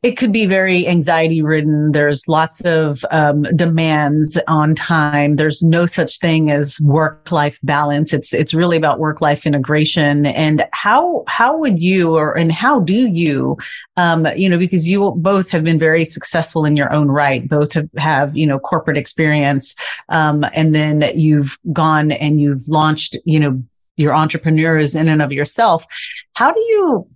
it 0.03 0.17
could 0.17 0.33
be 0.33 0.47
very 0.47 0.89
anxiety 0.89 1.43
ridden. 1.43 1.93
There's 1.93 2.27
lots 2.27 2.63
of 2.63 3.05
um, 3.11 3.43
demands 3.55 4.39
on 4.49 4.75
time. 4.75 5.37
There's 5.37 5.63
no 5.63 5.85
such 5.85 6.19
thing 6.19 6.51
as 6.51 6.81
work 6.81 7.31
life 7.31 7.59
balance. 7.63 8.15
It's 8.15 8.33
it's 8.33 8.55
really 8.55 8.79
about 8.79 8.99
work 8.99 9.21
life 9.21 9.45
integration. 9.45 10.25
And 10.25 10.67
how 10.73 11.25
how 11.29 11.59
would 11.59 11.83
you 11.83 12.17
or 12.17 12.37
and 12.37 12.51
how 12.51 12.81
do 12.81 13.09
you, 13.09 13.59
um, 13.99 14.27
you 14.37 14.49
know, 14.49 14.57
because 14.57 14.89
you 14.89 15.13
both 15.19 15.51
have 15.51 15.65
been 15.65 15.79
very 15.79 16.07
successful 16.07 16.65
in 16.65 16.79
your 16.79 16.91
own 16.91 17.09
right. 17.09 17.47
Both 17.47 17.75
have 17.75 17.91
have 17.99 18.35
you 18.35 18.47
know 18.47 18.59
corporate 18.59 18.97
experience, 18.97 19.77
um, 20.09 20.47
and 20.55 20.75
then 20.75 21.05
you've 21.15 21.59
gone 21.75 22.13
and 22.13 22.41
you've 22.41 22.67
launched 22.69 23.19
you 23.27 23.39
know 23.39 23.63
your 23.99 24.15
entrepreneurs 24.15 24.97
in 24.97 25.09
and 25.09 25.21
of 25.21 25.31
yourself. 25.31 25.85
How 26.33 26.53
do 26.53 26.61
you 26.61 27.07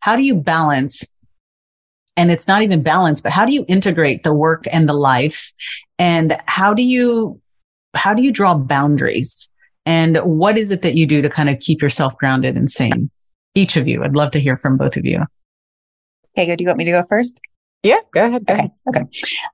how 0.00 0.16
do 0.16 0.24
you 0.24 0.34
balance 0.34 1.11
and 2.16 2.30
it's 2.30 2.46
not 2.46 2.62
even 2.62 2.82
balanced 2.82 3.22
but 3.22 3.32
how 3.32 3.44
do 3.44 3.52
you 3.52 3.64
integrate 3.68 4.22
the 4.22 4.34
work 4.34 4.64
and 4.72 4.88
the 4.88 4.94
life? 4.94 5.52
And 5.98 6.36
how 6.46 6.74
do 6.74 6.82
you 6.82 7.40
how 7.94 8.14
do 8.14 8.22
you 8.22 8.32
draw 8.32 8.54
boundaries? 8.54 9.52
And 9.84 10.18
what 10.18 10.56
is 10.56 10.70
it 10.70 10.82
that 10.82 10.94
you 10.94 11.06
do 11.06 11.22
to 11.22 11.28
kind 11.28 11.50
of 11.50 11.58
keep 11.58 11.82
yourself 11.82 12.16
grounded 12.16 12.56
and 12.56 12.70
sane? 12.70 13.10
Each 13.54 13.76
of 13.76 13.86
you. 13.86 14.02
I'd 14.02 14.14
love 14.14 14.30
to 14.32 14.40
hear 14.40 14.56
from 14.56 14.76
both 14.76 14.96
of 14.96 15.04
you. 15.04 15.24
Okay 16.36 16.46
good. 16.46 16.58
Do 16.58 16.64
you 16.64 16.68
want 16.68 16.78
me 16.78 16.84
to 16.86 16.90
go 16.92 17.02
first? 17.08 17.40
Yeah 17.82 17.98
go 18.14 18.26
ahead 18.26 18.46
go 18.46 18.54
okay 18.54 18.70
ahead. 18.86 19.04
okay. 19.04 19.04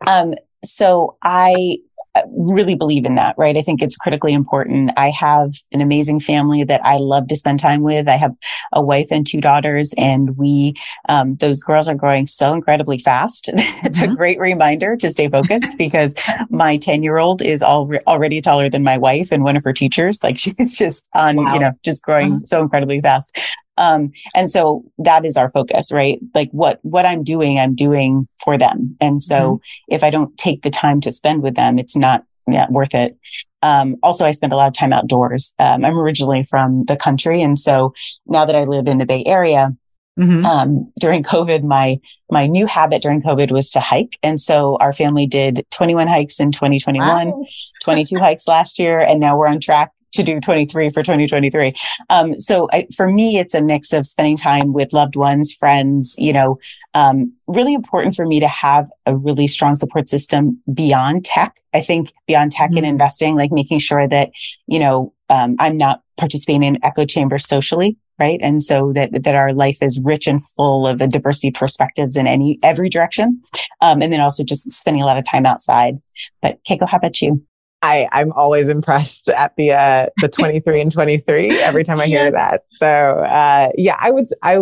Um 0.07 0.35
so 0.65 1.17
i 1.23 1.79
really 2.29 2.75
believe 2.75 3.05
in 3.05 3.15
that, 3.15 3.35
right? 3.39 3.57
I 3.57 3.63
think 3.63 3.83
it's 3.83 3.97
critically 3.97 4.33
important. 4.33 4.93
I 4.97 5.11
have 5.11 5.55
an 5.73 5.81
amazing 5.81 6.21
family 6.21 6.65
that 6.65 6.81
I 6.85 6.99
love 6.99 7.29
to 7.29 7.37
spend 7.37 7.59
time 7.59 7.83
with. 7.83 8.09
I 8.09 8.17
have 8.17 8.35
a 8.73 8.83
wife 8.83 9.09
and 9.11 9.27
two 9.27 9.41
daughters, 9.41 9.95
and 9.97 10.37
we, 10.37 10.75
um, 11.09 11.35
those 11.37 11.63
girls 11.63 11.89
are 11.89 11.95
growing 11.95 12.27
so 12.27 12.53
incredibly 12.53 12.99
fast. 12.99 13.49
it's 13.55 14.01
mm-hmm. 14.01 14.13
a 14.13 14.17
great 14.17 14.39
reminder 14.39 14.97
to 14.97 15.11
stay 15.11 15.29
focused 15.29 15.77
because 15.79 16.17
my 16.51 16.77
10 16.77 17.03
year 17.03 17.19
old 17.19 17.43
is 17.43 17.63
all, 17.63 17.91
already 18.07 18.41
taller 18.41 18.69
than 18.69 18.85
my 18.85 18.99
wife 18.99 19.33
and 19.33 19.45
one 19.45 19.57
of 19.57 19.65
her 19.65 19.73
teachers. 19.73 20.23
Like 20.23 20.39
she's 20.39 20.77
just 20.77 21.09
on, 21.15 21.37
wow. 21.37 21.55
you 21.55 21.61
know, 21.61 21.73
just 21.85 22.03
growing 22.03 22.33
mm-hmm. 22.33 22.45
so 22.45 22.63
incredibly 22.63 23.01
fast. 23.01 23.37
Um, 23.79 24.13
and 24.35 24.51
so 24.51 24.85
that 24.99 25.25
is 25.25 25.37
our 25.37 25.51
focus, 25.51 25.91
right? 25.93 26.19
Like 26.35 26.51
what, 26.51 26.81
what 26.83 27.07
I'm 27.07 27.25
doing, 27.25 27.59
I'm 27.59 27.75
doing 27.75 28.29
for 28.45 28.59
them. 28.59 28.97
And 29.01 29.23
so 29.23 29.37
mm-hmm. 29.37 29.95
if 29.95 30.05
I 30.05 30.11
don't 30.11 30.37
take 30.37 30.63
the 30.63 30.71
time 30.71 31.01
to 31.03 31.13
spend 31.13 31.43
with 31.43 31.55
them, 31.55 31.79
it's 31.79 31.97
not 31.97 32.25
yeah, 32.47 32.67
worth 32.71 32.95
it. 32.95 33.17
Um, 33.63 33.97
also, 34.03 34.25
I 34.25 34.31
spend 34.31 34.53
a 34.53 34.57
lot 34.57 34.69
of 34.69 34.75
time 34.75 34.93
outdoors. 34.93 35.53
Um, 35.59 35.85
I'm 35.85 35.99
originally 35.99 36.45
from 36.45 36.85
the 36.87 36.97
country. 36.97 37.43
And 37.43 37.59
so 37.59 37.93
now 38.27 38.45
that 38.45 38.57
I 38.57 38.65
live 38.65 38.89
in 38.89 38.99
the 38.99 39.07
Bay 39.07 39.23
Area, 39.27 39.77
Mm-hmm. 40.19 40.45
Um, 40.45 40.93
during 40.99 41.23
COVID, 41.23 41.63
my 41.63 41.95
my 42.29 42.49
new 42.49 42.67
habit 42.67 43.03
during 43.03 43.23
COVID 43.23 43.53
was 43.53 43.71
to 43.71 43.81
hike, 43.81 44.19
and 44.21 44.41
so 44.41 44.77
our 44.81 44.93
family 44.93 45.29
did 45.29 45.65
21 45.71 46.09
hikes 46.09 46.41
in 46.41 46.51
2021, 46.51 47.29
wow. 47.29 47.45
22 47.85 48.19
hikes 48.19 48.49
last 48.49 48.81
year, 48.81 48.99
and 48.99 49.21
now 49.21 49.37
we're 49.37 49.47
on 49.47 49.61
track 49.61 49.93
to 50.13 50.23
do 50.23 50.41
23 50.41 50.91
for 50.91 51.03
2023. 51.03 51.75
Um, 52.11 52.35
so 52.37 52.69
I, 52.73 52.87
for 52.97 53.11
me, 53.11 53.39
it's 53.39 53.55
a 53.55 53.63
mix 53.63 53.93
of 53.93 54.07
spending 54.07 54.37
time 54.37 54.73
with 54.73 54.93
loved 54.93 55.17
ones, 55.17 55.53
friends, 55.53 56.15
you 56.19 56.33
know, 56.33 56.59
um, 56.95 57.33
really 57.47 57.75
important 57.75 58.15
for 58.15 58.27
me 58.27 58.41
to 58.41 58.49
have 58.49 58.91
a 59.07 59.17
really 59.17 59.47
strong 59.47 59.75
support 59.75 60.09
system 60.09 60.61
beyond 60.73 61.25
tech. 61.25 61.55
I 61.75 61.81
think 61.81 62.13
beyond 62.27 62.53
tech 62.53 62.71
mm-hmm. 62.71 62.79
and 62.79 62.87
investing, 62.87 63.37
like 63.37 63.53
making 63.53 63.79
sure 63.79 64.09
that, 64.09 64.31
you 64.67 64.79
know, 64.79 65.13
um, 65.29 65.57
I'm 65.59 65.77
not 65.77 66.03
participating 66.17 66.65
in 66.65 66.85
echo 66.85 67.05
chambers 67.05 67.47
socially 67.47 67.97
right? 68.19 68.41
And 68.43 68.63
so 68.63 68.93
that 68.95 69.23
that 69.23 69.35
our 69.35 69.53
life 69.53 69.79
is 69.81 70.03
rich 70.05 70.27
and 70.27 70.45
full 70.45 70.87
of 70.87 71.01
a 71.01 71.07
diversity 71.07 71.51
perspectives 71.51 72.17
in 72.17 72.27
any 72.27 72.59
every 72.63 72.89
direction, 72.89 73.41
um, 73.81 74.03
and 74.03 74.13
then 74.13 74.21
also 74.21 74.45
just 74.45 74.71
spending 74.71 75.03
a 75.03 75.07
lot 75.07 75.19
of 75.19 75.25
time 75.25 75.47
outside. 75.47 76.01
But 76.43 76.59
Keiko, 76.65 76.89
how 76.89 76.99
about 76.99 77.21
you? 77.21 77.45
I, 77.83 78.09
I'm 78.13 78.33
always 78.33 78.69
impressed 78.69 79.29
at 79.29 79.55
the 79.57 79.73
uh, 79.73 80.07
the 80.19 80.29
23 80.33 80.81
and 80.81 80.93
23 80.93 81.61
every 81.61 81.85
time 81.85 82.01
I 82.01 82.07
hear 82.07 82.25
yes. 82.25 82.33
that. 82.33 82.63
So 82.73 82.87
uh, 82.87 83.71
yeah, 83.77 83.97
I 83.99 84.11
would 84.11 84.27
I 84.43 84.59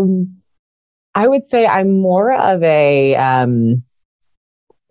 I 1.14 1.28
would 1.28 1.44
say 1.44 1.66
I'm 1.66 2.00
more 2.00 2.32
of 2.32 2.62
a 2.62 3.16
um, 3.16 3.82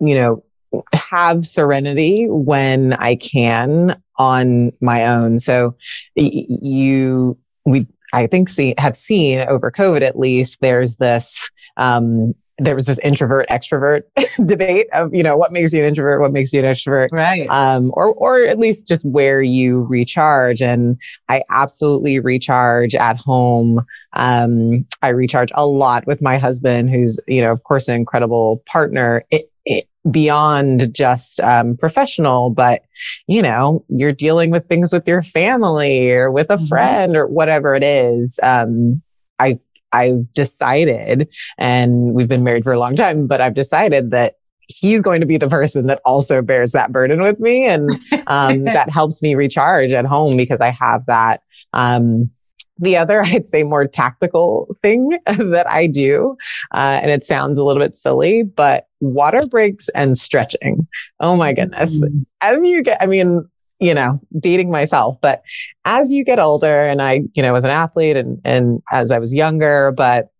you 0.00 0.16
know 0.16 0.44
have 0.92 1.46
serenity 1.46 2.26
when 2.28 2.94
I 2.94 3.16
can 3.16 4.00
on 4.18 4.72
my 4.80 5.06
own. 5.06 5.38
So 5.38 5.76
you 6.14 7.38
we 7.64 7.86
I 8.12 8.26
think 8.26 8.48
see 8.48 8.74
have 8.78 8.96
seen 8.96 9.40
over 9.48 9.70
COVID 9.70 10.02
at 10.02 10.18
least 10.18 10.58
there's 10.60 10.96
this 10.96 11.50
um, 11.76 12.34
there 12.58 12.74
was 12.74 12.86
this 12.86 12.98
introvert 13.00 13.46
extrovert 13.50 14.02
debate 14.46 14.86
of 14.92 15.14
you 15.14 15.22
know 15.22 15.36
what 15.36 15.52
makes 15.52 15.72
you 15.72 15.80
an 15.80 15.86
introvert 15.86 16.20
what 16.20 16.32
makes 16.32 16.52
you 16.52 16.60
an 16.60 16.66
extrovert? 16.66 17.08
Right. 17.12 17.46
Um 17.50 17.90
or 17.94 18.14
or 18.14 18.44
at 18.44 18.58
least 18.58 18.86
just 18.86 19.04
where 19.04 19.42
you 19.42 19.82
recharge. 19.82 20.62
And 20.62 20.98
i 21.28 21.42
absolutely 21.50 22.18
recharge 22.18 22.94
at 22.94 23.18
home. 23.18 23.84
Um 24.14 24.86
i 25.02 25.08
recharge 25.08 25.52
a 25.54 25.66
lot 25.66 26.06
with 26.06 26.22
my 26.22 26.38
husband 26.38 26.90
who's 26.90 27.20
you 27.26 27.42
know 27.42 27.52
of 27.52 27.62
course 27.64 27.88
an 27.88 27.94
incredible 27.94 28.62
partner. 28.66 29.24
It, 29.30 29.50
it, 29.64 29.86
beyond 30.10 30.94
just 30.94 31.40
um, 31.40 31.76
professional, 31.76 32.50
but 32.50 32.82
you 33.26 33.42
know, 33.42 33.84
you're 33.88 34.12
dealing 34.12 34.50
with 34.50 34.68
things 34.68 34.92
with 34.92 35.06
your 35.08 35.20
family 35.20 36.12
or 36.12 36.30
with 36.30 36.48
a 36.50 36.56
mm-hmm. 36.56 36.66
friend 36.66 37.16
or 37.16 37.26
whatever 37.26 37.74
it 37.74 37.82
is. 37.82 38.38
Um, 38.40 39.02
I 39.38 39.58
I've 39.96 40.32
decided, 40.32 41.28
and 41.58 42.14
we've 42.14 42.28
been 42.28 42.44
married 42.44 42.64
for 42.64 42.72
a 42.72 42.78
long 42.78 42.96
time, 42.96 43.26
but 43.26 43.40
I've 43.40 43.54
decided 43.54 44.10
that 44.10 44.36
he's 44.68 45.02
going 45.02 45.20
to 45.20 45.26
be 45.26 45.36
the 45.36 45.48
person 45.48 45.86
that 45.86 46.00
also 46.04 46.42
bears 46.42 46.72
that 46.72 46.92
burden 46.92 47.22
with 47.22 47.38
me. 47.40 47.66
And 47.66 47.90
um, 48.26 48.64
that 48.64 48.90
helps 48.90 49.22
me 49.22 49.34
recharge 49.34 49.92
at 49.92 50.04
home 50.04 50.36
because 50.36 50.60
I 50.60 50.70
have 50.70 51.06
that. 51.06 51.42
Um, 51.72 52.30
the 52.78 52.96
other, 52.96 53.22
I'd 53.24 53.48
say, 53.48 53.62
more 53.62 53.86
tactical 53.86 54.76
thing 54.82 55.18
that 55.26 55.70
I 55.70 55.86
do, 55.86 56.36
uh, 56.74 57.00
and 57.02 57.10
it 57.10 57.24
sounds 57.24 57.58
a 57.58 57.64
little 57.64 57.82
bit 57.82 57.96
silly, 57.96 58.42
but 58.42 58.86
water 59.00 59.46
breaks 59.46 59.88
and 59.90 60.16
stretching. 60.16 60.86
Oh 61.20 61.36
my 61.36 61.52
goodness. 61.52 62.02
Mm-hmm. 62.02 62.22
As 62.40 62.64
you 62.64 62.82
get, 62.82 62.98
I 63.00 63.06
mean, 63.06 63.48
you 63.78 63.94
know, 63.94 64.20
dating 64.38 64.70
myself, 64.70 65.18
but 65.20 65.42
as 65.84 66.12
you 66.12 66.24
get 66.24 66.38
older, 66.38 66.86
and 66.86 67.02
I, 67.02 67.22
you 67.34 67.42
know, 67.42 67.52
was 67.52 67.64
an 67.64 67.70
athlete 67.70 68.16
and, 68.16 68.40
and 68.44 68.82
as 68.90 69.10
I 69.10 69.18
was 69.18 69.34
younger, 69.34 69.92
but 69.92 70.30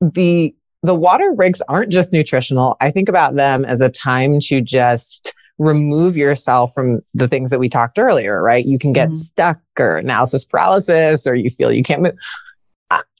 the, 0.00 0.54
the 0.82 0.94
water 0.94 1.32
breaks 1.32 1.60
aren't 1.68 1.92
just 1.92 2.12
nutritional. 2.12 2.76
I 2.80 2.90
think 2.90 3.08
about 3.08 3.36
them 3.36 3.66
as 3.66 3.82
a 3.82 3.90
time 3.90 4.40
to 4.44 4.62
just 4.62 5.34
remove 5.58 6.16
yourself 6.16 6.72
from 6.72 7.00
the 7.12 7.28
things 7.28 7.50
that 7.50 7.58
we 7.58 7.68
talked 7.68 7.98
earlier, 7.98 8.42
right? 8.42 8.64
You 8.64 8.78
can 8.78 8.94
get 8.94 9.10
mm-hmm. 9.10 9.18
stuck 9.18 9.60
or 9.78 9.96
analysis 9.96 10.46
paralysis, 10.46 11.26
or 11.26 11.34
you 11.34 11.50
feel 11.50 11.70
you 11.70 11.82
can't 11.82 12.00
move. 12.00 12.14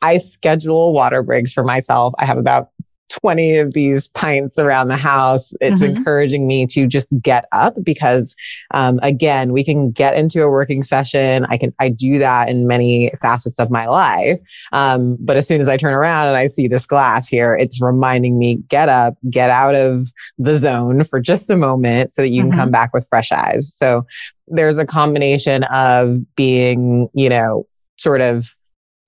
I 0.03 0.17
schedule 0.17 0.95
water 0.95 1.23
breaks 1.23 1.53
for 1.53 1.63
myself. 1.63 2.15
I 2.19 2.25
have 2.25 2.39
about 2.39 2.71
20 3.11 3.59
of 3.59 3.75
these 3.75 4.09
pints 4.09 4.59
around 4.59 4.89
the 4.89 4.97
house. 4.97 5.53
It's 5.61 5.83
mm-hmm. 5.83 5.97
encouraging 5.97 6.47
me 6.47 6.67
to 6.67 6.87
just 6.87 7.09
get 7.21 7.47
up 7.53 7.75
because, 7.83 8.35
um, 8.73 9.01
again, 9.03 9.53
we 9.53 9.65
can 9.65 9.91
get 9.91 10.17
into 10.17 10.43
a 10.43 10.49
working 10.49 10.83
session. 10.83 11.47
I 11.49 11.57
can, 11.57 11.75
I 11.79 11.89
do 11.89 12.19
that 12.19 12.49
in 12.49 12.67
many 12.67 13.11
facets 13.21 13.59
of 13.59 13.71
my 13.71 13.87
life. 13.87 14.39
Um, 14.73 15.17
but 15.21 15.37
as 15.37 15.47
soon 15.47 15.61
as 15.61 15.69
I 15.69 15.77
turn 15.77 15.95
around 15.95 16.29
and 16.29 16.37
I 16.37 16.47
see 16.47 16.69
this 16.69 16.87
glass 16.87 17.29
here, 17.29 17.55
it's 17.55 17.81
reminding 17.81 18.39
me 18.39 18.57
get 18.69 18.89
up, 18.89 19.15
get 19.29 19.51
out 19.51 19.75
of 19.75 20.07
the 20.39 20.59
zone 20.59 21.05
for 21.05 21.21
just 21.21 21.51
a 21.51 21.57
moment 21.57 22.13
so 22.13 22.23
that 22.23 22.29
you 22.29 22.43
mm-hmm. 22.43 22.53
can 22.53 22.59
come 22.59 22.71
back 22.71 22.95
with 22.95 23.07
fresh 23.09 23.33
eyes. 23.33 23.73
So 23.75 24.07
there's 24.47 24.79
a 24.79 24.87
combination 24.87 25.65
of 25.65 26.19
being, 26.37 27.09
you 27.15 27.29
know, 27.29 27.67
sort 27.97 28.21
of 28.21 28.55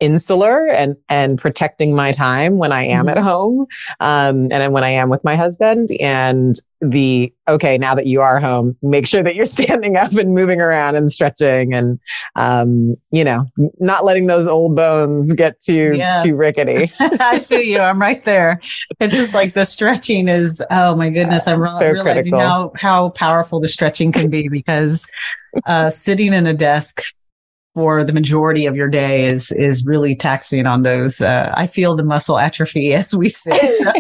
insular 0.03 0.67
and 0.67 0.97
and 1.09 1.39
protecting 1.39 1.95
my 1.95 2.11
time 2.11 2.59
when 2.59 2.73
I 2.73 2.85
am 2.85 3.07
mm-hmm. 3.07 3.17
at 3.17 3.23
home 3.23 3.67
um, 4.01 4.49
and 4.51 4.73
when 4.73 4.83
I 4.83 4.91
am 4.91 5.09
with 5.09 5.23
my 5.23 5.37
husband. 5.37 5.91
And 6.01 6.57
the 6.81 7.33
okay, 7.47 7.79
now 7.79 7.95
that 7.95 8.07
you 8.07 8.21
are 8.21 8.41
home, 8.41 8.77
make 8.83 9.07
sure 9.07 9.23
that 9.23 9.37
you're 9.37 9.47
standing 9.59 9.97
up 9.97 10.13
and 10.15 10.35
moving 10.35 10.61
around 10.61 10.97
and 10.97 11.11
stretching 11.11 11.73
and 11.73 12.01
um, 12.35 12.97
you 13.13 13.23
know 13.23 13.47
not 13.79 14.05
letting 14.05 14.27
those 14.27 14.49
old 14.49 14.75
bones 14.75 15.33
get 15.35 15.61
too 15.61 15.93
yes. 15.95 16.25
too 16.25 16.37
rickety. 16.37 16.93
I 17.01 17.39
feel 17.39 17.63
you. 17.63 17.79
I'm 17.79 18.01
right 18.01 18.23
there. 18.25 18.61
It's 18.99 19.15
just 19.15 19.35
like 19.35 19.55
the 19.55 19.65
stretching 19.65 20.29
is. 20.29 20.63
Oh 20.71 20.97
my 20.97 21.11
goodness! 21.11 21.47
I'm 21.47 21.63
uh, 21.63 21.79
so 21.79 21.93
realizing 21.93 22.33
critical. 22.33 22.41
how 22.41 22.73
how 22.75 23.11
powerful 23.11 23.61
the 23.61 23.69
stretching 23.69 24.11
can 24.11 24.29
be 24.29 24.49
because 24.49 25.07
uh, 25.67 25.91
sitting 25.91 26.33
in 26.33 26.47
a 26.47 26.55
desk 26.55 27.03
for 27.75 28.05
the 28.05 28.13
majority 28.13 28.67
of 28.67 28.77
your 28.77 28.89
day 28.89 29.25
is 29.25 29.53
is 29.53 29.85
really 29.87 30.15
taxing 30.15 30.67
on 30.67 30.83
those. 30.83 31.21
Uh, 31.21 31.53
I 31.57 31.67
feel 31.67 31.97
the 31.97 32.05
muscle 32.05 32.39
atrophy 32.39 32.95
as 32.95 33.15
we 33.15 33.29
sit. 33.29 33.97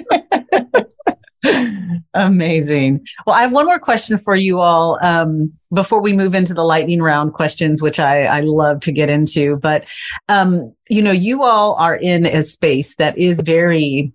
Amazing. 2.14 3.04
Well, 3.26 3.34
I 3.34 3.42
have 3.42 3.52
one 3.52 3.66
more 3.66 3.78
question 3.78 4.18
for 4.18 4.36
you 4.36 4.60
all 4.60 4.98
um, 5.02 5.52
before 5.72 6.00
we 6.00 6.12
move 6.12 6.34
into 6.34 6.54
the 6.54 6.62
lightning 6.62 7.02
round 7.02 7.32
questions, 7.32 7.82
which 7.82 7.98
I, 7.98 8.24
I 8.24 8.40
love 8.40 8.80
to 8.80 8.92
get 8.92 9.10
into. 9.10 9.56
But 9.56 9.86
um, 10.28 10.74
you 10.88 11.02
know, 11.02 11.10
you 11.10 11.42
all 11.42 11.74
are 11.74 11.96
in 11.96 12.26
a 12.26 12.42
space 12.42 12.96
that 12.96 13.16
is 13.18 13.40
very 13.40 14.12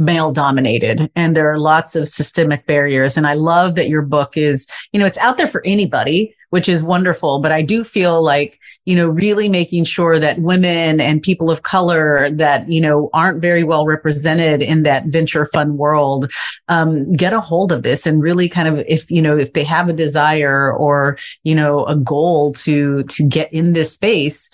male 0.00 0.32
dominated 0.32 1.10
and 1.14 1.36
there 1.36 1.50
are 1.50 1.58
lots 1.58 1.94
of 1.94 2.08
systemic 2.08 2.66
barriers 2.66 3.16
and 3.16 3.26
i 3.26 3.34
love 3.34 3.74
that 3.74 3.88
your 3.88 4.02
book 4.02 4.36
is 4.36 4.66
you 4.92 5.00
know 5.00 5.06
it's 5.06 5.18
out 5.18 5.36
there 5.36 5.46
for 5.46 5.62
anybody 5.64 6.34
which 6.50 6.68
is 6.68 6.82
wonderful. 6.82 7.40
But 7.40 7.52
I 7.52 7.62
do 7.62 7.82
feel 7.82 8.22
like, 8.22 8.60
you 8.84 8.94
know, 8.94 9.08
really 9.08 9.48
making 9.48 9.84
sure 9.84 10.18
that 10.18 10.38
women 10.38 11.00
and 11.00 11.22
people 11.22 11.50
of 11.50 11.62
color 11.62 12.28
that, 12.30 12.70
you 12.70 12.80
know, 12.80 13.08
aren't 13.12 13.40
very 13.40 13.64
well 13.64 13.86
represented 13.86 14.62
in 14.62 14.82
that 14.82 15.06
venture 15.06 15.46
fund 15.46 15.78
world, 15.78 16.30
um, 16.68 17.10
get 17.12 17.32
a 17.32 17.40
hold 17.40 17.72
of 17.72 17.82
this 17.82 18.06
and 18.06 18.22
really 18.22 18.48
kind 18.48 18.68
of, 18.68 18.84
if, 18.86 19.10
you 19.10 19.22
know, 19.22 19.36
if 19.36 19.52
they 19.54 19.64
have 19.64 19.88
a 19.88 19.94
desire 19.94 20.72
or, 20.72 21.16
you 21.44 21.54
know, 21.54 21.84
a 21.86 21.96
goal 21.96 22.52
to, 22.54 23.04
to 23.04 23.24
get 23.24 23.52
in 23.52 23.72
this 23.72 23.94
space, 23.94 24.50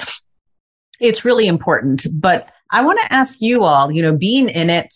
it's 1.01 1.25
really 1.25 1.47
important. 1.47 2.07
But 2.21 2.51
I 2.71 2.85
want 2.85 3.01
to 3.01 3.13
ask 3.13 3.41
you 3.41 3.65
all, 3.65 3.91
you 3.91 4.03
know, 4.03 4.17
being 4.17 4.49
in 4.49 4.71
it, 4.71 4.93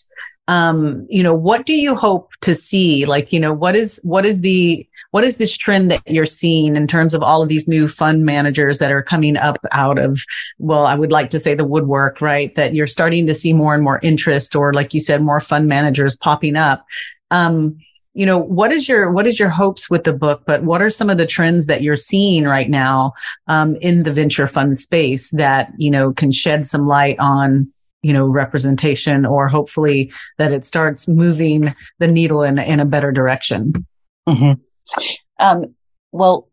um, 0.47 1.05
you 1.09 1.23
know, 1.23 1.33
what 1.33 1.65
do 1.65 1.73
you 1.73 1.95
hope 1.95 2.31
to 2.41 2.53
see? 2.53 3.05
Like, 3.05 3.31
you 3.31 3.39
know, 3.39 3.53
what 3.53 3.75
is, 3.75 3.99
what 4.03 4.25
is 4.25 4.41
the, 4.41 4.87
what 5.11 5.23
is 5.23 5.37
this 5.37 5.55
trend 5.57 5.91
that 5.91 6.01
you're 6.05 6.25
seeing 6.25 6.75
in 6.75 6.87
terms 6.87 7.13
of 7.13 7.21
all 7.21 7.41
of 7.41 7.49
these 7.49 7.67
new 7.67 7.87
fund 7.87 8.25
managers 8.25 8.79
that 8.79 8.91
are 8.91 9.03
coming 9.03 9.37
up 9.37 9.57
out 9.71 9.99
of, 9.99 10.21
well, 10.57 10.85
I 10.85 10.95
would 10.95 11.11
like 11.11 11.29
to 11.31 11.39
say 11.39 11.53
the 11.53 11.65
woodwork, 11.65 12.21
right? 12.21 12.53
That 12.55 12.73
you're 12.73 12.87
starting 12.87 13.27
to 13.27 13.35
see 13.35 13.53
more 13.53 13.75
and 13.75 13.83
more 13.83 13.99
interest 14.01 14.55
or 14.55 14.73
like 14.73 14.93
you 14.93 14.99
said, 14.99 15.21
more 15.21 15.41
fund 15.41 15.67
managers 15.67 16.15
popping 16.15 16.55
up. 16.55 16.85
Um, 17.29 17.77
you 18.13 18.25
know 18.25 18.37
what 18.37 18.71
is 18.71 18.89
your 18.89 19.09
what 19.11 19.25
is 19.25 19.39
your 19.39 19.49
hopes 19.49 19.89
with 19.89 20.03
the 20.03 20.11
book 20.13 20.43
but 20.45 20.63
what 20.63 20.81
are 20.81 20.89
some 20.89 21.09
of 21.09 21.17
the 21.17 21.25
trends 21.25 21.67
that 21.67 21.81
you're 21.81 21.95
seeing 21.95 22.43
right 22.43 22.69
now 22.69 23.13
um, 23.47 23.75
in 23.77 24.03
the 24.03 24.11
venture 24.11 24.47
fund 24.47 24.75
space 24.75 25.31
that 25.31 25.71
you 25.77 25.89
know 25.89 26.11
can 26.11 26.31
shed 26.31 26.67
some 26.67 26.87
light 26.87 27.17
on 27.19 27.71
you 28.03 28.13
know 28.13 28.25
representation 28.25 29.25
or 29.25 29.47
hopefully 29.47 30.11
that 30.37 30.51
it 30.51 30.65
starts 30.65 31.07
moving 31.07 31.73
the 31.99 32.07
needle 32.07 32.41
in, 32.43 32.59
in 32.59 32.79
a 32.79 32.85
better 32.85 33.11
direction 33.11 33.73
mm-hmm. 34.27 34.53
Um, 35.39 35.75
well, 36.11 36.47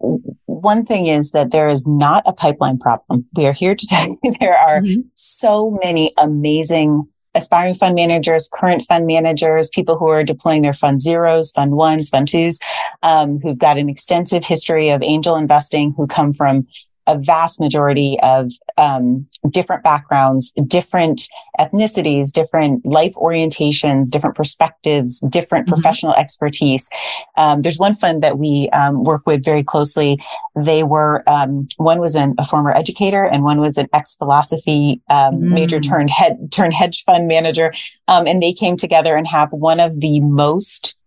one 0.47 0.85
thing 0.85 1.07
is 1.07 1.33
that 1.33 1.51
there 1.51 1.69
is 1.69 1.87
not 1.87 2.23
a 2.27 2.33
pipeline 2.33 2.79
problem. 2.79 3.27
We 3.37 3.47
are 3.47 3.53
here 3.53 3.75
to 3.75 3.87
tell 3.89 4.09
you 4.23 4.33
there 4.41 4.57
are 4.57 4.81
mm-hmm. 4.81 5.03
so 5.15 5.79
many 5.83 6.13
amazing 6.17 7.09
aspiring 7.35 7.75
fund 7.75 7.95
managers, 7.95 8.49
current 8.53 8.83
fund 8.83 9.07
managers, 9.07 9.69
people 9.69 9.97
who 9.97 10.09
are 10.09 10.25
deploying 10.25 10.63
their 10.63 10.73
fund 10.73 11.03
zeros, 11.03 11.53
fund 11.53 11.73
ones, 11.73 12.09
fund 12.09 12.27
twos, 12.27 12.59
um, 13.03 13.39
who've 13.43 13.59
got 13.59 13.79
an 13.79 13.89
extensive 13.89 14.45
history 14.45 14.91
of 14.91 15.03
angel 15.03 15.37
investing, 15.37 15.95
who 15.97 16.07
come 16.07 16.33
from 16.33 16.67
a 17.09 17.19
vast 17.19 17.61
majority 17.61 18.17
of 18.23 18.53
um, 18.77 19.27
different 19.51 19.83
backgrounds, 19.83 20.53
different 20.67 21.23
ethnicities, 21.59 22.33
different 22.33 22.85
life 22.87 23.15
orientations, 23.17 24.11
different 24.11 24.37
perspectives, 24.37 25.21
different 25.29 25.67
mm-hmm. 25.67 25.75
professional 25.75 26.15
expertise. 26.15 26.89
Um, 27.37 27.63
there's 27.63 27.79
one 27.79 27.95
fund 27.95 28.23
that 28.23 28.39
we 28.39 28.69
um, 28.71 29.03
work 29.05 29.23
with 29.27 29.45
very 29.45 29.65
closely. 29.65 30.19
They 30.55 30.85
were 30.85 31.25
um, 31.27 31.67
one 31.79 31.99
was 31.99 32.15
an, 32.15 32.35
a 32.39 32.45
former 32.45 32.73
educator 32.73 33.25
and 33.25 33.43
one 33.43 33.61
was 33.61 33.79
an 33.79 33.89
ex 33.93 34.17
philosophy 34.17 35.01
mm. 35.11 35.39
major 35.39 35.81
turned 35.81 36.11
head 36.11 36.53
turned 36.53 36.75
hedge 36.75 37.05
fund 37.05 37.27
manager, 37.27 37.73
um, 38.07 38.27
and 38.27 38.43
they 38.43 38.53
came 38.53 38.77
together 38.77 39.17
and 39.17 39.27
have 39.27 39.49
one 39.53 39.81
of 39.81 40.01
the 40.01 40.21
most 40.21 40.98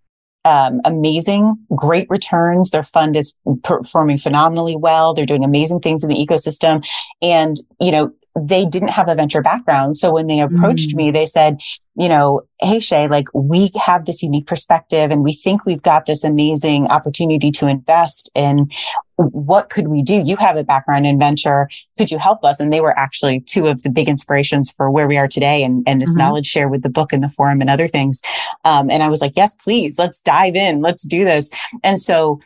um, 0.45 0.81
amazing, 0.85 1.57
great 1.75 2.07
returns. 2.09 2.71
Their 2.71 2.83
fund 2.83 3.15
is 3.15 3.35
performing 3.63 4.17
phenomenally 4.17 4.75
well. 4.75 5.13
They're 5.13 5.25
doing 5.25 5.43
amazing 5.43 5.81
things 5.81 6.03
in 6.03 6.09
the 6.09 6.15
ecosystem. 6.15 6.85
And, 7.21 7.57
you 7.79 7.91
know, 7.91 8.13
they 8.47 8.65
didn't 8.65 8.89
have 8.89 9.09
a 9.09 9.15
venture 9.15 9.41
background. 9.41 9.97
So 9.97 10.11
when 10.13 10.27
they 10.27 10.39
approached 10.39 10.91
mm. 10.91 10.95
me, 10.95 11.11
they 11.11 11.25
said, 11.25 11.59
you 11.95 12.09
know, 12.09 12.41
Hey 12.59 12.79
Shay, 12.79 13.07
like 13.07 13.25
we 13.33 13.71
have 13.83 14.05
this 14.05 14.23
unique 14.23 14.47
perspective 14.47 15.11
and 15.11 15.23
we 15.23 15.33
think 15.33 15.65
we've 15.65 15.81
got 15.81 16.05
this 16.05 16.23
amazing 16.23 16.87
opportunity 16.87 17.51
to 17.51 17.67
invest 17.67 18.29
in 18.35 18.69
what 19.17 19.69
could 19.69 19.87
we 19.87 20.01
do? 20.01 20.21
You 20.25 20.35
have 20.37 20.57
a 20.57 20.63
background 20.63 21.05
in 21.05 21.19
venture. 21.19 21.69
Could 21.97 22.11
you 22.11 22.17
help 22.17 22.43
us? 22.43 22.59
And 22.59 22.71
they 22.73 22.81
were 22.81 22.97
actually 22.97 23.41
two 23.41 23.67
of 23.67 23.83
the 23.83 23.89
big 23.89 24.09
inspirations 24.09 24.71
for 24.71 24.89
where 24.89 25.07
we 25.07 25.17
are 25.17 25.27
today 25.27 25.63
and, 25.63 25.83
and 25.87 26.01
this 26.01 26.09
mm-hmm. 26.11 26.19
knowledge 26.19 26.45
share 26.45 26.69
with 26.69 26.81
the 26.81 26.89
book 26.89 27.13
and 27.13 27.23
the 27.23 27.29
forum 27.29 27.61
and 27.61 27.69
other 27.69 27.87
things. 27.87 28.21
Um, 28.65 28.89
and 28.89 29.03
I 29.03 29.09
was 29.09 29.21
like, 29.21 29.33
yes, 29.35 29.55
please, 29.55 29.99
let's 29.99 30.21
dive 30.21 30.55
in. 30.55 30.81
Let's 30.81 31.03
do 31.03 31.23
this. 31.23 31.51
And 31.83 31.99
so 31.99 32.39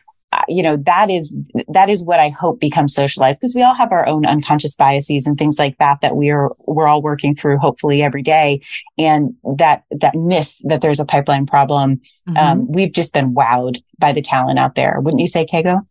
you 0.47 0.63
know 0.63 0.77
that 0.77 1.09
is 1.09 1.35
that 1.67 1.89
is 1.89 2.03
what 2.03 2.19
i 2.19 2.29
hope 2.29 2.59
becomes 2.59 2.93
socialized 2.93 3.39
because 3.39 3.55
we 3.55 3.61
all 3.61 3.75
have 3.75 3.91
our 3.91 4.07
own 4.07 4.25
unconscious 4.25 4.75
biases 4.75 5.27
and 5.27 5.37
things 5.37 5.57
like 5.59 5.77
that 5.77 6.01
that 6.01 6.15
we're 6.15 6.49
we're 6.59 6.87
all 6.87 7.01
working 7.01 7.33
through 7.35 7.57
hopefully 7.57 8.01
every 8.01 8.21
day 8.21 8.61
and 8.97 9.33
that 9.57 9.83
that 9.91 10.15
myth 10.15 10.59
that 10.63 10.81
there's 10.81 10.99
a 10.99 11.05
pipeline 11.05 11.45
problem 11.45 11.97
mm-hmm. 12.27 12.37
um, 12.37 12.71
we've 12.71 12.93
just 12.93 13.13
been 13.13 13.33
wowed 13.33 13.81
by 13.99 14.11
the 14.11 14.21
talent 14.21 14.59
out 14.59 14.75
there 14.75 14.99
wouldn't 14.99 15.21
you 15.21 15.27
say 15.27 15.45
Kego? 15.45 15.81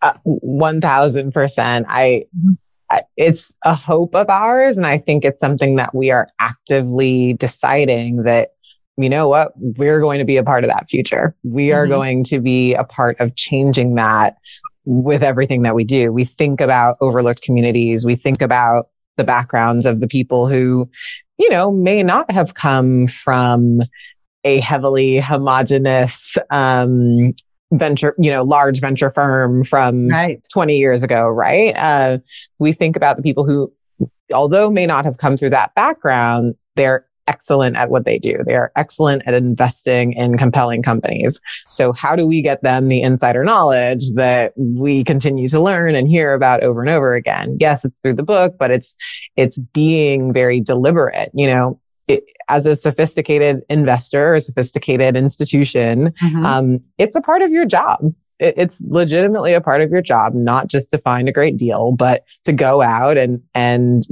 Uh, 0.00 0.12
1000% 0.26 1.84
I, 1.88 2.24
mm-hmm. 2.36 2.52
I 2.88 3.02
it's 3.16 3.52
a 3.64 3.74
hope 3.74 4.14
of 4.14 4.30
ours 4.30 4.76
and 4.76 4.86
i 4.86 4.98
think 4.98 5.24
it's 5.24 5.40
something 5.40 5.76
that 5.76 5.94
we 5.94 6.10
are 6.10 6.28
actively 6.38 7.32
deciding 7.34 8.22
that 8.22 8.50
you 8.98 9.08
know 9.08 9.28
what? 9.28 9.52
We're 9.56 10.00
going 10.00 10.18
to 10.18 10.24
be 10.24 10.36
a 10.36 10.44
part 10.44 10.64
of 10.64 10.70
that 10.70 10.88
future. 10.88 11.34
We 11.44 11.72
are 11.72 11.84
mm-hmm. 11.84 11.92
going 11.92 12.24
to 12.24 12.40
be 12.40 12.74
a 12.74 12.84
part 12.84 13.18
of 13.20 13.36
changing 13.36 13.94
that 13.94 14.36
with 14.84 15.22
everything 15.22 15.62
that 15.62 15.74
we 15.74 15.84
do. 15.84 16.12
We 16.12 16.24
think 16.24 16.60
about 16.60 16.96
overlooked 17.00 17.42
communities. 17.42 18.04
We 18.04 18.16
think 18.16 18.42
about 18.42 18.88
the 19.16 19.24
backgrounds 19.24 19.86
of 19.86 20.00
the 20.00 20.08
people 20.08 20.48
who, 20.48 20.88
you 21.38 21.48
know, 21.50 21.70
may 21.70 22.02
not 22.02 22.30
have 22.32 22.54
come 22.54 23.06
from 23.06 23.82
a 24.44 24.60
heavily 24.60 25.18
homogenous 25.18 26.36
um, 26.50 27.34
venture, 27.72 28.14
you 28.18 28.30
know, 28.30 28.42
large 28.42 28.80
venture 28.80 29.10
firm 29.10 29.62
from 29.62 30.08
right. 30.08 30.44
20 30.52 30.76
years 30.76 31.04
ago, 31.04 31.28
right? 31.28 31.76
Uh, 31.76 32.18
we 32.58 32.72
think 32.72 32.96
about 32.96 33.16
the 33.16 33.22
people 33.22 33.44
who, 33.44 33.72
although 34.32 34.70
may 34.70 34.86
not 34.86 35.04
have 35.04 35.18
come 35.18 35.36
through 35.36 35.50
that 35.50 35.74
background, 35.74 36.54
they're 36.76 37.07
excellent 37.28 37.76
at 37.76 37.90
what 37.90 38.04
they 38.04 38.18
do. 38.18 38.42
They 38.44 38.54
are 38.54 38.72
excellent 38.74 39.22
at 39.26 39.34
investing 39.34 40.14
in 40.14 40.36
compelling 40.38 40.82
companies. 40.82 41.40
So 41.66 41.92
how 41.92 42.16
do 42.16 42.26
we 42.26 42.42
get 42.42 42.62
them 42.62 42.88
the 42.88 43.02
insider 43.02 43.44
knowledge 43.44 44.10
that 44.14 44.54
we 44.56 45.04
continue 45.04 45.46
to 45.48 45.60
learn 45.60 45.94
and 45.94 46.08
hear 46.08 46.32
about 46.32 46.64
over 46.64 46.80
and 46.80 46.90
over 46.90 47.14
again? 47.14 47.58
Yes, 47.60 47.84
it's 47.84 48.00
through 48.00 48.14
the 48.14 48.22
book, 48.22 48.56
but 48.58 48.70
it's, 48.70 48.96
it's 49.36 49.58
being 49.58 50.32
very 50.32 50.60
deliberate. 50.60 51.30
You 51.34 51.46
know, 51.46 51.80
it, 52.08 52.24
as 52.48 52.66
a 52.66 52.74
sophisticated 52.74 53.62
investor, 53.68 54.32
a 54.32 54.40
sophisticated 54.40 55.14
institution, 55.14 56.12
mm-hmm. 56.22 56.46
um, 56.46 56.80
it's 56.96 57.14
a 57.14 57.20
part 57.20 57.42
of 57.42 57.52
your 57.52 57.66
job. 57.66 58.14
It, 58.38 58.54
it's 58.56 58.80
legitimately 58.88 59.52
a 59.52 59.60
part 59.60 59.82
of 59.82 59.90
your 59.90 60.00
job, 60.00 60.34
not 60.34 60.68
just 60.68 60.88
to 60.90 60.98
find 60.98 61.28
a 61.28 61.32
great 61.32 61.58
deal, 61.58 61.92
but 61.92 62.24
to 62.44 62.52
go 62.54 62.80
out 62.80 63.18
and 63.18 63.42
and 63.54 64.06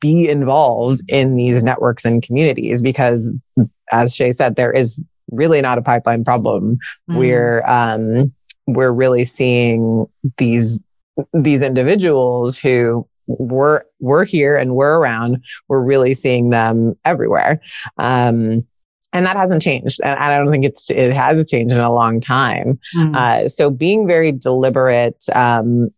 be 0.00 0.28
involved 0.28 1.00
in 1.08 1.36
these 1.36 1.62
networks 1.62 2.04
and 2.04 2.22
communities. 2.22 2.82
Because, 2.82 3.30
as 3.92 4.14
Shay 4.14 4.32
said, 4.32 4.56
there 4.56 4.72
is 4.72 5.02
really 5.30 5.60
not 5.60 5.78
a 5.78 5.82
pipeline 5.82 6.24
problem. 6.24 6.78
Mm-hmm. 7.10 7.16
We're 7.18 7.62
um, 7.66 8.32
we're 8.66 8.92
really 8.92 9.24
seeing 9.24 10.06
these 10.36 10.78
these 11.32 11.62
individuals 11.62 12.58
who 12.58 13.06
we're 13.26 13.82
we're 14.00 14.24
here 14.24 14.56
and 14.56 14.74
we're 14.74 14.98
around. 14.98 15.42
We're 15.68 15.82
really 15.82 16.14
seeing 16.14 16.50
them 16.50 16.96
everywhere. 17.04 17.60
Um, 17.98 18.66
and 19.12 19.24
that 19.24 19.36
hasn't 19.36 19.62
changed 19.62 20.00
and 20.04 20.18
i 20.18 20.36
don't 20.36 20.50
think 20.50 20.64
it's 20.64 20.90
it 20.90 21.12
has 21.12 21.46
changed 21.46 21.74
in 21.74 21.80
a 21.80 21.92
long 21.92 22.20
time 22.20 22.78
mm-hmm. 22.94 23.14
uh, 23.14 23.48
so 23.48 23.70
being 23.70 24.06
very 24.06 24.32
deliberate 24.32 25.24
um, 25.34 25.88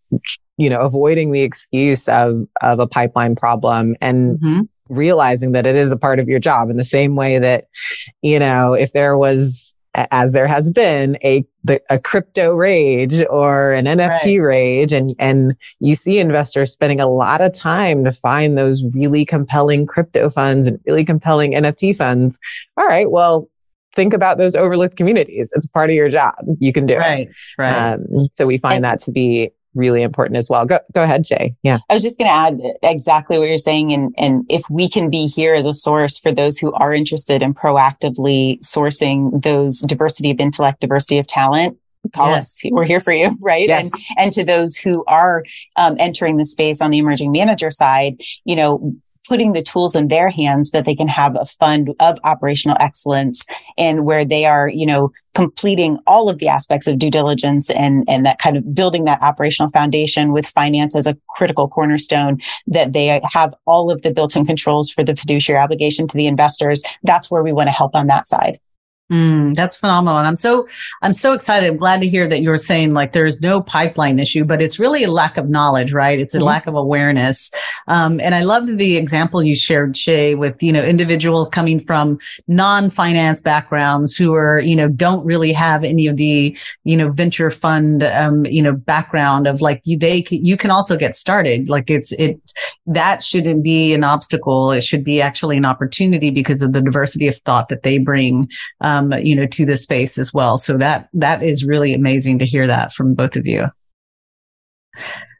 you 0.60 0.68
know 0.68 0.80
avoiding 0.80 1.32
the 1.32 1.40
excuse 1.40 2.06
of 2.08 2.46
of 2.60 2.78
a 2.78 2.86
pipeline 2.86 3.34
problem 3.34 3.96
and 4.02 4.38
mm-hmm. 4.38 4.60
realizing 4.88 5.52
that 5.52 5.66
it 5.66 5.74
is 5.74 5.90
a 5.90 5.96
part 5.96 6.18
of 6.18 6.28
your 6.28 6.38
job 6.38 6.68
in 6.68 6.76
the 6.76 6.84
same 6.84 7.16
way 7.16 7.38
that 7.38 7.66
you 8.20 8.38
know 8.38 8.74
if 8.74 8.92
there 8.92 9.16
was 9.16 9.74
as 9.94 10.32
there 10.32 10.46
has 10.46 10.70
been 10.70 11.18
a 11.24 11.44
a 11.88 11.98
crypto 11.98 12.54
rage 12.54 13.22
or 13.28 13.72
an 13.72 13.86
NFT 13.86 14.40
right. 14.40 14.46
rage, 14.46 14.92
and 14.92 15.16
and 15.18 15.56
you 15.80 15.94
see 15.94 16.18
investors 16.18 16.72
spending 16.72 17.00
a 17.00 17.08
lot 17.08 17.40
of 17.40 17.52
time 17.52 18.04
to 18.04 18.12
find 18.12 18.56
those 18.56 18.84
really 18.94 19.24
compelling 19.24 19.86
crypto 19.86 20.30
funds 20.30 20.66
and 20.66 20.78
really 20.86 21.04
compelling 21.04 21.52
NFT 21.52 21.96
funds. 21.96 22.38
All 22.76 22.86
right, 22.86 23.10
well, 23.10 23.48
think 23.92 24.12
about 24.12 24.38
those 24.38 24.54
overlooked 24.54 24.96
communities. 24.96 25.52
It's 25.56 25.66
part 25.66 25.90
of 25.90 25.96
your 25.96 26.08
job. 26.08 26.36
You 26.60 26.72
can 26.72 26.86
do 26.86 26.96
right, 26.96 27.28
it. 27.28 27.36
Right, 27.58 27.72
right. 27.72 27.92
Um, 27.94 28.28
so 28.30 28.46
we 28.46 28.58
find 28.58 28.76
and, 28.76 28.84
that 28.84 29.00
to 29.00 29.12
be 29.12 29.50
really 29.74 30.02
important 30.02 30.36
as 30.36 30.48
well. 30.50 30.64
Go 30.66 30.78
go 30.92 31.02
ahead, 31.02 31.24
Jay. 31.24 31.54
Yeah. 31.62 31.78
I 31.88 31.94
was 31.94 32.02
just 32.02 32.18
going 32.18 32.28
to 32.28 32.34
add 32.34 32.60
exactly 32.82 33.38
what 33.38 33.48
you're 33.48 33.56
saying 33.56 33.92
and 33.92 34.14
and 34.18 34.44
if 34.48 34.62
we 34.70 34.88
can 34.88 35.10
be 35.10 35.26
here 35.26 35.54
as 35.54 35.66
a 35.66 35.72
source 35.74 36.18
for 36.18 36.32
those 36.32 36.58
who 36.58 36.72
are 36.72 36.92
interested 36.92 37.42
in 37.42 37.54
proactively 37.54 38.60
sourcing 38.60 39.42
those 39.42 39.80
diversity 39.80 40.30
of 40.30 40.40
intellect, 40.40 40.80
diversity 40.80 41.18
of 41.18 41.26
talent, 41.26 41.78
call 42.12 42.30
yes. 42.30 42.64
us. 42.64 42.70
We're 42.70 42.84
here 42.84 43.00
for 43.00 43.12
you, 43.12 43.36
right? 43.40 43.68
Yes. 43.68 43.84
And 43.84 44.18
and 44.18 44.32
to 44.32 44.44
those 44.44 44.76
who 44.76 45.04
are 45.06 45.44
um, 45.76 45.96
entering 45.98 46.36
the 46.36 46.44
space 46.44 46.80
on 46.80 46.90
the 46.90 46.98
emerging 46.98 47.32
manager 47.32 47.70
side, 47.70 48.20
you 48.44 48.56
know, 48.56 48.94
putting 49.30 49.52
the 49.52 49.62
tools 49.62 49.94
in 49.94 50.08
their 50.08 50.28
hands 50.28 50.72
that 50.72 50.84
they 50.84 50.94
can 50.96 51.06
have 51.06 51.36
a 51.36 51.44
fund 51.44 51.94
of 52.00 52.18
operational 52.24 52.76
excellence 52.80 53.46
and 53.78 54.04
where 54.04 54.24
they 54.24 54.44
are, 54.44 54.68
you 54.68 54.84
know, 54.84 55.12
completing 55.34 55.96
all 56.04 56.28
of 56.28 56.40
the 56.40 56.48
aspects 56.48 56.88
of 56.88 56.98
due 56.98 57.12
diligence 57.12 57.70
and, 57.70 58.02
and 58.08 58.26
that 58.26 58.40
kind 58.40 58.56
of 58.56 58.74
building 58.74 59.04
that 59.04 59.22
operational 59.22 59.70
foundation 59.70 60.32
with 60.32 60.48
finance 60.48 60.96
as 60.96 61.06
a 61.06 61.16
critical 61.28 61.68
cornerstone 61.68 62.40
that 62.66 62.92
they 62.92 63.20
have 63.32 63.54
all 63.66 63.92
of 63.92 64.02
the 64.02 64.12
built-in 64.12 64.44
controls 64.44 64.90
for 64.90 65.04
the 65.04 65.14
fiduciary 65.14 65.62
obligation 65.62 66.08
to 66.08 66.16
the 66.16 66.26
investors. 66.26 66.82
That's 67.04 67.30
where 67.30 67.44
we 67.44 67.52
want 67.52 67.68
to 67.68 67.72
help 67.72 67.94
on 67.94 68.08
that 68.08 68.26
side. 68.26 68.58
Mm, 69.10 69.54
that's 69.54 69.74
phenomenal. 69.74 70.18
And 70.18 70.26
I'm 70.28 70.36
so, 70.36 70.68
I'm 71.02 71.12
so 71.12 71.32
excited. 71.32 71.68
I'm 71.68 71.76
glad 71.76 72.00
to 72.00 72.08
hear 72.08 72.28
that 72.28 72.42
you're 72.42 72.58
saying 72.58 72.92
like 72.92 73.10
there's 73.10 73.42
no 73.42 73.60
pipeline 73.60 74.20
issue, 74.20 74.44
but 74.44 74.62
it's 74.62 74.78
really 74.78 75.02
a 75.02 75.10
lack 75.10 75.36
of 75.36 75.48
knowledge, 75.48 75.92
right? 75.92 76.20
It's 76.20 76.32
a 76.32 76.38
mm-hmm. 76.38 76.46
lack 76.46 76.68
of 76.68 76.74
awareness. 76.76 77.50
Um, 77.88 78.20
and 78.20 78.36
I 78.36 78.44
loved 78.44 78.78
the 78.78 78.96
example 78.96 79.42
you 79.42 79.56
shared, 79.56 79.96
Shay, 79.96 80.36
with, 80.36 80.62
you 80.62 80.72
know, 80.72 80.84
individuals 80.84 81.48
coming 81.48 81.80
from 81.80 82.20
non-finance 82.46 83.40
backgrounds 83.40 84.14
who 84.14 84.32
are, 84.34 84.60
you 84.60 84.76
know, 84.76 84.86
don't 84.86 85.26
really 85.26 85.52
have 85.52 85.82
any 85.82 86.06
of 86.06 86.16
the, 86.16 86.56
you 86.84 86.96
know, 86.96 87.10
venture 87.10 87.50
fund, 87.50 88.04
um, 88.04 88.46
you 88.46 88.62
know, 88.62 88.72
background 88.72 89.48
of 89.48 89.60
like 89.60 89.80
you, 89.82 89.98
they, 89.98 90.24
you 90.30 90.56
can 90.56 90.70
also 90.70 90.96
get 90.96 91.16
started. 91.16 91.68
Like 91.68 91.90
it's, 91.90 92.12
it, 92.12 92.38
that 92.86 93.24
shouldn't 93.24 93.64
be 93.64 93.92
an 93.92 94.04
obstacle. 94.04 94.70
It 94.70 94.82
should 94.82 95.02
be 95.02 95.20
actually 95.20 95.56
an 95.56 95.66
opportunity 95.66 96.30
because 96.30 96.62
of 96.62 96.72
the 96.72 96.80
diversity 96.80 97.26
of 97.26 97.36
thought 97.38 97.70
that 97.70 97.82
they 97.82 97.98
bring. 97.98 98.48
Um, 98.80 98.99
um, 99.00 99.12
you 99.22 99.34
know, 99.34 99.46
to 99.46 99.66
the 99.66 99.76
space 99.76 100.18
as 100.18 100.32
well. 100.32 100.56
So 100.56 100.76
that 100.78 101.08
that 101.14 101.42
is 101.42 101.64
really 101.64 101.94
amazing 101.94 102.38
to 102.40 102.46
hear 102.46 102.66
that 102.66 102.92
from 102.92 103.14
both 103.14 103.36
of 103.36 103.46
you. 103.46 103.66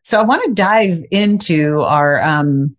So 0.02 0.18
I 0.18 0.24
want 0.24 0.44
to 0.44 0.52
dive 0.52 1.04
into 1.11 1.80
our 1.82 2.22
um, 2.22 2.76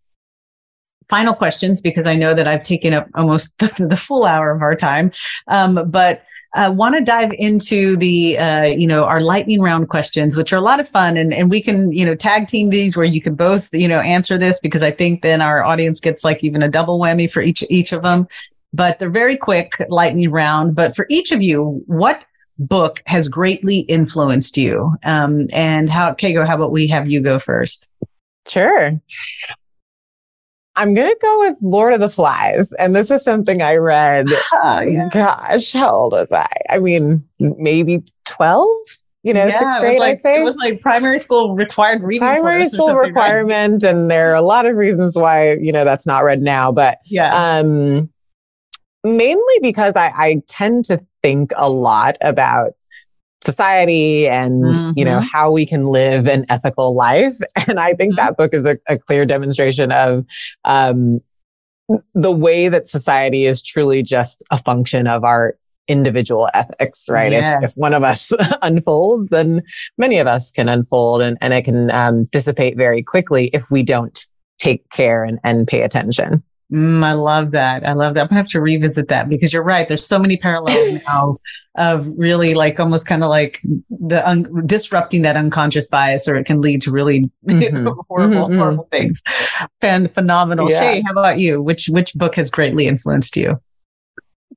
final 1.09 1.33
questions 1.33 1.81
because 1.81 2.07
I 2.07 2.15
know 2.15 2.33
that 2.33 2.47
I've 2.47 2.63
taken 2.63 2.93
up 2.93 3.07
almost 3.15 3.57
the, 3.59 3.87
the 3.87 3.97
full 3.97 4.25
hour 4.25 4.51
of 4.51 4.61
our 4.61 4.75
time. 4.75 5.11
Um, 5.47 5.89
but 5.89 6.23
I 6.53 6.65
uh, 6.65 6.71
want 6.71 6.95
to 6.95 7.01
dive 7.01 7.31
into 7.39 7.95
the, 7.95 8.37
uh, 8.37 8.63
you 8.63 8.85
know, 8.85 9.05
our 9.05 9.21
lightning 9.21 9.61
round 9.61 9.87
questions, 9.87 10.35
which 10.35 10.51
are 10.51 10.57
a 10.57 10.61
lot 10.61 10.81
of 10.81 10.89
fun. 10.89 11.15
And, 11.15 11.33
and 11.33 11.49
we 11.49 11.61
can, 11.61 11.93
you 11.93 12.05
know, 12.05 12.13
tag 12.13 12.47
team 12.47 12.71
these 12.71 12.97
where 12.97 13.05
you 13.05 13.21
can 13.21 13.35
both, 13.35 13.69
you 13.71 13.87
know, 13.87 13.99
answer 13.99 14.37
this 14.37 14.59
because 14.59 14.83
I 14.83 14.91
think 14.91 15.21
then 15.21 15.41
our 15.41 15.63
audience 15.63 16.01
gets 16.01 16.25
like 16.25 16.43
even 16.43 16.61
a 16.61 16.67
double 16.67 16.99
whammy 16.99 17.31
for 17.31 17.41
each, 17.41 17.63
each 17.69 17.93
of 17.93 18.03
them 18.03 18.27
but 18.73 18.99
they're 18.99 19.09
very 19.09 19.37
quick, 19.37 19.73
lightning 19.89 20.31
round. 20.31 20.75
But 20.75 20.95
for 20.95 21.05
each 21.09 21.31
of 21.31 21.41
you, 21.41 21.83
what 21.87 22.23
book 22.57 23.01
has 23.05 23.27
greatly 23.27 23.79
influenced 23.81 24.57
you? 24.57 24.95
Um, 25.03 25.47
and 25.51 25.89
how, 25.89 26.13
Kago, 26.13 26.45
how 26.45 26.55
about 26.55 26.71
we 26.71 26.87
have 26.87 27.09
you 27.09 27.21
go 27.21 27.39
first? 27.39 27.89
Sure. 28.47 28.99
I'm 30.75 30.93
going 30.93 31.09
to 31.09 31.17
go 31.21 31.39
with 31.41 31.57
Lord 31.61 31.93
of 31.93 31.99
the 31.99 32.09
Flies. 32.09 32.71
And 32.73 32.95
this 32.95 33.11
is 33.11 33.23
something 33.23 33.61
I 33.61 33.75
read. 33.75 34.27
Oh, 34.53 34.79
yeah. 34.79 35.09
Gosh, 35.11 35.73
how 35.73 35.89
old 35.89 36.13
was 36.13 36.31
I? 36.31 36.47
I 36.69 36.79
mean, 36.79 37.27
maybe 37.39 38.03
12? 38.25 38.67
You 39.23 39.35
know, 39.35 39.45
yeah, 39.45 39.59
sixth 39.59 39.79
grade, 39.81 39.99
like, 39.99 40.17
I 40.17 40.21
think. 40.21 40.39
It 40.39 40.43
was 40.43 40.55
like 40.55 40.81
primary 40.81 41.19
school 41.19 41.55
required 41.55 42.01
reading. 42.01 42.27
Primary 42.27 42.67
school 42.69 42.95
requirement. 42.95 43.83
Right? 43.83 43.91
And 43.91 44.09
there 44.09 44.31
are 44.31 44.35
a 44.35 44.41
lot 44.41 44.65
of 44.65 44.75
reasons 44.75 45.15
why, 45.15 45.53
you 45.53 45.71
know, 45.71 45.83
that's 45.83 46.07
not 46.07 46.23
read 46.23 46.41
now. 46.41 46.71
But 46.71 46.97
yeah. 47.05 47.59
um, 47.59 48.09
mainly 49.03 49.59
because 49.61 49.95
I, 49.95 50.07
I 50.09 50.41
tend 50.47 50.85
to 50.85 51.01
think 51.23 51.51
a 51.55 51.69
lot 51.69 52.17
about 52.21 52.73
society 53.43 54.27
and 54.27 54.63
mm-hmm. 54.63 54.91
you 54.95 55.03
know 55.03 55.17
mm-hmm. 55.17 55.27
how 55.31 55.51
we 55.51 55.65
can 55.65 55.87
live 55.87 56.27
an 56.27 56.45
ethical 56.49 56.93
life 56.93 57.35
and 57.67 57.79
i 57.79 57.93
think 57.93 58.13
mm-hmm. 58.13 58.27
that 58.27 58.37
book 58.37 58.53
is 58.53 58.65
a, 58.65 58.77
a 58.87 58.97
clear 58.97 59.25
demonstration 59.25 59.91
of 59.91 60.25
um, 60.65 61.19
the 62.13 62.31
way 62.31 62.69
that 62.69 62.87
society 62.87 63.45
is 63.45 63.61
truly 63.63 64.03
just 64.03 64.43
a 64.51 64.57
function 64.57 65.07
of 65.07 65.23
our 65.23 65.57
individual 65.87 66.47
ethics 66.53 67.09
right 67.09 67.31
yes. 67.31 67.63
if, 67.63 67.71
if, 67.71 67.73
one 67.77 67.95
of 67.95 68.03
us 68.03 68.31
unfolds 68.61 69.29
then 69.29 69.63
many 69.97 70.19
of 70.19 70.27
us 70.27 70.51
can 70.51 70.69
unfold 70.69 71.21
and, 71.21 71.37
and 71.41 71.53
it 71.53 71.63
can 71.63 71.89
um, 71.89 72.25
dissipate 72.25 72.77
very 72.77 73.01
quickly 73.01 73.49
if 73.53 73.69
we 73.71 73.81
don't 73.81 74.27
take 74.59 74.87
care 74.91 75.23
and, 75.23 75.39
and 75.43 75.67
pay 75.67 75.81
attention 75.81 76.43
Mm, 76.71 77.03
I 77.03 77.13
love 77.13 77.51
that. 77.51 77.87
I 77.87 77.93
love 77.93 78.13
that. 78.13 78.21
I'm 78.21 78.27
gonna 78.27 78.41
have 78.41 78.49
to 78.49 78.61
revisit 78.61 79.09
that 79.09 79.27
because 79.27 79.51
you're 79.51 79.63
right. 79.63 79.87
There's 79.87 80.05
so 80.05 80.17
many 80.17 80.37
parallels 80.37 81.01
now 81.07 81.37
of 81.75 82.07
really 82.17 82.53
like 82.53 82.79
almost 82.79 83.07
kind 83.07 83.23
of 83.23 83.29
like 83.29 83.59
the 83.89 84.27
un- 84.27 84.65
disrupting 84.65 85.21
that 85.23 85.35
unconscious 85.35 85.87
bias, 85.87 86.27
or 86.27 86.35
it 86.35 86.45
can 86.45 86.61
lead 86.61 86.81
to 86.83 86.91
really 86.91 87.29
mm-hmm. 87.45 87.87
horrible, 88.07 88.47
mm-hmm. 88.47 88.57
horrible 88.57 88.87
things. 88.91 89.21
Fan 89.81 90.07
phenomenal. 90.07 90.71
Yeah. 90.71 90.79
Shay, 90.79 91.03
how 91.05 91.11
about 91.11 91.39
you? 91.39 91.61
Which 91.61 91.87
which 91.87 92.13
book 92.13 92.35
has 92.35 92.49
greatly 92.49 92.87
influenced 92.87 93.35
you? 93.35 93.59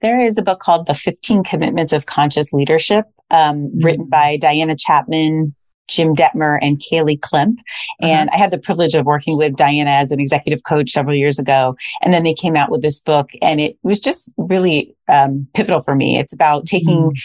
There 0.00 0.20
is 0.20 0.38
a 0.38 0.42
book 0.42 0.60
called 0.60 0.86
The 0.86 0.94
15 0.94 1.44
Commitments 1.44 1.92
of 1.92 2.06
Conscious 2.06 2.52
Leadership, 2.52 3.06
um, 3.30 3.56
mm-hmm. 3.56 3.84
written 3.84 4.08
by 4.08 4.36
Diana 4.36 4.76
Chapman, 4.76 5.54
Jim 5.88 6.14
Dethmer 6.14 6.58
and 6.62 6.78
Kaley 6.78 7.18
Klemp. 7.18 7.58
Uh-huh. 7.58 8.06
And 8.06 8.30
I 8.30 8.36
had 8.36 8.50
the 8.50 8.58
privilege 8.58 8.94
of 8.94 9.06
working 9.06 9.36
with 9.36 9.56
Diana 9.56 9.90
as 9.90 10.12
an 10.12 10.20
executive 10.20 10.62
coach 10.68 10.90
several 10.90 11.14
years 11.14 11.38
ago. 11.38 11.76
And 12.02 12.12
then 12.12 12.24
they 12.24 12.34
came 12.34 12.56
out 12.56 12.70
with 12.70 12.82
this 12.82 13.00
book 13.00 13.30
and 13.42 13.60
it 13.60 13.76
was 13.82 14.00
just 14.00 14.30
really 14.36 14.94
um, 15.08 15.46
pivotal 15.54 15.80
for 15.80 15.94
me. 15.94 16.18
It's 16.18 16.32
about 16.32 16.66
taking 16.66 17.10
mm. 17.10 17.20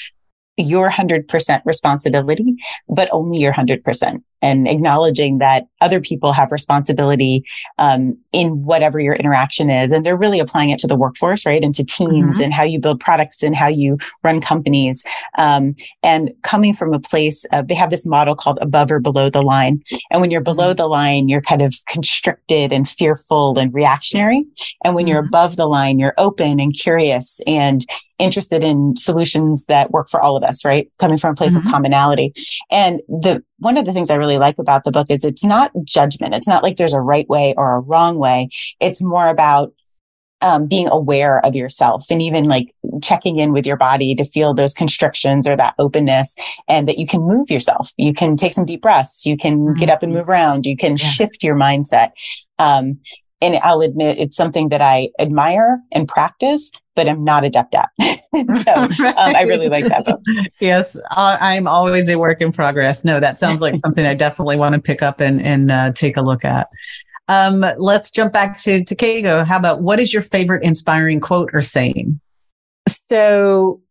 your 0.58 0.90
100% 0.90 1.62
responsibility, 1.66 2.56
but 2.88 3.10
only 3.12 3.40
your 3.40 3.54
100%. 3.54 4.24
And 4.42 4.68
acknowledging 4.68 5.40
that 5.40 5.68
other 5.82 6.00
people 6.00 6.34
have 6.34 6.52
responsibility 6.52 7.44
um, 7.78 8.18
in 8.32 8.64
whatever 8.64 9.00
your 9.00 9.16
interaction 9.16 9.70
is. 9.70 9.92
And 9.92 10.06
they're 10.06 10.18
really 10.18 10.40
applying 10.40 10.70
it 10.70 10.80
to 10.80 10.88
the 10.88 10.96
workforce, 10.96 11.46
right? 11.46 11.64
Into 11.64 11.84
teams 11.84 12.36
mm-hmm. 12.36 12.44
and 12.44 12.54
how 12.54 12.64
you 12.64 12.80
build 12.80 13.00
products 13.00 13.44
and 13.44 13.56
how 13.56 13.68
you 13.68 13.98
run 14.24 14.42
companies. 14.42 15.06
Um, 15.38 15.76
and 16.04 16.32
coming 16.44 16.74
from 16.74 16.94
a 16.94 17.00
place 17.00 17.46
of, 17.52 17.68
they 17.68 17.76
have 17.76 17.90
this 17.90 18.06
model 18.06 18.36
called 18.36 18.60
above 18.62 18.92
or 18.92 19.00
below 19.00 19.30
the 19.30 19.42
line. 19.42 19.84
And 20.12 20.22
when 20.22 20.32
you're 20.32 20.42
below 20.42 20.70
mm-hmm. 20.70 20.78
the 20.78 20.88
line, 20.88 21.30
you're 21.30 21.42
kind 21.42 21.62
of 21.62 21.74
constricted 21.88 22.72
and 22.72 22.88
fearful 22.88 23.58
and 23.58 23.74
reactionary. 23.74 24.46
And 24.84 24.96
when 24.96 25.06
mm-hmm. 25.06 25.14
you're 25.14 25.26
above 25.26 25.58
the 25.58 25.68
line, 25.68 26.00
you're 26.00 26.16
open 26.18 26.60
and 26.60 26.74
curious 26.74 27.40
and 27.46 27.86
interested 28.20 28.64
in 28.64 28.96
solutions 28.96 29.66
that 29.66 29.92
work 29.92 30.10
for 30.10 30.22
all 30.22 30.38
of 30.38 30.44
us, 30.44 30.66
right? 30.66 30.92
Coming 31.00 31.18
from 31.18 31.32
a 31.32 31.36
place 31.36 31.58
mm-hmm. 31.58 31.66
of 31.66 31.72
commonality. 31.72 32.34
And 32.70 33.02
the, 33.08 33.44
one 33.58 33.78
of 33.78 33.86
the 33.86 33.94
things 33.94 34.10
I 34.10 34.16
really 34.16 34.38
like 34.38 34.60
about 34.60 34.84
the 34.84 34.92
book 34.92 35.08
is 35.10 35.24
it's 35.24 35.44
not 35.44 35.72
judgment. 35.84 36.36
It's 36.36 36.48
not 36.48 36.64
like 36.64 36.76
there's 36.76 36.94
a 36.94 37.02
right 37.02 37.28
way 37.30 37.54
or 37.58 37.76
a 37.76 37.80
wrong 37.80 38.18
way. 38.18 38.50
It's 38.80 39.02
more 39.02 39.28
about 39.28 39.74
um, 40.42 40.68
being 40.68 40.88
aware 40.90 41.46
of 41.46 41.56
yourself 41.56 42.06
and 42.10 42.22
even 42.22 42.46
like 42.46 42.74
checking 43.04 43.40
in 43.40 43.52
with 43.52 43.66
your 43.66 43.76
body 43.76 44.16
to 44.16 44.24
feel 44.24 44.54
those 44.54 44.74
constrictions 44.74 45.48
or 45.48 45.56
that 45.58 45.76
openness 45.80 46.36
and 46.68 46.88
that 46.88 46.98
you 46.98 47.06
can 47.06 47.22
move 47.22 47.52
yourself. 47.52 47.92
You 47.98 48.14
can 48.14 48.36
take 48.36 48.54
some 48.54 48.66
deep 48.66 48.82
breaths. 48.82 49.26
You 49.26 49.36
can 49.36 49.60
mm-hmm. 49.60 49.80
get 49.80 49.90
up 49.90 50.04
and 50.04 50.14
move 50.14 50.30
around. 50.30 50.66
You 50.66 50.78
can 50.78 50.92
yeah. 50.92 50.98
shift 50.98 51.44
your 51.44 51.56
mindset. 51.56 52.12
Um, 52.58 53.00
and 53.42 53.58
I'll 53.64 53.82
admit 53.82 54.18
it's 54.20 54.36
something 54.36 54.70
that 54.70 54.82
I 54.82 55.10
admire 55.20 55.80
and 55.92 56.08
practice, 56.08 56.72
but 57.00 57.08
I'm 57.08 57.24
not 57.24 57.46
adept 57.46 57.74
at. 57.76 57.90
so 58.62 58.74
right. 58.74 59.16
um, 59.16 59.36
I 59.38 59.44
really 59.44 59.70
like 59.70 59.86
that 59.86 60.04
book. 60.04 60.22
yes, 60.60 60.98
I'm 61.12 61.66
always 61.66 62.10
a 62.10 62.18
work 62.18 62.42
in 62.42 62.52
progress. 62.52 63.06
No, 63.06 63.22
that 63.22 63.40
sounds 63.40 63.62
like 63.62 63.78
something 63.78 64.06
I 64.06 64.16
definitely 64.16 64.58
want 64.58 64.76
to 64.76 64.82
pick 64.82 65.02
up 65.02 65.22
and, 65.22 65.42
and 65.42 65.72
uh, 65.72 65.92
take 65.94 66.18
a 66.18 66.22
look 66.22 66.44
at. 66.44 66.68
Um, 67.30 67.64
let's 67.78 68.12
jump 68.12 68.34
back 68.34 68.58
to, 68.58 68.84
to 68.84 68.96
Keigo. 68.98 69.46
How 69.46 69.58
about 69.58 69.82
what 69.82 70.02
is 70.02 70.12
your 70.12 70.22
favorite 70.22 70.66
inspiring 70.66 71.22
quote 71.22 71.52
or 71.54 71.62
saying? 71.62 72.20
So 72.90 73.82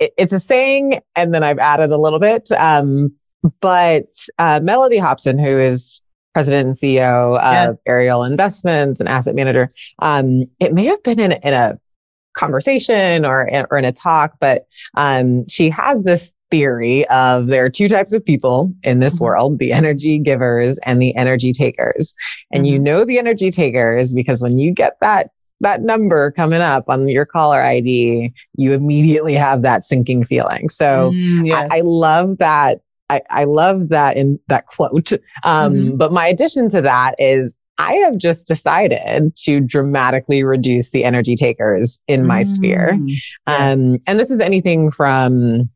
it's 0.00 0.32
a 0.32 0.40
saying, 0.40 0.98
and 1.14 1.32
then 1.32 1.44
I've 1.44 1.60
added 1.60 1.92
a 1.92 1.98
little 1.98 2.18
bit. 2.18 2.50
Um, 2.50 3.12
but 3.60 4.06
uh, 4.40 4.58
Mellody 4.58 4.98
Hobson, 4.98 5.38
who 5.38 5.56
is 5.56 6.02
president 6.34 6.66
and 6.66 6.74
CEO 6.74 7.38
of 7.38 7.68
yes. 7.68 7.80
Ariel 7.86 8.24
Investments 8.24 8.98
and 8.98 9.08
asset 9.08 9.36
manager. 9.36 9.70
Um, 10.00 10.46
it 10.58 10.74
may 10.74 10.86
have 10.86 11.02
been 11.04 11.20
in, 11.20 11.32
in 11.32 11.54
a 11.54 11.78
conversation 12.36 13.24
or, 13.24 13.50
or 13.70 13.78
in 13.78 13.84
a 13.84 13.92
talk, 13.92 14.34
but 14.40 14.66
um, 14.96 15.46
she 15.48 15.68
has 15.70 16.04
this 16.04 16.32
theory 16.50 17.06
of 17.08 17.48
there 17.48 17.64
are 17.64 17.70
two 17.70 17.88
types 17.88 18.14
of 18.14 18.24
people 18.24 18.72
in 18.84 19.00
this 19.00 19.16
mm-hmm. 19.16 19.24
world 19.24 19.58
the 19.58 19.72
energy 19.72 20.18
givers 20.18 20.78
and 20.84 21.02
the 21.02 21.14
energy 21.16 21.52
takers. 21.52 22.14
And 22.52 22.64
mm-hmm. 22.64 22.72
you 22.72 22.78
know 22.78 23.04
the 23.04 23.18
energy 23.18 23.50
takers 23.50 24.14
because 24.14 24.42
when 24.42 24.58
you 24.58 24.72
get 24.72 24.96
that 25.00 25.30
that 25.60 25.82
number 25.82 26.30
coming 26.32 26.60
up 26.60 26.84
on 26.88 27.08
your 27.08 27.24
caller 27.24 27.62
ID, 27.62 28.32
you 28.56 28.72
immediately 28.74 29.32
have 29.32 29.62
that 29.62 29.84
sinking 29.84 30.22
feeling. 30.22 30.68
So 30.68 31.12
mm, 31.12 31.46
yes. 31.46 31.66
I, 31.72 31.78
I, 31.78 31.80
love 31.80 32.36
that 32.38 32.80
I, 33.08 33.22
I 33.30 33.44
love 33.44 33.88
that 33.88 34.18
in 34.18 34.38
that 34.48 34.66
quote. 34.66 35.12
Um, 35.44 35.74
mm-hmm. 35.74 35.96
But 35.96 36.12
my 36.12 36.26
addition 36.26 36.68
to 36.70 36.82
that 36.82 37.14
is 37.18 37.54
I 37.78 37.94
have 37.96 38.16
just 38.18 38.46
decided 38.46 39.36
to 39.36 39.60
dramatically 39.60 40.42
reduce 40.42 40.90
the 40.90 41.04
energy 41.04 41.36
takers 41.36 41.98
in 42.08 42.26
my 42.26 42.40
mm-hmm. 42.40 42.48
sphere. 42.48 42.92
Mm, 42.94 43.08
yes. 43.46 43.76
Um, 43.78 43.98
and 44.06 44.18
this 44.18 44.30
is 44.30 44.40
anything 44.40 44.90
from 44.90 45.68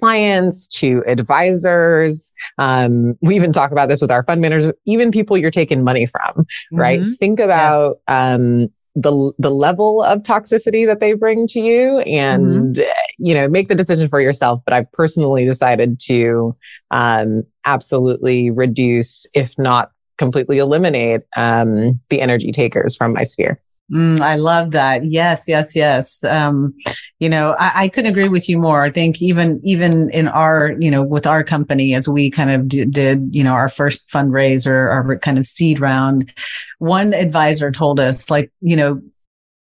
clients 0.00 0.68
to 0.68 1.02
advisors. 1.06 2.32
Um, 2.58 3.16
we 3.22 3.34
even 3.34 3.52
talk 3.52 3.72
about 3.72 3.88
this 3.88 4.00
with 4.00 4.10
our 4.10 4.24
fund 4.24 4.40
managers, 4.40 4.72
even 4.84 5.10
people 5.10 5.36
you're 5.36 5.50
taking 5.50 5.82
money 5.82 6.06
from, 6.06 6.46
right? 6.72 7.00
Mm-hmm. 7.00 7.12
Think 7.12 7.40
about, 7.40 7.98
yes. 8.08 8.30
um, 8.30 8.68
the 8.94 9.32
the 9.38 9.50
level 9.50 10.02
of 10.02 10.22
toxicity 10.22 10.86
that 10.86 11.00
they 11.00 11.14
bring 11.14 11.46
to 11.46 11.60
you 11.60 12.00
and 12.00 12.76
mm-hmm. 12.76 12.90
you 13.18 13.32
know 13.32 13.48
make 13.48 13.68
the 13.68 13.74
decision 13.74 14.06
for 14.06 14.20
yourself 14.20 14.60
but 14.66 14.74
i've 14.74 14.90
personally 14.92 15.46
decided 15.46 15.98
to 15.98 16.54
um, 16.90 17.42
absolutely 17.64 18.50
reduce 18.50 19.26
if 19.32 19.58
not 19.58 19.91
completely 20.22 20.58
eliminate 20.58 21.22
um, 21.36 22.00
the 22.10 22.20
energy 22.20 22.52
takers 22.52 22.96
from 22.96 23.12
my 23.12 23.24
sphere 23.24 23.60
Mm, 23.90 24.20
I 24.20 24.36
love 24.36 24.70
that. 24.70 25.04
Yes, 25.04 25.46
yes, 25.48 25.76
yes. 25.76 26.24
Um, 26.24 26.72
you 27.18 27.28
know, 27.28 27.54
I, 27.58 27.72
I, 27.82 27.88
couldn't 27.88 28.10
agree 28.10 28.28
with 28.28 28.48
you 28.48 28.56
more. 28.56 28.84
I 28.84 28.90
think 28.90 29.20
even 29.20 29.60
even 29.64 30.08
in 30.10 30.28
our, 30.28 30.74
you 30.78 30.90
know, 30.90 31.02
with 31.02 31.26
our 31.26 31.44
company 31.44 31.94
as 31.94 32.08
we 32.08 32.30
kind 32.30 32.50
of 32.50 32.68
d- 32.68 32.86
did, 32.86 33.28
you 33.32 33.44
know, 33.44 33.52
our 33.52 33.68
first 33.68 34.08
fundraise 34.08 34.66
or 34.66 34.88
our 34.88 35.18
kind 35.18 35.36
of 35.36 35.44
seed 35.44 35.78
round, 35.78 36.32
one 36.78 37.12
advisor 37.12 37.70
told 37.70 38.00
us, 38.00 38.30
like, 38.30 38.50
you 38.62 38.76
know, 38.76 39.02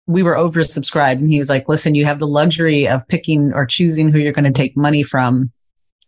we 0.08 0.24
were 0.24 0.36
oversubscribed, 0.36 1.20
and 1.20 1.32
he 1.32 1.39
was 1.39 1.49
like, 1.49 1.70
"Listen, 1.70 1.95
you 1.95 2.03
have 2.03 2.20
the 2.20 2.28
luxury 2.28 2.86
of 2.86 3.08
picking 3.08 3.53
or 3.53 3.66
choosing 3.66 4.12
who 4.12 4.20
you're 4.20 4.34
going 4.34 4.51
to 4.51 4.51
take 4.51 4.76
money 4.76 5.03
from." 5.03 5.51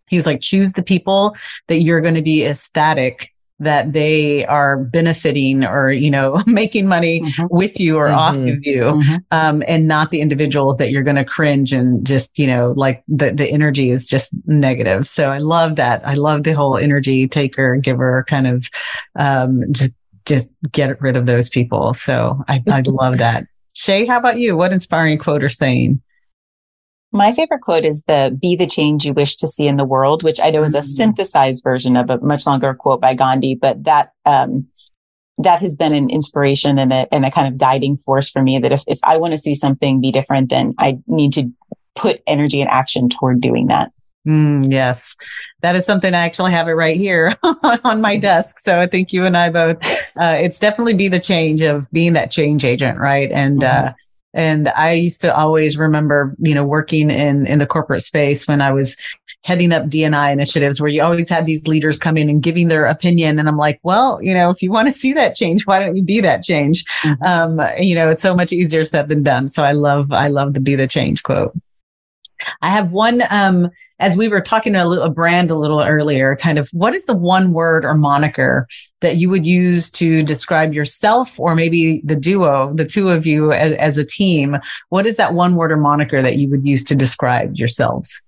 He's 0.10 0.26
like, 0.26 0.42
choose 0.42 0.74
the 0.74 0.84
people 0.84 1.36
that 1.68 1.84
you're 1.84 2.02
going 2.02 2.16
to 2.16 2.24
be 2.24 2.46
ecstatic 2.46 3.32
that 3.60 3.92
they 3.92 4.46
are 4.46 4.78
benefiting 4.78 5.66
or 5.66 5.92
you 5.92 6.10
know 6.10 6.42
making 6.48 6.88
money 6.88 7.22
mm-hmm. 7.22 7.46
with 7.50 7.80
you 7.80 7.98
or 7.98 8.08
mm-hmm. 8.08 8.18
off 8.18 8.36
of 8.36 8.66
you 8.66 8.82
mm-hmm. 8.82 9.16
um, 9.32 9.64
and 9.68 9.88
not 9.88 10.12
the 10.12 10.22
individuals 10.22 10.78
that 10.78 10.92
you're 10.92 11.04
going 11.04 11.16
to 11.16 11.26
cringe 11.26 11.74
and 11.74 12.06
just 12.06 12.40
you 12.40 12.48
know 12.48 12.74
like 12.78 13.04
the, 13.08 13.32
the 13.32 13.50
energy 13.52 13.90
is 13.90 14.08
just 14.08 14.34
negative 14.46 15.06
so 15.06 15.30
i 15.30 15.38
love 15.38 15.76
that 15.76 16.06
i 16.08 16.14
love 16.14 16.44
the 16.44 16.54
whole 16.54 16.78
energy 16.78 17.28
taker 17.28 17.76
giver 17.76 18.24
kind 18.28 18.48
of 18.48 18.70
um, 19.16 19.64
just 19.72 19.92
just 20.26 20.52
get 20.72 21.00
rid 21.02 21.18
of 21.18 21.26
those 21.26 21.50
people 21.50 21.94
so 21.94 22.44
i, 22.48 22.62
I 22.68 22.82
love 22.86 23.18
that 23.18 23.46
shay 23.74 24.06
how 24.06 24.18
about 24.18 24.40
you 24.40 24.56
what 24.56 24.74
inspiring 24.74 25.18
quote 25.18 25.44
or 25.44 25.50
saying 25.50 26.02
my 27.12 27.32
favorite 27.32 27.62
quote 27.62 27.84
is 27.84 28.04
the 28.04 28.38
be 28.40 28.56
the 28.56 28.68
change 28.68 29.06
you 29.06 29.14
wish 29.14 29.36
to 29.38 29.48
see 29.48 29.68
in 29.68 29.78
the 29.78 29.86
world, 29.86 30.24
which 30.24 30.40
I 30.40 30.50
know 30.50 30.64
is 30.64 30.76
a 30.76 30.80
mm-hmm. 30.80 30.86
synthesized 30.86 31.64
version 31.64 31.98
of 31.98 32.10
a 32.10 32.20
much 32.20 32.46
longer 32.46 32.74
quote 32.74 33.02
by 33.02 33.14
Gandhi, 33.16 33.56
but 33.56 33.84
that, 33.86 34.14
um, 34.26 34.68
that 35.40 35.60
has 35.62 35.76
been 35.76 35.94
an 35.94 36.10
inspiration 36.10 36.78
and 36.78 36.94
a, 36.94 37.08
and 37.14 37.26
a 37.26 37.32
kind 37.32 37.48
of 37.48 37.58
guiding 37.58 37.98
force 37.98 38.30
for 38.30 38.44
me 38.44 38.60
that 38.60 38.72
if, 38.72 38.84
if 38.88 39.00
I 39.04 39.18
want 39.18 39.32
to 39.32 39.38
see 39.38 39.56
something 39.56 40.02
be 40.02 40.12
different, 40.12 40.50
then 40.50 40.74
I 40.78 41.00
need 41.08 41.34
to 41.34 41.52
put 41.96 42.22
energy 42.28 42.62
and 42.62 42.70
action 42.70 43.10
toward 43.10 43.42
doing 43.42 43.68
that. 43.68 43.92
Mm, 44.28 44.70
yes, 44.70 45.16
that 45.62 45.76
is 45.76 45.86
something 45.86 46.14
I 46.14 46.20
actually 46.20 46.52
have 46.52 46.68
it 46.68 46.74
right 46.74 46.98
here 46.98 47.34
on 47.84 48.02
my 48.02 48.18
desk. 48.18 48.60
So 48.60 48.80
I 48.80 48.86
think 48.86 49.14
you 49.14 49.26
and 49.26 49.36
I 49.36 49.50
both, 49.50 49.78
uh, 50.22 50.36
it's 50.38 50.60
definitely 50.60 50.94
be 50.94 51.08
the 51.08 51.20
change 51.20 51.62
of 51.62 51.90
being 51.92 52.14
that 52.14 52.30
change 52.30 52.64
agent, 52.64 53.00
right? 53.00 53.32
And, 53.32 53.62
mm-hmm. 53.62 53.88
uh, 53.88 53.92
and 54.34 54.70
I 54.70 54.94
used 54.94 55.22
to 55.22 55.36
always 55.36 55.78
remember, 55.78 56.36
you 56.40 56.54
know, 56.54 56.64
working 56.64 57.10
in, 57.10 57.48
in 57.48 57.60
the 57.60 57.66
corporate 57.66 58.04
space 58.04 58.48
when 58.48 58.62
I 58.62 58.72
was 58.72 58.96
heading 59.44 59.72
up 59.72 59.86
DNI 59.86 60.32
initiatives 60.34 60.82
where 60.82 60.90
you 60.90 61.02
always 61.02 61.30
had 61.30 61.46
these 61.46 61.68
leaders 61.68 61.98
come 61.98 62.18
in 62.18 62.30
and 62.30 62.44
giving 62.44 62.68
their 62.68 62.86
opinion. 62.86 63.40
And 63.40 63.48
I'm 63.48 63.58
like, 63.58 63.80
well, 63.84 64.22
you 64.22 64.34
know, 64.34 64.50
if 64.50 64.62
you 64.62 64.72
want 64.72 64.88
to 64.88 64.94
see 64.94 65.14
that 65.14 65.34
change, 65.34 65.66
why 65.66 65.80
don't 65.80 65.96
you 65.96 66.04
be 66.04 66.20
that 66.22 66.44
change? 66.44 66.84
Mm-hmm. 67.04 67.24
Um, 67.24 67.68
you 67.80 67.96
know, 67.96 68.10
it's 68.10 68.22
so 68.22 68.36
much 68.36 68.52
easier 68.52 68.86
said 68.86 69.08
than 69.08 69.24
done. 69.24 69.50
So 69.50 69.64
I 69.64 69.72
love, 69.72 70.12
I 70.12 70.28
love 70.28 70.54
the 70.54 70.60
be 70.60 70.76
the 70.76 70.88
change 70.88 71.24
quote. 71.24 71.54
I 72.62 72.70
have 72.70 72.92
one, 72.92 73.24
um, 73.30 73.70
as 74.00 74.16
we 74.16 74.28
were 74.28 74.42
talking 74.42 74.76
a, 74.76 74.86
little, 74.86 75.04
a 75.04 75.10
brand 75.10 75.52
a 75.52 75.58
little 75.58 75.82
earlier, 75.82 76.36
kind 76.36 76.58
of 76.58 76.70
what 76.70 76.94
is 76.94 77.06
the 77.06 77.16
one 77.16 77.54
word 77.54 77.86
or 77.86 77.94
moniker 77.96 78.68
that 79.02 79.18
you 79.18 79.30
would 79.30 79.46
use 79.46 79.92
to 79.92 80.24
describe 80.24 80.74
yourself 80.74 81.40
or 81.40 81.56
maybe 81.56 82.02
the 82.04 82.16
duo, 82.16 82.74
the 82.74 82.86
two 82.86 83.10
of 83.10 83.26
you 83.26 83.52
as, 83.52 83.74
as 83.76 83.98
a 83.98 84.06
team? 84.06 84.58
What 84.90 85.06
is 85.06 85.18
that 85.18 85.34
one 85.34 85.56
word 85.56 85.72
or 85.72 85.78
moniker 85.78 86.22
that 86.22 86.38
you 86.38 86.50
would 86.50 86.66
use 86.66 86.84
to 86.86 86.96
describe 86.96 87.56
yourselves? 87.56 88.22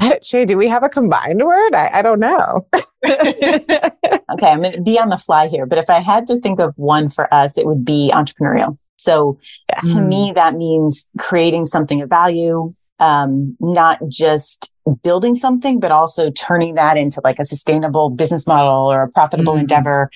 Shay, 0.22 0.44
do 0.44 0.56
we 0.56 0.68
have 0.68 0.82
a 0.82 0.88
combined 0.88 1.44
word? 1.44 1.74
I, 1.74 1.90
I 1.94 2.02
don't 2.02 2.20
know. 2.20 2.66
okay, 3.08 4.50
I'm 4.50 4.62
going 4.62 4.74
to 4.74 4.82
be 4.82 4.98
on 4.98 5.08
the 5.08 5.16
fly 5.16 5.48
here, 5.48 5.66
but 5.66 5.78
if 5.78 5.88
I 5.88 6.00
had 6.00 6.26
to 6.26 6.38
think 6.40 6.60
of 6.60 6.74
one 6.76 7.08
for 7.08 7.32
us, 7.32 7.56
it 7.56 7.66
would 7.66 7.84
be 7.84 8.10
entrepreneurial. 8.14 8.76
So 8.98 9.38
yeah. 9.70 9.80
to 9.80 9.94
mm. 9.94 10.08
me, 10.08 10.32
that 10.34 10.54
means 10.56 11.08
creating 11.18 11.64
something 11.64 12.02
of 12.02 12.10
value, 12.10 12.74
um, 13.00 13.56
not 13.60 13.98
just 14.08 14.74
building 15.02 15.34
something, 15.34 15.80
but 15.80 15.90
also 15.90 16.30
turning 16.30 16.74
that 16.74 16.96
into 16.96 17.20
like 17.24 17.38
a 17.38 17.44
sustainable 17.44 18.10
business 18.10 18.46
model 18.46 18.92
or 18.92 19.02
a 19.02 19.08
profitable 19.10 19.54
mm-hmm. 19.54 19.62
endeavor. 19.62 20.10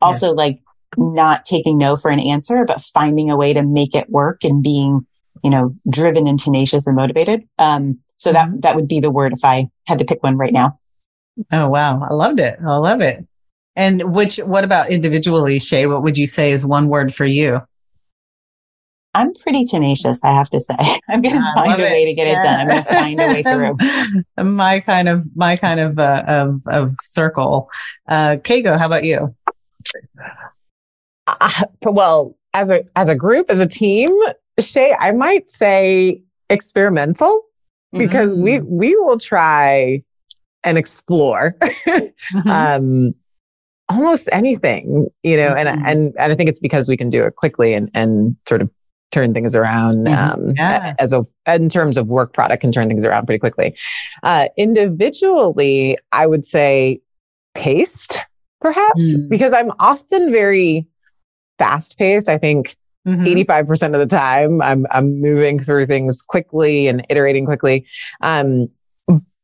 Also, 0.00 0.28
yeah. 0.28 0.32
like 0.32 0.62
not 0.96 1.44
taking 1.44 1.78
no 1.78 1.96
for 1.96 2.10
an 2.10 2.20
answer, 2.20 2.64
but 2.64 2.80
finding 2.80 3.30
a 3.30 3.36
way 3.36 3.52
to 3.52 3.62
make 3.62 3.94
it 3.94 4.10
work 4.10 4.42
and 4.42 4.62
being, 4.62 5.06
you 5.44 5.50
know, 5.50 5.76
driven 5.88 6.26
and 6.26 6.38
tenacious 6.38 6.86
and 6.86 6.96
motivated. 6.96 7.46
Um, 7.58 8.00
so 8.16 8.32
mm-hmm. 8.32 8.52
that 8.54 8.62
that 8.62 8.76
would 8.76 8.88
be 8.88 9.00
the 9.00 9.10
word 9.10 9.32
if 9.32 9.44
I 9.44 9.68
had 9.86 9.98
to 9.98 10.04
pick 10.04 10.22
one 10.22 10.36
right 10.36 10.52
now. 10.52 10.78
Oh 11.52 11.68
wow, 11.68 12.02
I 12.02 12.12
loved 12.12 12.40
it. 12.40 12.58
I 12.60 12.76
love 12.76 13.00
it. 13.00 13.26
And 13.76 14.14
which, 14.14 14.38
what 14.38 14.64
about 14.64 14.90
individually, 14.90 15.58
Shay? 15.58 15.86
What 15.86 16.02
would 16.02 16.18
you 16.18 16.26
say 16.26 16.52
is 16.52 16.66
one 16.66 16.88
word 16.88 17.14
for 17.14 17.24
you? 17.24 17.60
I'm 19.12 19.32
pretty 19.34 19.64
tenacious, 19.64 20.22
I 20.22 20.32
have 20.32 20.48
to 20.50 20.60
say. 20.60 20.76
I'm 21.08 21.20
going 21.20 21.36
to 21.36 21.52
find 21.54 21.80
a 21.80 21.84
way 21.84 22.04
to 22.04 22.14
get 22.14 22.26
yeah. 22.26 22.38
it 22.38 22.42
done. 22.42 22.60
I'm 22.60 22.68
going 22.68 22.84
to 22.84 22.88
find 22.88 23.20
a 23.20 23.26
way 23.26 23.42
through. 23.42 24.44
my 24.44 24.80
kind 24.80 25.08
of 25.08 25.24
my 25.34 25.56
kind 25.56 25.80
of 25.80 25.98
uh, 25.98 26.24
of, 26.26 26.60
of 26.66 26.94
circle. 27.00 27.68
Uh, 28.08 28.36
Kago, 28.42 28.78
how 28.78 28.86
about 28.86 29.04
you? 29.04 29.34
Uh, 31.26 31.64
well, 31.82 32.36
as 32.54 32.70
a 32.70 32.84
as 32.96 33.08
a 33.08 33.14
group, 33.14 33.50
as 33.50 33.58
a 33.58 33.66
team, 33.66 34.16
Shay, 34.60 34.94
I 34.98 35.12
might 35.12 35.50
say 35.50 36.22
experimental 36.48 37.42
because 37.92 38.34
mm-hmm. 38.34 38.44
we 38.44 38.60
we 38.60 38.96
will 38.96 39.18
try 39.18 40.02
and 40.62 40.78
explore 40.78 41.56
mm-hmm. 41.62 42.48
um, 42.48 43.14
almost 43.88 44.28
anything, 44.30 45.08
you 45.22 45.36
know, 45.36 45.48
mm-hmm. 45.48 45.68
and 45.68 45.68
and 45.68 46.14
and 46.16 46.32
I 46.32 46.34
think 46.36 46.48
it's 46.48 46.60
because 46.60 46.88
we 46.88 46.96
can 46.96 47.10
do 47.10 47.24
it 47.24 47.36
quickly 47.36 47.74
and 47.74 47.90
and 47.94 48.36
sort 48.46 48.62
of 48.62 48.70
turn 49.10 49.34
things 49.34 49.54
around 49.54 50.06
mm-hmm. 50.06 50.40
um, 50.40 50.54
yeah. 50.56 50.94
as 50.98 51.12
a 51.12 51.26
in 51.46 51.68
terms 51.68 51.96
of 51.96 52.06
work 52.06 52.32
product 52.32 52.60
can 52.60 52.72
turn 52.72 52.88
things 52.88 53.04
around 53.04 53.26
pretty 53.26 53.38
quickly. 53.38 53.76
Uh, 54.22 54.46
individually, 54.56 55.98
I 56.12 56.26
would 56.26 56.46
say 56.46 57.00
paced, 57.54 58.20
perhaps, 58.60 59.16
mm. 59.16 59.28
because 59.28 59.52
I'm 59.52 59.72
often 59.78 60.32
very 60.32 60.86
fast 61.58 61.98
paced. 61.98 62.28
I 62.28 62.38
think 62.38 62.76
mm-hmm. 63.06 63.24
85% 63.24 63.94
of 63.94 64.00
the 64.00 64.06
time 64.06 64.62
I'm, 64.62 64.86
I'm 64.90 65.20
moving 65.20 65.62
through 65.62 65.86
things 65.86 66.22
quickly 66.22 66.88
and 66.88 67.04
iterating 67.08 67.44
quickly. 67.44 67.86
Um, 68.20 68.68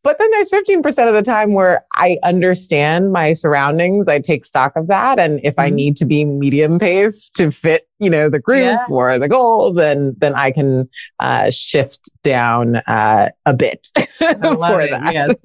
but 0.07 0.21
then 0.21 0.31
there's 0.31 0.53
15% 0.53 1.09
of 1.09 1.17
the 1.17 1.23
time 1.23 1.53
where 1.53 1.85
I 1.95 2.17
understand 2.23 3.11
my 3.11 3.33
surroundings. 3.33 4.07
I 4.07 4.21
take 4.21 4.47
stock 4.47 4.77
of 4.77 4.87
that. 4.87 5.19
And 5.19 5.41
if 5.43 5.57
mm-hmm. 5.57 5.63
I 5.63 5.71
need 5.71 5.97
to 5.97 6.05
be 6.05 6.25
medium 6.25 6.79
pace 6.79 7.29
to 7.31 7.51
fit, 7.51 7.89
you 7.99 8.09
know, 8.09 8.29
the 8.29 8.39
group 8.39 8.59
yeah. 8.61 8.85
or 8.89 9.19
the 9.19 9.29
goal, 9.29 9.73
then, 9.73 10.15
then 10.19 10.37
I 10.37 10.53
can, 10.53 10.89
uh, 11.19 11.51
shift 11.51 12.09
down, 12.23 12.77
uh, 12.87 13.31
a 13.47 13.53
bit 13.53 13.89
for 13.97 14.81
it, 14.81 14.91
that. 14.93 15.11
Yes. 15.13 15.43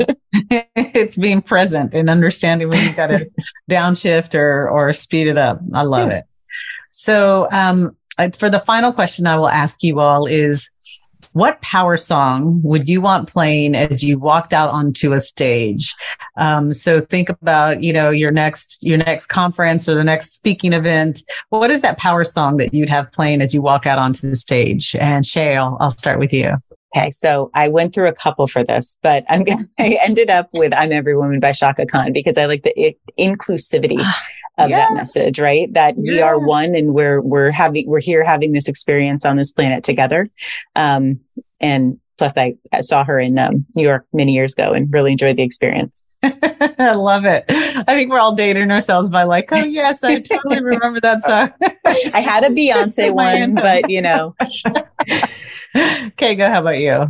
it's 0.75 1.17
being 1.17 1.41
present 1.41 1.95
and 1.95 2.07
understanding 2.07 2.69
when 2.69 2.87
you 2.87 2.93
got 2.93 3.07
to 3.07 3.27
downshift 3.71 4.35
or, 4.35 4.69
or 4.69 4.93
speed 4.93 5.25
it 5.25 5.39
up. 5.39 5.59
I 5.73 5.81
love 5.81 6.09
yeah. 6.09 6.19
it. 6.19 6.25
So, 6.91 7.47
um, 7.51 7.97
for 8.37 8.51
the 8.51 8.59
final 8.59 8.93
question 8.93 9.25
I 9.25 9.37
will 9.37 9.49
ask 9.49 9.81
you 9.81 9.99
all 9.99 10.27
is, 10.27 10.69
what 11.33 11.61
power 11.61 11.97
song 11.97 12.61
would 12.63 12.87
you 12.87 13.01
want 13.01 13.29
playing 13.29 13.75
as 13.75 14.03
you 14.03 14.19
walked 14.19 14.53
out 14.53 14.69
onto 14.69 15.13
a 15.13 15.19
stage? 15.19 15.95
Um, 16.37 16.73
so 16.73 17.01
think 17.01 17.29
about, 17.29 17.83
you 17.83 17.93
know, 17.93 18.09
your 18.09 18.31
next 18.31 18.83
your 18.83 18.97
next 18.97 19.27
conference 19.27 19.87
or 19.87 19.95
the 19.95 20.03
next 20.03 20.35
speaking 20.35 20.73
event. 20.73 21.21
What 21.49 21.71
is 21.71 21.81
that 21.81 21.97
power 21.97 22.23
song 22.23 22.57
that 22.57 22.73
you'd 22.73 22.89
have 22.89 23.11
playing 23.11 23.41
as 23.41 23.53
you 23.53 23.61
walk 23.61 23.85
out 23.85 23.99
onto 23.99 24.29
the 24.29 24.35
stage? 24.35 24.95
And 24.95 25.25
Shay, 25.25 25.55
I'll, 25.57 25.77
I'll 25.79 25.91
start 25.91 26.19
with 26.19 26.33
you. 26.33 26.57
Okay, 26.95 27.09
so 27.11 27.49
I 27.53 27.69
went 27.69 27.93
through 27.93 28.09
a 28.09 28.13
couple 28.13 28.47
for 28.47 28.63
this, 28.63 28.97
but 29.01 29.23
I'm 29.29 29.43
gonna, 29.43 29.65
I 29.79 29.97
ended 30.01 30.29
up 30.29 30.49
with 30.53 30.73
"I'm 30.75 30.91
Every 30.91 31.15
Woman" 31.15 31.39
by 31.39 31.53
Chaka 31.53 31.85
Khan 31.85 32.11
because 32.13 32.37
I 32.37 32.45
like 32.45 32.63
the 32.63 32.73
it, 32.79 32.97
inclusivity 33.17 33.99
of 34.57 34.69
yeah. 34.69 34.77
that 34.77 34.93
message, 34.93 35.39
right? 35.39 35.73
That 35.73 35.95
we 35.97 36.21
are 36.21 36.37
one, 36.37 36.75
and 36.75 36.93
we're 36.93 37.21
we're 37.21 37.51
having 37.51 37.87
we're 37.87 38.01
here 38.01 38.23
having 38.23 38.51
this 38.51 38.67
experience 38.67 39.25
on 39.25 39.37
this 39.37 39.51
planet 39.51 39.83
together. 39.83 40.29
Um, 40.75 41.21
and 41.61 41.97
plus, 42.17 42.37
I, 42.37 42.55
I 42.73 42.81
saw 42.81 43.03
her 43.03 43.19
in 43.19 43.39
um, 43.39 43.65
New 43.75 43.83
York 43.83 44.05
many 44.13 44.33
years 44.33 44.53
ago 44.53 44.73
and 44.73 44.91
really 44.93 45.13
enjoyed 45.13 45.37
the 45.37 45.43
experience. 45.43 46.05
I 46.23 46.91
love 46.91 47.25
it. 47.25 47.45
I 47.49 47.95
think 47.95 48.11
we're 48.11 48.19
all 48.19 48.35
dating 48.35 48.69
ourselves 48.69 49.09
by 49.09 49.23
like, 49.23 49.51
oh 49.51 49.63
yes, 49.63 50.03
I 50.03 50.19
totally 50.19 50.61
remember 50.63 50.99
that 50.99 51.21
song. 51.21 51.51
I 52.13 52.19
had 52.19 52.43
a 52.43 52.49
Beyonce 52.49 53.13
one, 53.13 53.55
but 53.55 53.89
you 53.89 54.01
know. 54.01 54.35
okay, 56.07 56.35
go. 56.35 56.47
How 56.47 56.61
about 56.61 56.79
you? 56.79 57.07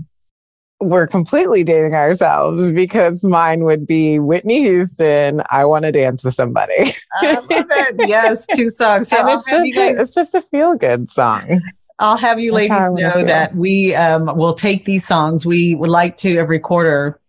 We're 0.79 1.07
completely 1.07 1.63
dating 1.63 1.93
ourselves 1.93 2.71
because 2.71 3.23
mine 3.23 3.63
would 3.65 3.85
be 3.85 4.17
Whitney 4.17 4.61
Houston. 4.61 5.43
I 5.51 5.63
want 5.65 5.85
to 5.85 5.91
dance 5.91 6.23
with 6.23 6.33
somebody. 6.33 6.73
I 7.21 7.33
love 7.33 7.47
it. 7.49 7.95
Yes, 8.09 8.47
two 8.55 8.69
songs. 8.69 9.09
So 9.09 9.19
and 9.19 9.29
it's 9.29 9.49
just 9.49 9.75
guys- 9.75 9.97
a, 9.97 10.01
it's 10.01 10.13
just 10.13 10.33
a 10.33 10.41
feel 10.41 10.75
good 10.75 11.11
song. 11.11 11.61
I'll 11.99 12.17
have 12.17 12.39
you 12.39 12.51
ladies 12.51 12.91
know 12.93 13.23
that 13.23 13.55
we 13.55 13.93
um, 13.93 14.25
will 14.35 14.55
take 14.55 14.85
these 14.85 15.05
songs. 15.05 15.45
We 15.45 15.75
would 15.75 15.91
like 15.91 16.17
to 16.17 16.35
every 16.37 16.57
quarter 16.57 17.19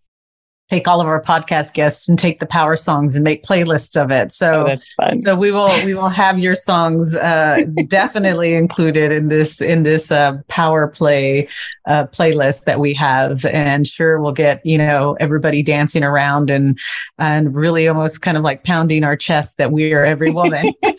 take 0.72 0.88
all 0.88 1.02
of 1.02 1.06
our 1.06 1.20
podcast 1.20 1.74
guests 1.74 2.08
and 2.08 2.18
take 2.18 2.40
the 2.40 2.46
power 2.46 2.78
songs 2.78 3.14
and 3.14 3.22
make 3.22 3.44
playlists 3.44 4.02
of 4.02 4.10
it. 4.10 4.32
So 4.32 4.62
oh, 4.62 4.68
that's 4.68 4.90
fun. 4.94 5.16
So 5.16 5.36
we 5.36 5.50
will 5.52 5.68
we 5.84 5.94
will 5.94 6.08
have 6.08 6.38
your 6.38 6.54
songs 6.54 7.14
uh, 7.14 7.64
definitely 7.88 8.54
included 8.54 9.12
in 9.12 9.28
this 9.28 9.60
in 9.60 9.82
this 9.82 10.10
uh, 10.10 10.38
power 10.48 10.88
play 10.88 11.46
uh, 11.86 12.06
playlist 12.06 12.64
that 12.64 12.80
we 12.80 12.94
have, 12.94 13.44
and 13.44 13.86
sure 13.86 14.18
we'll 14.18 14.32
get 14.32 14.64
you 14.64 14.78
know 14.78 15.14
everybody 15.20 15.62
dancing 15.62 16.02
around 16.02 16.48
and 16.48 16.78
and 17.18 17.54
really 17.54 17.86
almost 17.86 18.22
kind 18.22 18.38
of 18.38 18.42
like 18.42 18.64
pounding 18.64 19.04
our 19.04 19.16
chest 19.16 19.58
that 19.58 19.72
we 19.72 19.92
are 19.92 20.06
every 20.06 20.30
woman. 20.30 20.72
but 20.82 20.94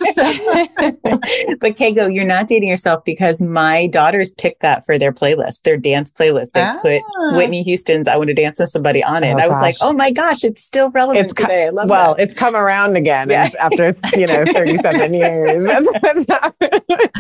Kago, 1.78 2.14
you're 2.14 2.26
not 2.26 2.48
dating 2.48 2.70
yourself 2.70 3.04
because 3.06 3.42
my 3.42 3.88
daughters 3.88 4.36
picked 4.36 4.62
that 4.62 4.86
for 4.86 5.00
their 5.00 5.12
playlist, 5.12 5.64
their 5.64 5.78
dance 5.78 6.12
playlist. 6.12 6.52
They 6.54 6.62
ah. 6.62 6.78
put 6.80 7.02
Whitney 7.36 7.64
Houston's 7.64 8.08
"I 8.08 8.18
Want 8.18 8.28
to 8.28 8.36
Dance 8.36 8.60
with 8.60 8.70
Somebody" 8.70 9.04
on 9.04 9.24
it. 9.24 9.34
Oh, 9.34 9.40
I 9.40 9.48
was 9.48 9.63
like, 9.64 9.76
oh 9.82 9.94
my 9.94 10.12
gosh, 10.12 10.44
it's 10.44 10.64
still 10.64 10.90
relevant 10.90 11.26
it's 11.26 11.34
today. 11.34 11.68
I 11.68 11.70
love 11.70 11.90
well, 11.90 12.16
that. 12.16 12.24
it's 12.24 12.36
come 12.36 12.56
around 12.56 12.96
again 12.96 13.30
yeah. 13.30 13.50
after, 13.60 13.96
you 14.16 14.28
know, 14.28 14.46
37 14.52 15.14
years. 15.14 15.64
That's, 15.74 15.90
that's 16.02 16.28
not, 16.28 16.56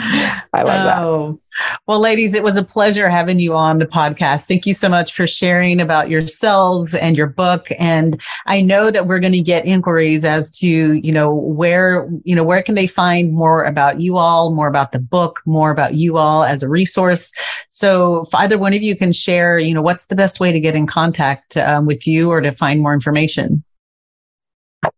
I 0.53 0.63
love 0.63 0.99
oh. 0.99 1.39
Well, 1.88 1.99
ladies, 1.99 2.34
it 2.34 2.43
was 2.43 2.58
a 2.58 2.64
pleasure 2.64 3.10
having 3.10 3.39
you 3.39 3.54
on 3.54 3.80
the 3.80 3.86
podcast. 3.86 4.47
Thank 4.47 4.66
you 4.66 4.74
so 4.74 4.89
much 4.89 5.14
for 5.14 5.28
sharing 5.28 5.80
about 5.80 6.10
yourselves 6.10 6.95
and 6.95 7.16
your 7.16 7.28
book. 7.28 7.68
And 7.78 8.22
I 8.45 8.62
know 8.62 8.91
that 8.91 9.08
we're 9.08 9.20
going 9.20 9.34
to 9.34 9.41
get 9.41 9.66
inquiries 9.66 10.26
as 10.26 10.49
to, 10.60 10.68
you 10.68 11.12
know, 11.12 11.34
where, 11.34 12.10
you 12.24 12.36
know, 12.36 12.43
where 12.43 12.62
can 12.62 12.76
they 12.76 12.88
find 12.88 13.34
more 13.34 13.64
about 13.64 13.99
you 13.99 14.18
all, 14.18 14.54
more 14.54 14.68
about 14.68 14.91
the 14.91 14.99
book, 14.99 15.41
more 15.45 15.72
about 15.72 15.95
you 15.95 16.18
all 16.18 16.43
as 16.43 16.64
a 16.64 16.70
resource. 16.70 17.32
So 17.70 18.22
if 18.22 18.34
either 18.36 18.58
one 18.58 18.74
of 18.74 18.82
you 18.82 18.95
can 18.95 19.14
share, 19.14 19.60
you 19.60 19.74
know, 19.74 19.82
what's 19.82 20.08
the 20.08 20.16
best 20.16 20.39
way 20.39 20.51
to 20.51 20.60
get 20.60 20.76
in 20.76 20.88
contact 20.88 21.58
um, 21.58 21.86
with 21.86 22.08
you 22.08 22.32
or 22.32 22.41
to 22.41 22.51
find 22.51 22.82
more 22.82 22.93
information? 22.93 23.64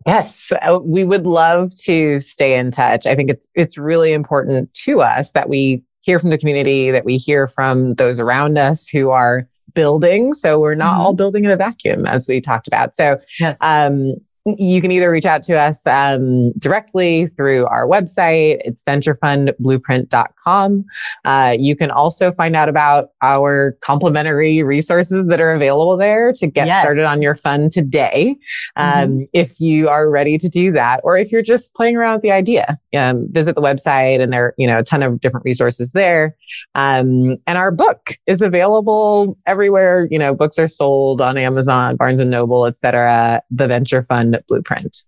Yes, 0.07 0.51
uh, 0.61 0.79
we 0.81 1.03
would 1.03 1.27
love 1.27 1.73
to 1.81 2.19
stay 2.19 2.57
in 2.57 2.71
touch. 2.71 3.05
I 3.05 3.15
think 3.15 3.29
it's 3.29 3.49
it's 3.53 3.77
really 3.77 4.13
important 4.13 4.73
to 4.85 5.01
us 5.01 5.31
that 5.33 5.47
we 5.47 5.83
hear 6.05 6.19
from 6.19 6.29
the 6.29 6.37
community, 6.37 6.91
that 6.91 7.03
we 7.03 7.17
hear 7.17 7.47
from 7.47 7.95
those 7.95 8.19
around 8.19 8.57
us 8.57 8.87
who 8.87 9.09
are 9.09 9.47
building. 9.73 10.33
So 10.33 10.59
we're 10.59 10.75
not 10.75 10.93
mm-hmm. 10.93 11.01
all 11.01 11.13
building 11.13 11.45
in 11.45 11.51
a 11.51 11.57
vacuum, 11.57 12.05
as 12.05 12.29
we 12.29 12.39
talked 12.39 12.67
about. 12.67 12.95
So 12.95 13.19
yes. 13.39 13.57
um, 13.61 14.13
you 14.45 14.79
can 14.79 14.91
either 14.91 15.09
reach 15.09 15.25
out 15.25 15.41
to 15.43 15.55
us 15.55 15.87
um, 15.87 16.51
directly 16.53 17.27
through 17.27 17.65
our 17.65 17.87
website. 17.87 18.61
It's 18.63 18.83
venturefundblueprint.com. 18.83 20.85
Uh, 21.25 21.57
you 21.59 21.75
can 21.75 21.89
also 21.89 22.31
find 22.31 22.55
out 22.55 22.69
about 22.69 23.09
our 23.23 23.75
complimentary 23.81 24.61
resources 24.61 25.25
that 25.27 25.41
are 25.41 25.51
available 25.51 25.97
there 25.97 26.31
to 26.33 26.45
get 26.45 26.67
yes. 26.67 26.83
started 26.83 27.05
on 27.05 27.23
your 27.23 27.35
fund 27.35 27.71
today. 27.71 28.35
Um, 28.75 28.93
mm-hmm. 28.93 29.23
If 29.33 29.59
you 29.59 29.89
are 29.89 30.07
ready 30.09 30.37
to 30.37 30.47
do 30.47 30.71
that, 30.73 31.01
or 31.03 31.17
if 31.17 31.31
you're 31.31 31.41
just 31.41 31.73
playing 31.73 31.95
around 31.95 32.17
with 32.17 32.21
the 32.21 32.31
idea, 32.31 32.79
um, 32.95 33.27
visit 33.31 33.55
the 33.55 33.61
website 33.61 34.21
and 34.21 34.31
there 34.31 34.45
are, 34.45 34.53
you 34.57 34.67
know, 34.67 34.77
a 34.79 34.83
ton 34.83 35.01
of 35.01 35.19
different 35.21 35.43
resources 35.43 35.89
there. 35.89 36.35
Um, 36.75 37.37
and 37.47 37.57
our 37.57 37.71
book 37.71 38.19
is 38.27 38.43
available 38.43 39.35
everywhere. 39.47 40.07
You 40.11 40.19
know, 40.19 40.35
books 40.35 40.59
are 40.59 40.67
sold 40.67 41.19
on 41.19 41.35
Amazon, 41.35 41.95
Barnes 41.95 42.19
and 42.19 42.29
Noble, 42.29 42.67
etc. 42.67 43.41
The 43.49 43.67
Venture 43.67 44.03
Fund 44.03 44.34
blueprint. 44.47 45.05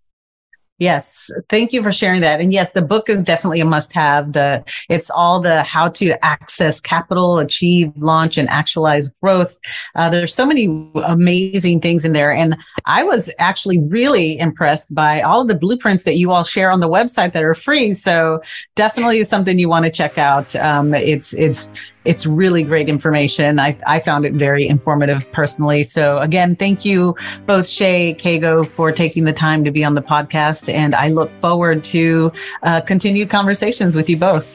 Yes, 0.80 1.32
thank 1.50 1.74
you 1.74 1.82
for 1.82 1.92
sharing 1.92 2.22
that. 2.22 2.40
And 2.40 2.54
yes, 2.54 2.72
the 2.72 2.84
book 2.84 3.10
is 3.10 3.24
definitely 3.24 3.60
a 3.62 3.66
must-have. 3.66 4.34
The 4.34 4.64
it's 4.90 5.10
all 5.10 5.40
the 5.40 5.64
how 5.64 5.88
to 5.90 6.24
access 6.24 6.80
capital, 6.80 7.40
achieve, 7.40 7.92
launch, 7.98 8.38
and 8.38 8.48
actualize 8.50 9.10
growth. 9.24 9.58
Uh, 9.96 10.08
there's 10.12 10.36
so 10.36 10.46
many 10.46 10.66
amazing 11.04 11.82
things 11.82 12.06
in 12.06 12.14
there, 12.14 12.32
and 12.32 12.56
I 12.86 13.04
was 13.04 13.32
actually 13.40 13.80
really 13.80 14.38
impressed 14.38 14.94
by 14.94 15.22
all 15.22 15.42
of 15.42 15.48
the 15.48 15.56
blueprints 15.56 16.04
that 16.04 16.18
you 16.18 16.32
all 16.32 16.44
share 16.44 16.70
on 16.70 16.80
the 16.80 16.90
website 16.90 17.34
that 17.34 17.44
are 17.44 17.56
free. 17.56 17.92
So 17.94 18.40
definitely 18.76 19.24
something 19.24 19.58
you 19.58 19.70
want 19.70 19.86
to 19.86 19.92
check 19.92 20.20
out. 20.20 20.56
Um, 20.58 20.94
it's 20.94 21.34
it's 21.34 21.72
it's 22.08 22.26
really 22.26 22.64
great 22.64 22.88
information. 22.88 23.60
I, 23.60 23.78
I 23.86 24.00
found 24.00 24.26
it 24.26 24.34
very 24.34 24.68
informative 24.68 25.30
personally. 25.34 25.84
So 25.84 26.20
again, 26.20 26.56
thank 26.56 26.86
you 26.86 27.16
both 27.46 27.68
Shay, 27.68 28.14
Kago 28.14 28.66
for 28.66 28.92
taking 28.92 29.26
the 29.26 29.34
time 29.34 29.66
to 29.66 29.72
be 29.72 29.84
on 29.84 29.94
the 29.94 30.02
podcast. 30.02 30.74
And 30.74 30.96
I 30.96 31.10
look 31.10 31.34
forward 31.34 31.84
to 31.86 32.32
uh, 32.64 32.82
continued 32.82 33.30
conversations 33.30 33.94
with 33.94 34.10
you 34.10 34.18
both. 34.18 34.48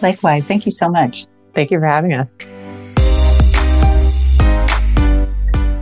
Likewise. 0.00 0.46
Thank 0.46 0.64
you 0.64 0.72
so 0.72 0.88
much. 0.88 1.26
Thank 1.54 1.72
you 1.72 1.80
for 1.80 1.86
having 1.86 2.12
us. 2.14 2.28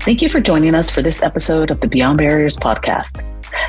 Thank 0.03 0.23
you 0.23 0.31
for 0.31 0.41
joining 0.41 0.75
us 0.75 0.89
for 0.89 1.03
this 1.03 1.23
episode 1.23 1.71
of 1.71 1.81
the 1.81 1.87
Beyond 1.87 2.17
Barriers 2.17 2.57
podcast. 2.57 3.23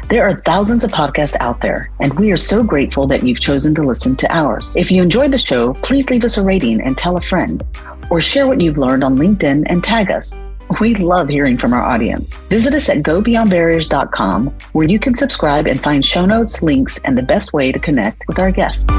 There 0.10 0.28
are 0.28 0.40
thousands 0.40 0.84
of 0.84 0.92
podcasts 0.92 1.36
out 1.40 1.62
there, 1.62 1.92
and 2.00 2.14
we 2.20 2.32
are 2.32 2.38
so 2.38 2.64
grateful 2.64 3.08
that 3.08 3.24
you've 3.24 3.40
chosen 3.40 3.76
to 3.76 3.84
listen 3.84 4.16
to 4.18 4.36
ours. 4.36 4.76
If 4.76 4.92
you 4.92 5.02
enjoyed 5.02 5.32
the 5.32 5.38
show, 5.38 5.74
please 5.74 6.10
leave 6.10 6.24
us 6.24 6.38
a 6.38 6.44
rating 6.44 6.82
and 6.82 6.98
tell 6.98 7.18
a 7.18 7.22
friend, 7.22 7.64
or 8.10 8.22
share 8.22 8.48
what 8.48 8.62
you've 8.62 8.78
learned 8.78 9.04
on 9.04 9.18
LinkedIn 9.18 9.64
and 9.68 9.84
tag 9.84 10.12
us. 10.12 10.40
We 10.80 10.96
love 10.96 11.30
hearing 11.30 11.58
from 11.58 11.74
our 11.74 11.82
audience. 11.82 12.42
Visit 12.44 12.74
us 12.76 12.90
at 12.90 13.00
gobeyondbarriers.com, 13.00 14.48
where 14.74 14.88
you 14.88 15.00
can 15.00 15.16
subscribe 15.16 15.68
and 15.68 15.82
find 15.82 16.06
show 16.06 16.26
notes, 16.26 16.62
links, 16.62 17.02
and 17.04 17.18
the 17.18 17.24
best 17.24 17.54
way 17.54 17.72
to 17.72 17.80
connect 17.80 18.28
with 18.28 18.40
our 18.40 18.52
guests. 18.52 18.94